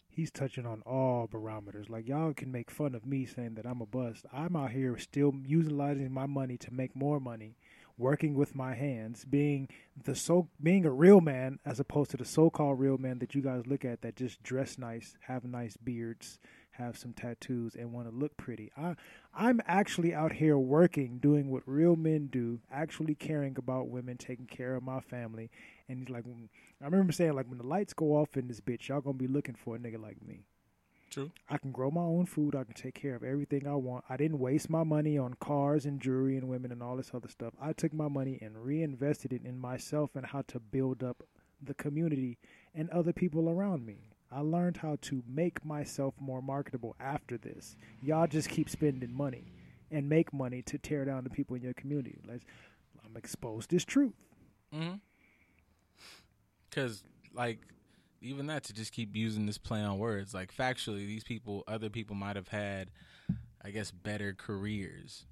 He's 0.10 0.32
touching 0.32 0.66
on 0.66 0.82
all 0.82 1.28
barometers. 1.28 1.90
Like 1.90 2.08
y'all 2.08 2.34
can 2.34 2.52
make 2.52 2.72
fun 2.72 2.96
of 2.96 3.06
me 3.06 3.26
saying 3.26 3.54
that 3.56 3.68
I'm 3.68 3.82
a 3.82 3.86
bust. 3.86 4.26
I'm 4.34 4.56
out 4.56 4.72
here 4.72 4.98
still 4.98 5.34
utilizing 5.46 6.12
my 6.12 6.26
money 6.26 6.58
to 6.58 6.74
make 6.74 6.96
more 6.96 7.20
money, 7.20 7.56
working 8.00 8.34
with 8.34 8.56
my 8.56 8.74
hands, 8.74 9.26
being 9.26 9.70
the 10.04 10.16
so 10.16 10.50
being 10.62 10.86
a 10.86 10.92
real 10.92 11.22
man 11.22 11.60
as 11.66 11.80
opposed 11.80 12.10
to 12.12 12.18
the 12.18 12.26
so-called 12.26 12.80
real 12.80 12.98
man 12.98 13.20
that 13.20 13.36
you 13.36 13.42
guys 13.42 13.68
look 13.68 13.86
at 13.86 14.02
that 14.02 14.16
just 14.16 14.42
dress 14.42 14.80
nice, 14.80 15.16
have 15.28 15.44
nice 15.44 15.78
beards, 15.78 16.40
have 16.78 16.98
some 16.98 17.14
tattoos, 17.14 17.76
and 17.76 17.92
want 17.92 18.10
to 18.10 18.16
look 18.16 18.38
pretty. 18.38 18.72
I 18.78 18.96
I'm 19.34 19.62
actually 19.68 20.14
out 20.14 20.34
here 20.34 20.58
working, 20.58 21.20
doing 21.20 21.50
what 21.50 21.64
real 21.66 21.96
men 21.96 22.28
do, 22.28 22.60
actually 22.72 23.16
caring 23.16 23.56
about 23.58 23.90
women, 23.90 24.18
taking 24.18 24.48
care 24.48 24.76
of 24.76 24.84
my 24.84 25.00
family. 25.00 25.52
And 25.88 26.00
he's 26.00 26.10
like, 26.10 26.26
I 26.82 26.86
remember 26.86 27.14
saying 27.14 27.34
like, 27.34 27.48
when 27.48 27.58
the 27.58 27.68
lights 27.68 27.94
go 27.94 28.18
off 28.18 28.36
in 28.36 28.48
this 28.48 28.62
bitch, 28.62 28.88
y'all 28.88 29.02
gonna 29.02 29.18
be 29.18 29.28
looking 29.28 29.56
for 29.56 29.76
a 29.76 29.80
nigga 29.80 30.02
like 30.02 30.22
me. 30.26 30.46
True. 31.10 31.32
I 31.50 31.58
can 31.58 31.72
grow 31.72 31.90
my 31.90 32.02
own 32.02 32.26
food. 32.26 32.54
I 32.56 32.64
can 32.64 32.74
take 32.74 32.96
care 32.96 33.16
of 33.16 33.24
everything 33.24 33.66
I 33.66 33.76
want. 33.76 34.04
I 34.10 34.18
didn't 34.18 34.40
waste 34.40 34.70
my 34.70 34.84
money 34.84 35.18
on 35.18 35.36
cars 35.36 35.86
and 35.86 36.02
jewelry 36.02 36.36
and 36.36 36.50
women 36.50 36.72
and 36.72 36.84
all 36.84 36.98
this 36.98 37.12
other 37.14 37.30
stuff. 37.30 37.54
I 37.62 37.74
took 37.74 37.94
my 37.94 38.10
money 38.10 38.38
and 38.42 38.64
reinvested 38.64 39.32
it 39.32 39.44
in 39.46 39.58
myself 39.58 40.12
and 40.16 40.26
how 40.26 40.42
to 40.50 40.60
build 40.60 41.04
up 41.04 41.24
the 41.62 41.74
community 41.74 42.38
and 42.76 42.90
other 42.90 43.14
people 43.14 43.50
around 43.50 43.86
me. 43.86 44.10
I 44.32 44.42
learned 44.42 44.78
how 44.78 44.98
to 45.04 45.24
make 45.28 45.64
myself 45.64 46.14
more 46.20 46.42
marketable 46.42 46.96
after 47.00 47.38
this. 47.38 47.76
Y'all 48.02 48.28
just 48.28 48.50
keep 48.50 48.70
spending 48.70 49.14
money 49.14 49.54
and 49.90 50.10
make 50.10 50.34
money 50.34 50.62
to 50.64 50.78
tear 50.78 51.06
down 51.06 51.24
the 51.24 51.30
people 51.30 51.56
in 51.56 51.62
your 51.62 51.74
community. 51.74 52.20
Let's, 52.28 52.44
I'm 53.06 53.16
exposed 53.16 53.70
this 53.70 53.86
truth. 53.86 54.26
Mm-hmm. 54.74 54.96
Cause 56.72 57.04
like 57.34 57.60
even 58.22 58.48
that 58.48 58.64
to 58.66 58.74
just 58.74 58.92
keep 58.92 59.16
using 59.16 59.46
this 59.46 59.58
play 59.58 59.82
on 59.82 59.98
words. 59.98 60.34
Like 60.34 60.54
factually, 60.54 61.08
these 61.08 61.24
people, 61.24 61.64
other 61.68 61.90
people 61.90 62.16
might 62.16 62.36
have 62.36 62.50
had, 62.50 62.90
I 63.64 63.70
guess, 63.70 63.92
better 63.92 64.34
careers. 64.34 65.26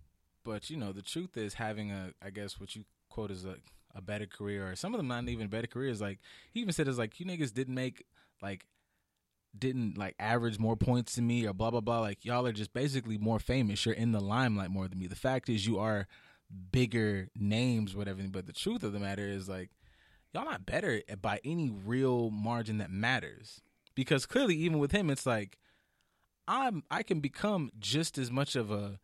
But 0.44 0.70
you 0.70 0.78
know, 0.78 0.92
the 0.92 1.02
truth 1.02 1.36
is 1.36 1.56
having 1.56 1.92
a, 1.92 2.12
I 2.24 2.30
guess, 2.30 2.60
what 2.60 2.76
you 2.76 2.86
quote 3.10 3.32
as 3.32 3.46
a 3.46 3.58
a 3.98 4.02
better 4.02 4.26
career, 4.26 4.70
or 4.70 4.76
some 4.76 4.94
of 4.94 4.98
them 4.98 5.08
not 5.08 5.28
even 5.30 5.48
better 5.48 5.68
careers. 5.68 6.02
Like 6.02 6.20
he 6.52 6.60
even 6.60 6.74
said, 6.74 6.88
it's 6.88 6.98
like 6.98 7.20
you 7.20 7.26
niggas 7.26 7.54
didn't 7.54 7.76
make 7.76 8.06
like." 8.42 8.66
Didn't 9.58 9.98
like 9.98 10.16
average 10.20 10.60
more 10.60 10.76
points 10.76 11.16
than 11.16 11.28
me 11.28 11.46
or 11.46 11.54
blah 11.54 11.72
blah 11.72 11.82
blah. 11.82 12.00
Like 12.00 12.26
y'all 12.26 12.46
are 12.46 12.52
just 12.52 12.74
basically 12.74 13.18
more 13.18 13.40
famous. 13.40 13.86
You're 13.86 13.96
in 13.96 14.12
the 14.12 14.20
limelight 14.20 14.70
more 14.70 14.88
than 14.88 15.00
me. 15.00 15.08
The 15.08 15.16
fact 15.16 15.50
is 15.50 15.68
you 15.68 15.80
are 15.80 16.08
bigger 16.72 17.30
names 17.36 17.96
whatever. 17.96 18.22
But 18.30 18.46
the 18.46 18.54
truth 18.54 18.84
of 18.84 18.94
the 18.94 19.00
matter 19.00 19.28
is 19.28 19.50
like 19.50 19.70
y'all 20.34 20.46
not 20.46 20.66
better 20.66 21.02
by 21.22 21.40
any 21.44 21.70
real 21.70 22.30
margin 22.30 22.78
that 22.80 22.92
matters. 22.92 23.62
Because 23.96 24.26
clearly 24.26 24.56
even 24.56 24.80
with 24.80 24.92
him 24.92 25.10
it's 25.10 25.26
like 25.26 25.58
i'm 26.48 26.84
i 26.92 27.02
can 27.02 27.20
become 27.20 27.72
just 27.80 28.18
as 28.20 28.30
much 28.30 28.56
of 28.56 28.70
a 28.70 29.00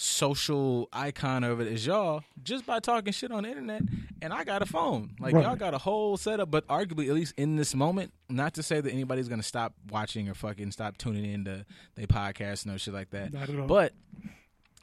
social 0.00 0.88
icon 0.92 1.42
of 1.42 1.60
it 1.60 1.66
is 1.66 1.84
y'all 1.84 2.22
just 2.44 2.64
by 2.64 2.78
talking 2.78 3.12
shit 3.12 3.32
on 3.32 3.42
the 3.42 3.48
internet 3.48 3.82
and 4.22 4.32
i 4.32 4.44
got 4.44 4.62
a 4.62 4.66
phone 4.66 5.10
like 5.18 5.34
Right. 5.34 5.42
y'all 5.42 5.56
got 5.56 5.74
a 5.74 5.78
whole 5.78 6.16
setup 6.16 6.52
but 6.52 6.64
arguably 6.68 7.08
at 7.08 7.14
least 7.14 7.34
in 7.36 7.56
this 7.56 7.74
moment 7.74 8.12
not 8.28 8.54
to 8.54 8.62
say 8.62 8.80
that 8.80 8.92
anybody's 8.92 9.28
gonna 9.28 9.42
stop 9.42 9.74
watching 9.90 10.28
or 10.28 10.34
fucking 10.34 10.70
stop 10.70 10.98
tuning 10.98 11.24
into 11.24 11.66
their 11.96 12.06
podcast 12.06 12.64
no 12.64 12.76
shit 12.76 12.94
like 12.94 13.10
that 13.10 13.32
Not 13.32 13.48
at 13.50 13.58
all. 13.58 13.66
but 13.66 13.92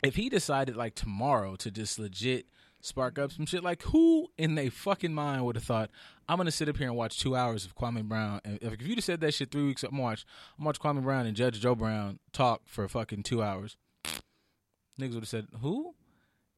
if 0.03 0.15
he 0.15 0.27
decided 0.27 0.75
like 0.75 0.95
tomorrow 0.95 1.55
to 1.55 1.71
just 1.71 1.97
legit 1.97 2.45
spark 2.81 3.17
up 3.17 3.31
some 3.31 3.47
shit, 3.47 3.63
like 3.63 3.81
who 3.83 4.27
in 4.37 4.53
their 4.53 4.69
fucking 4.69 5.13
mind 5.13 5.43
would 5.45 5.55
have 5.55 5.63
thought 5.63 5.89
I'm 6.27 6.35
gonna 6.37 6.51
sit 6.51 6.67
up 6.67 6.75
here 6.77 6.87
and 6.89 6.95
watch 6.97 7.19
two 7.19 7.35
hours 7.37 7.65
of 7.65 7.73
Kwame 7.75 8.03
Brown? 8.03 8.41
And 8.45 8.59
if, 8.61 8.73
if 8.73 8.81
you'd 8.83 8.97
have 8.97 9.03
said 9.05 9.21
that 9.21 9.33
shit 9.33 9.49
three 9.49 9.63
weeks, 9.65 9.81
I'm 9.83 9.91
gonna 9.91 10.03
watch, 10.03 10.25
I'm 10.59 10.65
watch 10.65 10.79
Kwame 10.79 11.01
Brown 11.01 11.25
and 11.25 11.35
Judge 11.37 11.59
Joe 11.61 11.73
Brown 11.73 12.19
talk 12.33 12.61
for 12.65 12.87
fucking 12.87 13.23
two 13.23 13.41
hours. 13.41 13.77
Niggas 14.99 15.13
would 15.13 15.23
have 15.23 15.27
said 15.27 15.47
who? 15.61 15.93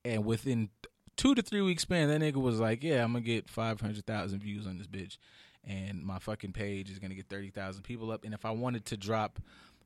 And 0.06 0.26
within 0.26 0.70
two 1.16 1.36
to 1.36 1.42
three 1.42 1.62
week 1.62 1.80
span, 1.80 2.08
that 2.10 2.22
nigga 2.22 2.42
was 2.42 2.60
like, 2.60 2.84
"Yeah, 2.84 3.04
I'm 3.04 3.14
gonna 3.14 3.22
get 3.26 3.50
five 3.50 3.82
hundred 3.82 4.06
thousand 4.06 4.40
views 4.42 4.68
on 4.68 4.78
this 4.78 4.88
bitch, 4.88 5.18
and 5.64 6.04
my 6.04 6.20
fucking 6.20 6.54
page 6.54 6.90
is 6.90 7.00
gonna 7.00 7.16
get 7.16 7.28
thirty 7.28 7.50
thousand 7.50 7.84
people 7.84 8.12
up." 8.12 8.24
And 8.24 8.34
if 8.34 8.46
I 8.46 8.52
wanted 8.52 8.86
to 8.86 8.98
drop, 8.98 9.40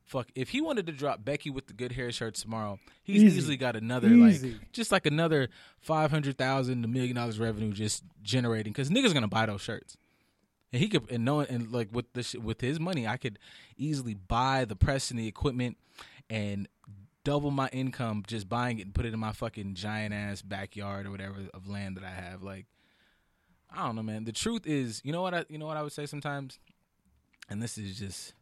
fuck, 0.04 0.28
if 0.34 0.50
he 0.50 0.60
wanted 0.60 0.86
to 0.86 0.92
drop 0.92 1.24
Becky 1.24 1.48
with 1.50 1.66
the 1.66 1.72
good 1.72 1.92
hair 1.92 2.12
shirts 2.12 2.42
tomorrow, 2.42 2.78
he's 3.02 3.22
Easy. 3.22 3.38
easily 3.38 3.56
got 3.56 3.74
another 3.74 4.08
Easy. 4.08 4.52
like, 4.52 4.72
just 4.72 4.92
like 4.92 5.06
another 5.06 5.48
five 5.80 6.10
hundred 6.10 6.36
thousand 6.38 6.82
to 6.82 6.88
million 6.88 7.16
dollars 7.16 7.40
revenue 7.40 7.72
just 7.72 8.04
generating 8.22 8.72
because 8.72 8.90
niggas 8.90 9.14
gonna 9.14 9.28
buy 9.28 9.46
those 9.46 9.62
shirts. 9.62 9.96
And 10.74 10.80
he 10.80 10.88
could, 10.88 11.10
and 11.10 11.24
knowing, 11.24 11.48
and 11.50 11.70
like 11.70 11.88
with 11.92 12.10
this, 12.14 12.34
with 12.34 12.62
his 12.62 12.80
money, 12.80 13.06
I 13.06 13.18
could 13.18 13.38
easily 13.76 14.14
buy 14.14 14.64
the 14.64 14.74
press 14.76 15.10
and 15.10 15.18
the 15.20 15.26
equipment, 15.26 15.76
and 16.30 16.66
double 17.24 17.50
my 17.50 17.68
income 17.68 18.24
just 18.26 18.48
buying 18.48 18.78
it 18.78 18.82
and 18.86 18.94
put 18.94 19.06
it 19.06 19.12
in 19.14 19.20
my 19.20 19.32
fucking 19.32 19.74
giant 19.74 20.12
ass 20.14 20.42
backyard 20.42 21.06
or 21.06 21.10
whatever 21.10 21.36
of 21.54 21.68
land 21.68 21.96
that 21.96 22.04
I 22.04 22.10
have. 22.10 22.42
Like, 22.42 22.66
I 23.74 23.86
don't 23.86 23.96
know, 23.96 24.02
man. 24.02 24.24
The 24.24 24.32
truth 24.32 24.66
is, 24.66 25.00
you 25.04 25.12
know 25.12 25.22
what 25.22 25.34
I, 25.34 25.44
you 25.48 25.58
know 25.58 25.66
what 25.66 25.76
I 25.76 25.82
would 25.82 25.92
say 25.92 26.06
sometimes, 26.06 26.58
and 27.48 27.62
this 27.62 27.78
is 27.78 27.98
just, 27.98 28.34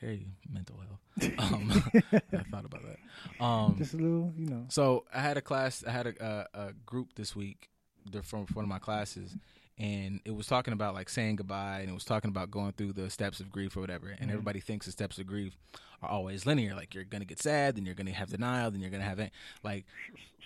hey, 0.00 0.26
mental 0.50 0.76
health. 0.76 0.90
Um, 1.38 1.70
I 2.12 2.38
thought 2.50 2.64
about 2.64 2.82
that. 2.82 3.44
Um, 3.44 3.76
Just 3.78 3.94
a 3.94 3.98
little, 3.98 4.32
you 4.36 4.46
know. 4.50 4.64
so 4.68 5.04
I 5.14 5.20
had 5.20 5.36
a 5.36 5.40
class. 5.40 5.84
I 5.86 5.92
had 5.92 6.08
a, 6.08 6.48
a, 6.54 6.58
a 6.68 6.72
group 6.84 7.14
this 7.14 7.36
week. 7.36 7.70
They're 8.10 8.22
from 8.22 8.46
one 8.52 8.64
of 8.64 8.68
my 8.68 8.80
classes, 8.80 9.36
and 9.78 10.20
it 10.24 10.34
was 10.34 10.46
talking 10.46 10.72
about 10.72 10.94
like 10.94 11.08
saying 11.08 11.36
goodbye, 11.36 11.80
and 11.80 11.90
it 11.90 11.94
was 11.94 12.04
talking 12.04 12.28
about 12.28 12.50
going 12.50 12.72
through 12.72 12.92
the 12.92 13.10
steps 13.10 13.40
of 13.40 13.50
grief 13.50 13.76
or 13.76 13.80
whatever. 13.80 14.08
And 14.08 14.20
mm-hmm. 14.20 14.30
everybody 14.30 14.60
thinks 14.60 14.86
the 14.86 14.92
steps 14.92 15.18
of 15.18 15.26
grief 15.26 15.56
are 16.02 16.08
always 16.08 16.46
linear. 16.46 16.74
Like 16.74 16.94
you're 16.94 17.04
gonna 17.04 17.24
get 17.24 17.42
sad, 17.42 17.76
then 17.76 17.84
you're 17.84 17.94
gonna 17.94 18.12
have 18.12 18.30
denial, 18.30 18.70
then 18.70 18.80
you're 18.80 18.90
gonna 18.90 19.02
have 19.02 19.18
it. 19.18 19.32
Like 19.62 19.84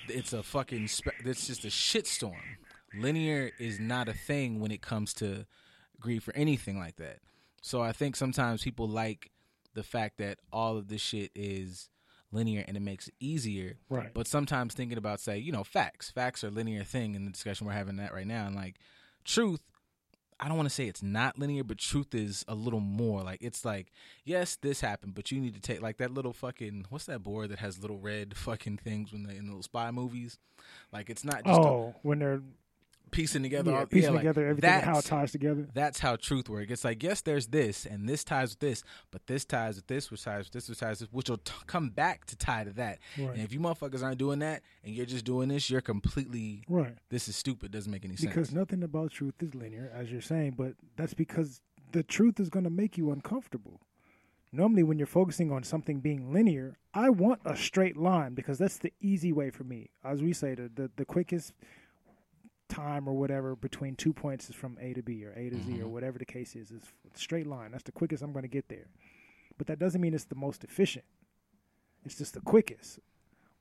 it's 0.09 0.33
a 0.33 0.43
fucking. 0.43 0.89
Spe- 0.89 1.25
it's 1.25 1.47
just 1.47 1.65
a 1.65 1.69
shitstorm. 1.69 2.37
Linear 2.95 3.51
is 3.59 3.79
not 3.79 4.09
a 4.09 4.15
thing 4.15 4.61
when 4.61 4.71
it 4.71 4.81
comes 4.81 5.13
to 5.15 5.45
grief 6.01 6.27
or 6.27 6.35
anything 6.35 6.79
like 6.79 6.97
that. 6.97 7.19
So 7.61 7.83
I 7.83 7.93
think 7.93 8.17
sometimes 8.17 8.63
people 8.63 8.89
like 8.89 9.31
the 9.75 9.83
fact 9.83 10.19
that 10.19 10.39
all 10.53 10.77
of 10.79 10.89
this 10.89 11.03
shit 11.03 11.31
is 11.35 11.91
linear 12.33 12.65
and 12.67 12.77
it 12.77 12.81
makes 12.81 13.09
it 13.09 13.15
easier. 13.21 13.77
Right. 13.89 14.13
But 14.13 14.27
sometimes 14.27 14.75
thinking 14.75 14.99
about 14.99 15.21
say, 15.21 15.39
you 15.39 15.53
know, 15.53 15.65
facts. 15.65 16.11
Facts 16.11 16.45
are 16.45 16.49
a 16.49 16.51
linear 16.51 16.85
thing 16.85 17.15
in 17.15 17.25
the 17.25 17.31
discussion 17.31 17.67
we're 17.67 17.75
having 17.75 17.97
that 17.97 18.15
right 18.15 18.27
now. 18.27 18.47
And 18.47 18.57
like 18.57 18.77
truth, 19.29 19.61
I 20.41 20.47
don't 20.49 20.57
want 20.57 20.69
to 20.69 20.75
say 20.75 20.87
it's 20.87 21.03
not 21.03 21.39
linear, 21.39 21.65
but 21.65 21.79
truth 21.79 22.15
is 22.15 22.45
a 22.49 22.55
little 22.55 22.81
more. 22.81 23.23
Like 23.23 23.43
it's 23.43 23.65
like, 23.65 23.93
yes, 24.25 24.57
this 24.57 24.81
happened, 24.81 25.15
but 25.15 25.31
you 25.33 25.41
need 25.41 25.55
to 25.55 25.61
take 25.61 25.83
like 25.83 25.99
that 25.99 26.13
little 26.13 26.33
fucking 26.33 26.87
what's 26.91 27.07
that 27.07 27.23
board 27.25 27.51
that 27.51 27.59
has 27.59 27.79
little 27.81 27.99
red 27.99 28.37
fucking 28.37 28.79
things 28.79 29.13
when 29.13 29.25
they 29.25 29.37
in 29.37 29.47
little 29.47 29.63
spy 29.63 29.91
movies? 29.91 30.39
Like 30.93 31.11
it's 31.11 31.25
not 31.25 31.45
just 31.45 31.59
a- 31.59 31.63
Oh, 31.63 31.95
when 32.03 32.21
they're 32.21 32.41
piecing 33.11 33.43
together 33.43 33.71
yeah, 33.73 33.79
all 33.79 33.87
piecing 33.87 34.13
like, 34.13 34.21
together 34.21 34.47
everything, 34.47 34.71
and 34.71 34.85
how 34.85 34.99
it 34.99 35.05
ties 35.05 35.33
together. 35.33 35.69
that's 35.75 35.99
how 35.99 36.17
truth 36.17 36.49
works. 36.49 36.71
It's 36.71 36.85
like 36.85 37.03
yes, 37.03 37.21
there's 37.23 37.49
this, 37.49 37.87
and 37.87 38.09
this 38.09 38.25
ties 38.25 38.51
with 38.51 38.61
this, 38.61 38.83
but 39.11 39.27
this 39.27 39.45
ties 39.45 39.77
with 39.77 39.87
this, 39.87 40.11
which 40.11 40.25
ties 40.25 40.45
with 40.45 40.53
this, 40.53 40.69
which 40.69 40.79
ties 40.79 41.01
with 41.01 41.11
this, 41.11 41.13
which 41.13 41.31
will 41.31 41.39
t- 41.39 41.53
come 41.67 41.91
back 41.91 42.25
to 42.27 42.37
tie 42.37 42.65
to 42.65 42.73
that. 42.75 42.99
Right. 43.19 43.31
And 43.31 43.41
if 43.43 43.53
you 43.53 43.61
motherfuckers 43.61 44.03
aren't 44.03 44.19
doing 44.19 44.39
that, 44.41 44.63
and 44.85 44.95
you're 44.95 45.07
just 45.07 45.25
doing 45.25 45.49
this, 45.49 45.69
you're 45.71 45.81
completely 45.81 46.63
Right. 46.69 46.95
this 47.11 47.29
is 47.29 47.37
stupid. 47.37 47.71
Doesn't 47.73 47.91
make 47.91 48.05
any 48.05 48.17
sense. 48.17 48.29
Because 48.29 48.53
nothing 48.53 48.83
about 48.83 49.11
truth 49.13 49.35
is 49.41 49.55
linear, 49.55 49.91
as 49.95 50.11
you're 50.11 50.21
saying, 50.21 50.55
but 50.57 50.75
that's 50.97 51.15
because 51.15 51.61
the 51.93 52.03
truth 52.03 52.39
is 52.39 52.51
going 52.51 52.65
to 52.65 52.71
make 52.71 52.99
you 52.99 53.11
uncomfortable. 53.11 53.81
Normally, 54.51 54.83
when 54.83 54.97
you're 54.99 55.07
focusing 55.07 55.53
on 55.53 55.63
something 55.63 56.01
being 56.01 56.33
linear, 56.33 56.79
I 56.95 57.11
want 57.11 57.41
a 57.45 57.55
straight 57.55 57.99
line 57.99 58.33
because 58.33 58.57
that's 58.59 58.79
the 58.79 58.93
easy 59.01 59.31
way 59.31 59.51
for 59.51 59.65
me. 59.65 59.91
As 60.03 60.23
we 60.23 60.33
say, 60.33 60.55
the 60.55 60.71
the, 60.75 60.91
the 60.97 61.05
quickest 61.05 61.53
time 62.69 63.09
or 63.09 63.15
whatever 63.15 63.57
between 63.57 63.97
two 63.97 64.13
points 64.13 64.49
is 64.49 64.55
from 64.55 64.77
A 64.81 64.93
to 64.95 65.03
B 65.03 65.25
or 65.25 65.33
A 65.33 65.51
to 65.51 65.57
Z 65.57 65.73
or 65.73 65.85
mm-hmm. 65.85 65.91
whatever 65.91 66.19
the 66.19 66.25
case 66.25 66.55
is, 66.55 66.71
is 66.71 66.83
straight 67.15 67.47
line. 67.47 67.73
That's 67.73 67.85
the 67.85 67.93
quickest 67.93 68.23
I'm 68.23 68.33
going 68.33 68.43
to 68.43 68.49
get 68.49 68.69
there. 68.69 68.89
But 69.57 69.67
that 69.67 69.79
doesn't 69.79 70.01
mean 70.01 70.15
it's 70.15 70.25
the 70.25 70.35
most 70.35 70.65
efficient. 70.65 71.05
It's 72.05 72.17
just 72.17 72.35
the 72.35 72.41
quickest. 72.41 73.01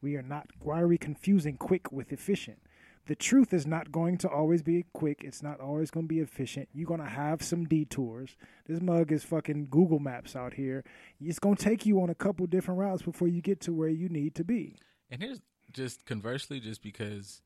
We 0.01 0.16
are 0.16 0.22
not. 0.22 0.47
Why 0.60 0.80
are 0.80 0.88
we 0.88 0.97
confusing 0.97 1.58
quick 1.58 1.91
with 1.91 2.14
efficient? 2.14 2.60
The 3.08 3.16
truth 3.16 3.53
is 3.53 3.66
not 3.66 3.91
going 3.91 4.18
to 4.20 4.30
always 4.30 4.62
be 4.62 4.86
quick. 4.93 5.22
It's 5.24 5.41
not 5.41 5.62
always 5.62 5.89
going 5.89 6.08
to 6.08 6.14
be 6.14 6.20
efficient. 6.20 6.68
You're 6.74 6.88
going 6.88 6.99
to 6.99 7.08
have 7.08 7.41
some 7.41 7.66
detours. 7.66 8.36
This 8.68 8.82
mug 8.82 9.14
is 9.14 9.24
fucking 9.24 9.68
Google 9.70 9.99
Maps 9.99 10.36
out 10.36 10.53
here. 10.53 10.84
It's 11.20 11.39
going 11.39 11.55
to 11.55 11.64
take 11.64 11.86
you 11.86 12.01
on 12.01 12.10
a 12.10 12.16
couple 12.16 12.45
different 12.47 12.80
routes 12.80 13.01
before 13.01 13.30
you 13.30 13.41
get 13.41 13.62
to 13.62 13.74
where 13.74 13.89
you 13.89 14.10
need 14.10 14.36
to 14.36 14.43
be. 14.43 14.76
And 15.10 15.22
here's 15.22 15.41
just 15.72 16.05
conversely, 16.05 16.60
just 16.60 16.84
because 16.84 17.41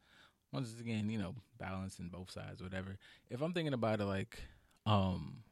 once 0.51 0.73
again, 0.79 1.09
you 1.09 1.17
know, 1.17 1.35
balancing 1.59 2.09
both 2.09 2.31
sides, 2.31 2.61
whatever. 2.61 2.97
If 3.29 3.41
I'm 3.41 3.53
thinking 3.53 3.73
about 3.73 4.01
it, 4.01 4.05
like, 4.05 4.39
um, 4.85 5.43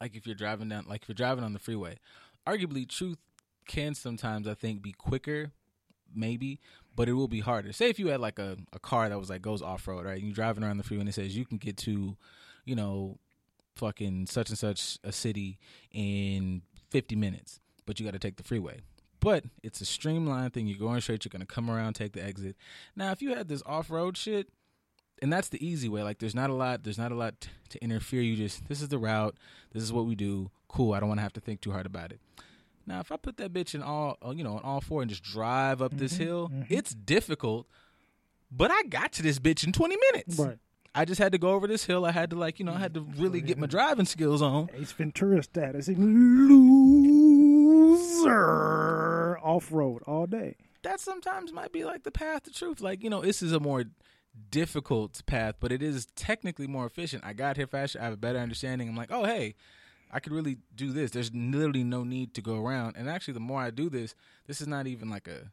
like 0.00 0.16
if 0.16 0.26
you're 0.26 0.34
driving 0.34 0.68
down, 0.68 0.86
like 0.88 1.02
if 1.02 1.08
you're 1.08 1.14
driving 1.14 1.44
on 1.44 1.52
the 1.52 1.58
freeway, 1.58 1.98
arguably, 2.46 2.88
truth 2.88 3.18
can 3.66 3.94
sometimes 3.94 4.46
I 4.46 4.54
think 4.54 4.82
be 4.82 4.92
quicker, 4.92 5.52
maybe, 6.14 6.60
but 6.94 7.08
it 7.08 7.14
will 7.14 7.28
be 7.28 7.40
harder. 7.40 7.72
Say 7.72 7.88
if 7.88 7.98
you 7.98 8.08
had 8.08 8.20
like 8.20 8.38
a, 8.38 8.56
a 8.72 8.78
car 8.78 9.08
that 9.08 9.18
was 9.18 9.30
like 9.30 9.42
goes 9.42 9.62
off 9.62 9.86
road, 9.86 10.04
right? 10.04 10.18
And 10.18 10.24
you're 10.24 10.34
driving 10.34 10.64
around 10.64 10.78
the 10.78 10.82
freeway 10.82 11.00
and 11.02 11.08
it 11.08 11.14
says 11.14 11.36
you 11.36 11.46
can 11.46 11.58
get 11.58 11.76
to, 11.78 12.16
you 12.64 12.74
know, 12.74 13.18
fucking 13.76 14.26
such 14.26 14.50
and 14.50 14.58
such 14.58 14.98
a 15.04 15.12
city 15.12 15.58
in 15.92 16.62
50 16.90 17.16
minutes, 17.16 17.60
but 17.86 17.98
you 17.98 18.06
got 18.06 18.12
to 18.12 18.18
take 18.18 18.36
the 18.36 18.42
freeway. 18.42 18.80
But 19.22 19.44
it's 19.62 19.80
a 19.80 19.84
streamlined 19.84 20.52
thing. 20.52 20.66
You're 20.66 20.78
going 20.78 21.00
straight. 21.00 21.24
You're 21.24 21.30
going 21.30 21.46
to 21.46 21.46
come 21.46 21.70
around, 21.70 21.94
take 21.94 22.12
the 22.12 22.24
exit. 22.24 22.56
Now, 22.96 23.12
if 23.12 23.22
you 23.22 23.36
had 23.36 23.46
this 23.48 23.62
off 23.64 23.88
road 23.88 24.16
shit, 24.16 24.48
and 25.22 25.32
that's 25.32 25.48
the 25.48 25.64
easy 25.64 25.88
way. 25.88 26.02
Like, 26.02 26.18
there's 26.18 26.34
not 26.34 26.50
a 26.50 26.54
lot. 26.54 26.82
There's 26.82 26.98
not 26.98 27.12
a 27.12 27.14
lot 27.14 27.40
t- 27.40 27.50
to 27.68 27.82
interfere. 27.84 28.20
You 28.20 28.34
just 28.36 28.66
this 28.68 28.82
is 28.82 28.88
the 28.88 28.98
route. 28.98 29.36
This 29.72 29.84
is 29.84 29.92
what 29.92 30.06
we 30.06 30.16
do. 30.16 30.50
Cool. 30.66 30.92
I 30.92 30.98
don't 30.98 31.08
want 31.08 31.18
to 31.18 31.22
have 31.22 31.34
to 31.34 31.40
think 31.40 31.60
too 31.60 31.70
hard 31.70 31.86
about 31.86 32.10
it. 32.10 32.20
Now, 32.84 32.98
if 32.98 33.12
I 33.12 33.16
put 33.16 33.36
that 33.36 33.52
bitch 33.52 33.76
in 33.76 33.82
all, 33.82 34.16
uh, 34.26 34.32
you 34.32 34.42
know, 34.42 34.58
in 34.58 34.64
all 34.64 34.80
four 34.80 35.02
and 35.02 35.08
just 35.08 35.22
drive 35.22 35.80
up 35.80 35.96
this 35.96 36.14
mm-hmm, 36.14 36.24
hill, 36.24 36.48
mm-hmm. 36.48 36.62
it's 36.68 36.92
difficult. 36.92 37.68
But 38.50 38.72
I 38.72 38.82
got 38.82 39.12
to 39.12 39.22
this 39.22 39.38
bitch 39.38 39.64
in 39.64 39.72
20 39.72 39.96
minutes. 40.12 40.36
Right. 40.36 40.58
I 40.94 41.04
just 41.04 41.20
had 41.20 41.32
to 41.32 41.38
go 41.38 41.52
over 41.52 41.68
this 41.68 41.84
hill. 41.84 42.04
I 42.04 42.10
had 42.10 42.30
to 42.30 42.36
like, 42.36 42.58
you 42.58 42.64
know, 42.66 42.74
I 42.74 42.78
had 42.78 42.94
to 42.94 43.00
mm-hmm. 43.00 43.22
really 43.22 43.40
get 43.40 43.56
my 43.56 43.68
driving 43.68 44.06
skills 44.06 44.42
on. 44.42 44.68
Ace 44.74 44.90
Ventura 44.92 45.42
status. 45.44 45.86
Loser. 45.88 46.72
Off 49.42 49.72
road 49.72 50.02
all 50.06 50.26
day. 50.26 50.56
that 50.82 51.00
sometimes 51.00 51.52
might 51.52 51.72
be 51.72 51.84
like 51.84 52.02
the 52.04 52.10
path 52.10 52.44
to 52.44 52.50
truth. 52.52 52.80
Like, 52.80 53.02
you 53.04 53.10
know, 53.10 53.20
this 53.22 53.42
is 53.42 53.52
a 53.52 53.60
more 53.60 53.84
difficult 54.50 55.20
path, 55.26 55.56
but 55.60 55.72
it 55.72 55.82
is 55.82 56.06
technically 56.16 56.66
more 56.66 56.86
efficient. 56.86 57.24
I 57.24 57.32
got 57.34 57.56
here 57.56 57.66
faster. 57.66 58.00
I 58.00 58.04
have 58.04 58.14
a 58.14 58.16
better 58.16 58.38
understanding. 58.38 58.88
I'm 58.88 58.96
like, 58.96 59.12
oh, 59.12 59.24
hey, 59.24 59.54
I 60.10 60.20
could 60.20 60.32
really 60.32 60.58
do 60.74 60.92
this. 60.92 61.10
There's 61.10 61.32
literally 61.34 61.84
no 61.84 62.04
need 62.04 62.34
to 62.34 62.42
go 62.42 62.56
around. 62.64 62.96
And 62.96 63.08
actually, 63.08 63.34
the 63.34 63.40
more 63.40 63.60
I 63.60 63.70
do 63.70 63.88
this, 63.90 64.14
this 64.46 64.60
is 64.60 64.66
not 64.66 64.86
even 64.86 65.08
like 65.10 65.28
a 65.28 65.52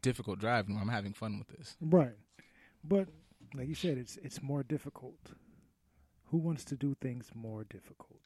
difficult 0.00 0.38
drive. 0.38 0.66
I'm 0.68 0.88
having 0.88 1.12
fun 1.12 1.38
with 1.38 1.48
this. 1.56 1.76
Right. 1.80 2.16
But 2.84 3.08
like 3.54 3.68
you 3.68 3.74
said, 3.74 3.98
it's 3.98 4.16
it's 4.18 4.42
more 4.42 4.62
difficult. 4.62 5.32
Who 6.30 6.38
wants 6.38 6.64
to 6.66 6.76
do 6.76 6.94
things 7.00 7.30
more 7.34 7.64
difficult? 7.64 8.20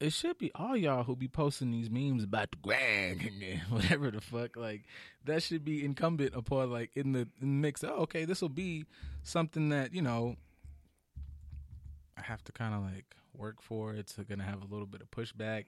It 0.00 0.12
should 0.12 0.38
be 0.38 0.52
all 0.54 0.76
y'all 0.76 1.02
who 1.02 1.16
be 1.16 1.26
posting 1.26 1.72
these 1.72 1.90
memes 1.90 2.22
about 2.22 2.52
the 2.52 2.56
grind 2.58 3.22
and 3.22 3.60
whatever 3.68 4.10
the 4.10 4.20
fuck. 4.20 4.56
Like 4.56 4.84
that 5.24 5.42
should 5.42 5.64
be 5.64 5.84
incumbent 5.84 6.34
upon 6.34 6.70
like 6.70 6.90
in 6.94 7.12
the, 7.12 7.20
in 7.20 7.28
the 7.40 7.46
mix. 7.46 7.82
Oh, 7.82 8.02
okay, 8.02 8.24
this 8.24 8.40
will 8.40 8.48
be 8.48 8.84
something 9.24 9.70
that 9.70 9.92
you 9.92 10.02
know 10.02 10.36
I 12.16 12.22
have 12.22 12.44
to 12.44 12.52
kind 12.52 12.74
of 12.74 12.82
like 12.82 13.16
work 13.36 13.60
for. 13.60 13.92
It's 13.92 14.12
gonna 14.16 14.44
have 14.44 14.62
a 14.62 14.66
little 14.66 14.86
bit 14.86 15.00
of 15.00 15.10
pushback. 15.10 15.66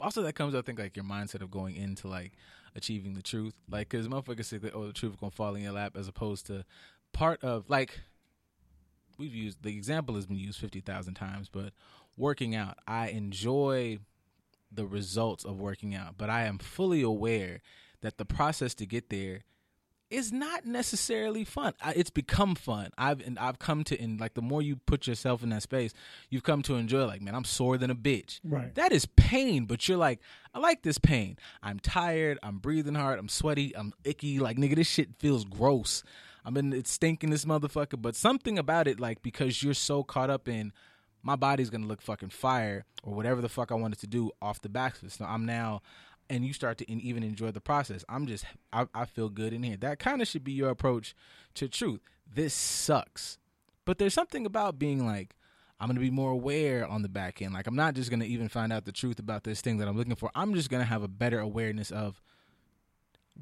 Also, 0.00 0.22
that 0.22 0.34
comes, 0.34 0.54
I 0.54 0.62
think, 0.62 0.78
like 0.78 0.96
your 0.96 1.04
mindset 1.04 1.42
of 1.42 1.50
going 1.50 1.76
into 1.76 2.08
like 2.08 2.32
achieving 2.74 3.14
the 3.14 3.22
truth. 3.22 3.54
Like, 3.70 3.88
cause 3.88 4.08
motherfuckers 4.08 4.46
say 4.46 4.58
that 4.58 4.74
oh, 4.74 4.86
the 4.86 4.92
truth 4.92 5.18
gonna 5.20 5.30
fall 5.30 5.54
in 5.54 5.62
your 5.62 5.72
lap, 5.72 5.96
as 5.96 6.08
opposed 6.08 6.46
to 6.46 6.64
part 7.12 7.42
of 7.42 7.68
like 7.68 8.00
we've 9.18 9.34
used 9.34 9.62
the 9.62 9.76
example 9.76 10.14
has 10.14 10.26
been 10.26 10.38
used 10.38 10.58
50,000 10.58 11.14
times, 11.14 11.48
but 11.48 11.72
working 12.16 12.54
out, 12.54 12.78
I 12.86 13.08
enjoy 13.08 13.98
the 14.72 14.86
results 14.86 15.44
of 15.44 15.60
working 15.60 15.94
out, 15.94 16.14
but 16.16 16.30
I 16.30 16.44
am 16.44 16.58
fully 16.58 17.02
aware 17.02 17.60
that 18.02 18.18
the 18.18 18.24
process 18.24 18.74
to 18.76 18.86
get 18.86 19.10
there 19.10 19.40
is 20.10 20.32
not 20.32 20.66
necessarily 20.66 21.44
fun. 21.44 21.72
It's 21.94 22.10
become 22.10 22.56
fun. 22.56 22.90
I've 22.98 23.24
and 23.24 23.38
I've 23.38 23.60
come 23.60 23.84
to 23.84 24.00
and 24.00 24.18
like 24.18 24.34
the 24.34 24.42
more 24.42 24.60
you 24.60 24.76
put 24.76 25.06
yourself 25.06 25.42
in 25.42 25.50
that 25.50 25.62
space, 25.62 25.92
you've 26.28 26.42
come 26.42 26.62
to 26.62 26.74
enjoy. 26.74 27.04
Like, 27.06 27.22
man, 27.22 27.34
I'm 27.34 27.44
sore 27.44 27.78
than 27.78 27.90
a 27.90 27.94
bitch. 27.94 28.40
Right. 28.42 28.74
That 28.74 28.90
is 28.92 29.06
pain, 29.06 29.66
but 29.66 29.88
you're 29.88 29.98
like, 29.98 30.20
I 30.52 30.58
like 30.58 30.82
this 30.82 30.98
pain. 30.98 31.38
I'm 31.62 31.78
tired. 31.78 32.38
I'm 32.42 32.58
breathing 32.58 32.96
hard. 32.96 33.18
I'm 33.18 33.28
sweaty. 33.28 33.76
I'm 33.76 33.92
icky. 34.02 34.40
Like, 34.40 34.56
nigga, 34.56 34.74
this 34.74 34.88
shit 34.88 35.10
feels 35.18 35.44
gross. 35.44 36.02
I'm 36.44 36.56
in 36.56 36.72
it's 36.72 36.90
stinking 36.90 37.30
this 37.30 37.44
motherfucker. 37.44 38.00
But 38.00 38.16
something 38.16 38.58
about 38.58 38.88
it, 38.88 38.98
like, 38.98 39.22
because 39.22 39.62
you're 39.62 39.74
so 39.74 40.02
caught 40.02 40.30
up 40.30 40.48
in 40.48 40.72
my 41.22 41.36
body's 41.36 41.70
gonna 41.70 41.86
look 41.86 42.02
fucking 42.02 42.30
fire 42.30 42.84
or 43.02 43.14
whatever 43.14 43.40
the 43.40 43.48
fuck 43.48 43.72
I 43.72 43.74
wanted 43.74 43.98
to 44.00 44.06
do 44.06 44.30
off 44.40 44.60
the 44.60 44.68
back. 44.68 44.96
So 44.96 45.24
I'm 45.24 45.46
now 45.46 45.82
and 46.28 46.44
you 46.44 46.52
start 46.52 46.78
to 46.78 46.90
in, 46.90 47.00
even 47.00 47.22
enjoy 47.22 47.50
the 47.50 47.60
process. 47.60 48.04
I'm 48.08 48.26
just 48.26 48.44
I, 48.72 48.86
I 48.94 49.04
feel 49.04 49.28
good 49.28 49.52
in 49.52 49.62
here. 49.62 49.76
That 49.76 49.98
kind 49.98 50.22
of 50.22 50.28
should 50.28 50.44
be 50.44 50.52
your 50.52 50.70
approach 50.70 51.14
to 51.54 51.68
truth. 51.68 52.00
This 52.32 52.54
sucks, 52.54 53.38
but 53.84 53.98
there's 53.98 54.14
something 54.14 54.46
about 54.46 54.78
being 54.78 55.06
like. 55.06 55.34
I'm 55.82 55.86
gonna 55.86 56.00
be 56.00 56.10
more 56.10 56.30
aware 56.30 56.86
on 56.86 57.00
the 57.00 57.08
back 57.08 57.40
end. 57.40 57.54
Like 57.54 57.66
I'm 57.66 57.74
not 57.74 57.94
just 57.94 58.10
gonna 58.10 58.26
even 58.26 58.50
find 58.50 58.70
out 58.70 58.84
the 58.84 58.92
truth 58.92 59.18
about 59.18 59.44
this 59.44 59.62
thing 59.62 59.78
that 59.78 59.88
I'm 59.88 59.96
looking 59.96 60.14
for. 60.14 60.30
I'm 60.34 60.52
just 60.52 60.68
gonna 60.68 60.84
have 60.84 61.02
a 61.02 61.08
better 61.08 61.40
awareness 61.40 61.90
of 61.90 62.20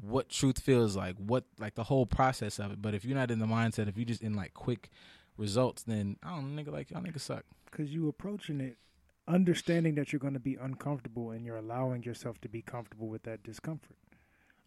what 0.01 0.29
truth 0.29 0.61
feels 0.61 0.97
like, 0.97 1.17
what 1.17 1.45
like 1.59 1.75
the 1.75 1.83
whole 1.83 2.07
process 2.07 2.59
of 2.59 2.73
it. 2.73 2.81
But 2.81 2.95
if 2.95 3.05
you're 3.05 3.17
not 3.17 3.33
in 3.33 3.39
the 3.39 3.47
mindset, 3.47 3.89
if 3.89 3.97
you're 3.97 4.05
just 4.05 4.23
in 4.23 4.35
like 4.35 4.55
quick 4.55 4.91
results, 5.39 5.85
then 5.85 6.17
I 6.23 6.35
don't 6.35 6.55
know, 6.55 6.63
nigga 6.63 6.73
like 6.73 6.91
y'all 6.91 7.01
niggas 7.01 7.21
suck. 7.21 7.45
because 7.71 7.95
you 7.95 8.09
approaching 8.09 8.61
it 8.61 8.77
understanding 9.29 9.95
that 9.95 10.13
you're 10.13 10.19
going 10.19 10.35
to 10.35 10.41
be 10.41 10.57
uncomfortable 10.57 11.31
and 11.31 11.45
you're 11.45 11.57
allowing 11.57 12.03
yourself 12.03 12.41
to 12.41 12.49
be 12.49 12.63
comfortable 12.63 13.09
with 13.09 13.23
that 13.25 13.43
discomfort. 13.43 13.97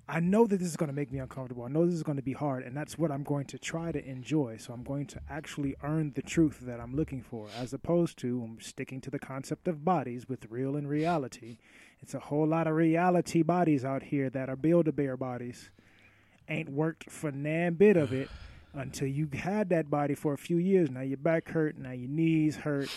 I 0.08 0.20
know 0.20 0.46
that 0.46 0.58
this 0.58 0.68
is 0.68 0.78
going 0.78 0.90
to 0.90 0.96
make 0.96 1.12
me 1.12 1.20
uncomfortable. 1.20 1.64
I 1.64 1.70
know 1.70 1.86
this 1.86 1.96
is 1.96 2.04
going 2.04 2.18
to 2.18 2.24
be 2.24 2.34
hard 2.34 2.64
and 2.64 2.76
that's 2.76 2.98
what 2.98 3.12
i'm 3.12 3.24
going 3.24 3.46
to 3.46 3.58
try 3.58 3.92
to 3.92 4.06
enjoy. 4.06 4.58
So 4.58 4.74
i'm 4.74 4.84
going 4.84 5.08
to 5.08 5.22
actually 5.30 5.76
earn 5.84 6.14
the 6.16 6.22
truth 6.22 6.60
that 6.62 6.80
i'm 6.80 6.96
looking 6.96 7.22
for 7.22 7.48
as 7.58 7.74
opposed 7.74 8.18
to 8.20 8.42
i'm 8.44 8.60
sticking 8.62 9.02
to 9.02 9.10
the 9.10 9.20
concept 9.20 9.68
of 9.68 9.86
bodies 9.86 10.28
with 10.30 10.46
real 10.50 10.76
and 10.76 10.88
reality. 10.88 11.58
It's 12.02 12.14
a 12.14 12.20
whole 12.20 12.48
lot 12.48 12.68
of 12.68 12.76
reality 12.76 13.42
bodies 13.42 13.86
out 13.86 14.04
here 14.04 14.30
that 14.30 14.50
are 14.50 14.56
build-a-bear 14.56 15.18
bodies. 15.18 15.70
Ain't 16.50 16.70
worked 16.70 17.10
for 17.10 17.32
nan 17.32 17.76
bit 17.76 17.98
of 17.98 18.12
it 18.14 18.30
until 18.74 19.08
you 19.08 19.28
had 19.34 19.70
that 19.70 19.90
body 19.90 20.16
for 20.16 20.34
a 20.34 20.38
few 20.38 20.58
years. 20.58 20.90
Now 20.90 21.02
your 21.02 21.18
back 21.18 21.50
hurt, 21.50 21.78
now 21.78 21.92
your 21.92 22.10
knees 22.10 22.56
hurt, 22.56 22.90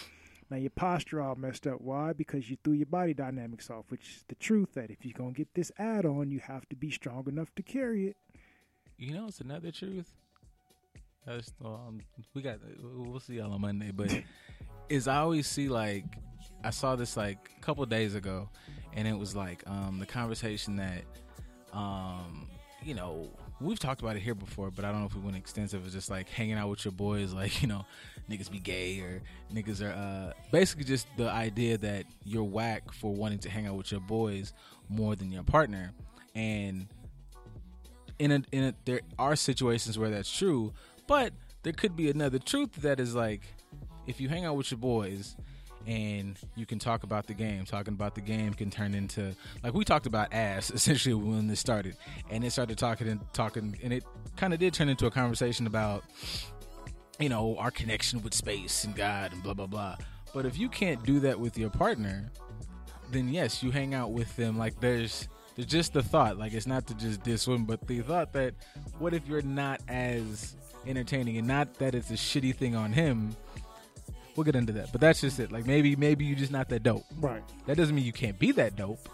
now 0.50 0.56
your 0.56 0.70
posture 0.70 1.20
all 1.20 1.34
messed 1.34 1.66
up. 1.66 1.80
Why? 1.80 2.12
Because 2.12 2.48
you 2.48 2.56
threw 2.62 2.74
your 2.74 2.86
body 2.86 3.14
dynamics 3.14 3.70
off, 3.70 3.86
which 3.88 4.08
is 4.08 4.24
the 4.28 4.34
truth 4.36 4.74
that 4.74 4.90
if 4.90 5.04
you're 5.04 5.14
gonna 5.16 5.32
get 5.32 5.48
this 5.54 5.72
add 5.78 6.04
on, 6.06 6.30
you 6.30 6.40
have 6.40 6.68
to 6.68 6.76
be 6.76 6.90
strong 6.90 7.24
enough 7.28 7.54
to 7.56 7.62
carry 7.62 8.08
it. 8.08 8.16
You 8.96 9.14
know, 9.14 9.26
it's 9.26 9.40
another 9.40 9.72
truth. 9.72 10.14
That's, 11.26 11.52
um, 11.64 12.00
we 12.34 12.42
got. 12.42 12.58
We'll 12.82 13.20
see 13.20 13.34
y'all 13.34 13.52
on 13.52 13.60
Monday, 13.60 13.90
but 13.90 14.12
is 14.88 15.08
I 15.08 15.16
always 15.18 15.46
see 15.46 15.68
like 15.68 16.04
I 16.62 16.70
saw 16.70 16.96
this 16.96 17.16
like 17.16 17.50
a 17.56 17.60
couple 17.60 17.84
days 17.86 18.14
ago, 18.14 18.48
and 18.92 19.08
it 19.08 19.18
was 19.18 19.34
like 19.34 19.62
um, 19.66 19.98
the 19.98 20.06
conversation 20.06 20.76
that 20.76 21.04
um, 21.72 22.48
you 22.82 22.94
know 22.94 23.30
we've 23.64 23.78
talked 23.78 24.02
about 24.02 24.16
it 24.16 24.22
here 24.22 24.34
before, 24.34 24.70
but 24.70 24.84
I 24.84 24.92
don't 24.92 25.00
know 25.00 25.06
if 25.06 25.14
we 25.14 25.20
went 25.20 25.36
extensive. 25.36 25.84
It's 25.84 25.94
just 25.94 26.10
like 26.10 26.28
hanging 26.28 26.54
out 26.54 26.68
with 26.68 26.84
your 26.84 26.92
boys, 26.92 27.32
like 27.34 27.62
you 27.62 27.68
know, 27.68 27.84
niggas 28.30 28.50
be 28.50 28.58
gay 28.58 29.00
or 29.00 29.22
niggas 29.52 29.82
are 29.82 29.92
uh, 29.92 30.32
basically 30.52 30.84
just 30.84 31.06
the 31.16 31.28
idea 31.30 31.78
that 31.78 32.04
you're 32.24 32.44
whack 32.44 32.92
for 32.92 33.12
wanting 33.12 33.38
to 33.40 33.50
hang 33.50 33.66
out 33.66 33.76
with 33.76 33.90
your 33.90 34.00
boys 34.00 34.52
more 34.88 35.16
than 35.16 35.32
your 35.32 35.42
partner, 35.42 35.92
and 36.34 36.86
in 38.18 38.32
a, 38.32 38.42
in 38.52 38.64
a, 38.64 38.74
there 38.84 39.00
are 39.18 39.34
situations 39.36 39.98
where 39.98 40.10
that's 40.10 40.30
true, 40.30 40.72
but 41.06 41.32
there 41.62 41.72
could 41.72 41.96
be 41.96 42.10
another 42.10 42.38
truth 42.38 42.72
that 42.76 43.00
is 43.00 43.14
like 43.14 43.42
if 44.06 44.20
you 44.20 44.28
hang 44.28 44.44
out 44.44 44.56
with 44.56 44.70
your 44.70 44.78
boys 44.78 45.36
and 45.86 46.38
you 46.56 46.66
can 46.66 46.78
talk 46.78 47.02
about 47.02 47.26
the 47.26 47.34
game. 47.34 47.64
Talking 47.64 47.94
about 47.94 48.14
the 48.14 48.20
game 48.20 48.54
can 48.54 48.70
turn 48.70 48.94
into 48.94 49.34
like 49.62 49.74
we 49.74 49.84
talked 49.84 50.06
about 50.06 50.32
ass 50.32 50.70
essentially 50.74 51.14
when 51.14 51.46
this 51.46 51.60
started, 51.60 51.96
and 52.30 52.44
it 52.44 52.50
started 52.50 52.78
talking 52.78 53.08
and 53.08 53.20
talking, 53.32 53.78
and 53.82 53.92
it 53.92 54.04
kind 54.36 54.52
of 54.52 54.60
did 54.60 54.74
turn 54.74 54.88
into 54.88 55.06
a 55.06 55.10
conversation 55.10 55.66
about 55.66 56.04
you 57.18 57.28
know 57.28 57.56
our 57.58 57.70
connection 57.70 58.22
with 58.22 58.34
space 58.34 58.84
and 58.84 58.94
God 58.94 59.32
and 59.32 59.42
blah 59.42 59.54
blah 59.54 59.66
blah. 59.66 59.96
But 60.32 60.46
if 60.46 60.58
you 60.58 60.68
can't 60.68 61.02
do 61.04 61.20
that 61.20 61.38
with 61.38 61.56
your 61.56 61.70
partner, 61.70 62.30
then 63.10 63.28
yes, 63.28 63.62
you 63.62 63.70
hang 63.70 63.94
out 63.94 64.12
with 64.12 64.34
them. 64.36 64.58
Like 64.58 64.78
there's 64.80 65.28
there's 65.54 65.66
just 65.66 65.92
the 65.92 66.02
thought, 66.02 66.38
like 66.38 66.52
it's 66.52 66.66
not 66.66 66.86
to 66.88 66.94
just 66.94 67.22
diss 67.22 67.44
them, 67.44 67.64
but 67.64 67.86
the 67.86 68.00
thought 68.00 68.32
that 68.32 68.54
what 68.98 69.14
if 69.14 69.26
you're 69.28 69.42
not 69.42 69.80
as 69.88 70.56
entertaining 70.86 71.38
and 71.38 71.46
not 71.46 71.74
that 71.74 71.94
it's 71.94 72.10
a 72.10 72.14
shitty 72.14 72.54
thing 72.54 72.74
on 72.76 72.92
him 72.92 73.34
we'll 74.36 74.44
get 74.44 74.56
into 74.56 74.72
that 74.72 74.90
but 74.92 75.00
that's 75.00 75.20
just 75.20 75.38
it 75.40 75.50
like 75.52 75.66
maybe 75.66 75.94
maybe 75.96 76.24
you're 76.24 76.38
just 76.38 76.52
not 76.52 76.68
that 76.68 76.82
dope 76.82 77.04
Right. 77.18 77.42
that 77.66 77.76
doesn't 77.76 77.94
mean 77.94 78.04
you 78.04 78.12
can't 78.12 78.38
be 78.38 78.52
that 78.52 78.76
dope 78.76 79.08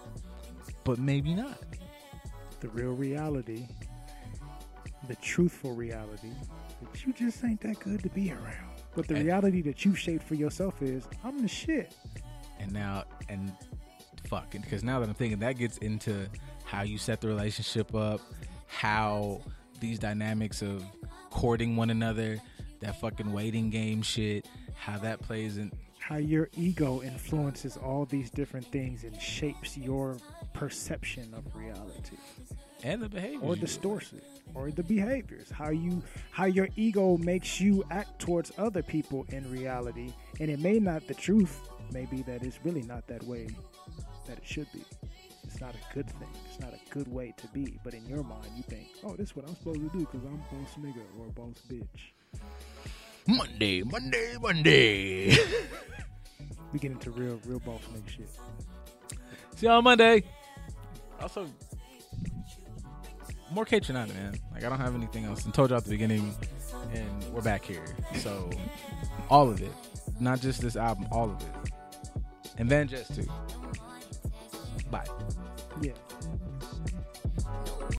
but 0.84 0.98
maybe 0.98 1.34
not 1.34 1.58
The 2.60 2.68
real 2.68 2.92
reality, 2.92 3.66
the 5.08 5.14
truthful 5.16 5.74
reality, 5.74 6.30
that 6.82 7.06
you 7.06 7.12
just 7.14 7.42
ain't 7.44 7.60
that 7.62 7.78
good 7.80 8.02
to 8.02 8.10
be 8.10 8.32
around. 8.32 8.68
But 8.94 9.08
the 9.08 9.14
And- 9.16 9.24
reality 9.24 9.62
that 9.62 9.84
you've 9.84 9.98
shaped 9.98 10.24
for 10.24 10.34
yourself 10.34 10.82
is, 10.82 11.04
I'm 11.24 11.40
the 11.40 11.48
shit. 11.48 11.94
and 12.58 12.70
now 12.72 13.04
and 13.30 13.50
fuck 14.24 14.50
because 14.50 14.84
now 14.84 15.00
that 15.00 15.08
i'm 15.08 15.14
thinking 15.14 15.38
that 15.38 15.56
gets 15.56 15.78
into 15.78 16.26
how 16.64 16.82
you 16.82 16.98
set 16.98 17.22
the 17.22 17.26
relationship 17.26 17.94
up 17.94 18.20
how 18.66 19.40
these 19.80 19.98
dynamics 19.98 20.60
of 20.60 20.84
courting 21.30 21.74
one 21.74 21.88
another 21.88 22.38
that 22.80 23.00
fucking 23.00 23.32
waiting 23.32 23.70
game 23.70 24.02
shit 24.02 24.46
how 24.81 24.99
that 24.99 25.20
plays 25.20 25.59
in. 25.59 25.70
How 25.99 26.16
your 26.16 26.49
ego 26.57 27.03
influences 27.03 27.76
all 27.76 28.07
these 28.07 28.31
different 28.31 28.66
things 28.72 29.05
and 29.05 29.20
shapes 29.20 29.76
your 29.76 30.16
perception 30.55 31.33
of 31.35 31.55
reality. 31.55 32.16
and 32.83 33.03
the 33.03 33.09
behavior 33.09 33.41
or 33.43 33.55
distorts 33.57 34.12
it. 34.14 34.24
Or 34.55 34.70
the 34.70 34.83
behaviors. 34.83 35.51
How 35.51 35.68
you 35.70 36.03
how 36.31 36.47
your 36.47 36.68
ego 36.76 37.18
makes 37.18 37.61
you 37.61 37.85
act 37.91 38.18
towards 38.18 38.53
other 38.57 38.83
people 38.83 39.26
in 39.28 39.49
reality. 39.51 40.12
And 40.41 40.51
it 40.51 40.59
may 40.61 40.78
not 40.81 41.07
the 41.07 41.14
truth 41.14 41.61
may 41.93 42.07
be 42.07 42.22
that 42.22 42.43
it's 42.43 42.59
really 42.64 42.83
not 42.83 43.07
that 43.09 43.22
way 43.24 43.49
that 44.26 44.39
it 44.39 44.47
should 44.47 44.72
be. 44.72 44.83
It's 45.45 45.61
not 45.61 45.74
a 45.74 45.95
good 45.95 46.09
thing. 46.09 46.28
It's 46.49 46.61
not 46.61 46.72
a 46.72 46.95
good 46.95 47.09
way 47.09 47.35
to 47.37 47.47
be. 47.49 47.78
But 47.85 47.93
in 47.93 48.07
your 48.07 48.24
mind 48.24 48.49
you 48.57 48.62
think 48.62 48.89
oh 49.05 49.14
this 49.14 49.28
is 49.31 49.37
what 49.37 49.47
i'm 49.47 49.55
supposed 49.57 49.81
to 49.81 49.89
do 49.91 50.01
because 50.01 50.24
i'm 50.26 50.35
a 50.35 50.55
boss 50.55 50.74
nigga 50.81 51.05
or 51.18 51.26
a 51.26 51.31
boss 51.31 51.61
bitch 51.68 52.12
monday 53.37 53.83
monday 53.83 54.37
monday 54.41 55.37
we 56.72 56.78
get 56.78 56.93
into 56.93 57.11
real 57.11 57.41
real 57.47 57.61
boss 57.61 57.81
nigga 57.93 58.09
shit 58.09 58.28
See 59.61 59.66
y'all 59.66 59.76
on 59.76 59.85
Monday. 59.85 60.22
Also, 61.20 61.47
more 63.53 63.66
Kaytranada, 63.66 64.14
man. 64.14 64.35
Like 64.55 64.64
I 64.64 64.70
don't 64.70 64.81
have 64.81 64.95
anything 64.95 65.26
else. 65.26 65.45
And 65.45 65.53
told 65.53 65.68
y'all 65.68 65.76
at 65.76 65.85
the 65.85 65.91
beginning, 65.91 66.35
and 66.95 67.24
we're 67.24 67.43
back 67.43 67.62
here. 67.66 67.85
So 68.14 68.49
all 69.28 69.51
of 69.51 69.61
it, 69.61 69.70
not 70.18 70.41
just 70.41 70.62
this 70.62 70.76
album, 70.76 71.09
all 71.12 71.28
of 71.28 71.43
it, 71.43 71.72
and 72.57 72.70
then 72.70 72.89
just 72.89 73.14
too. 73.14 73.26
Bye. 74.91 75.05
yeah 75.83 75.93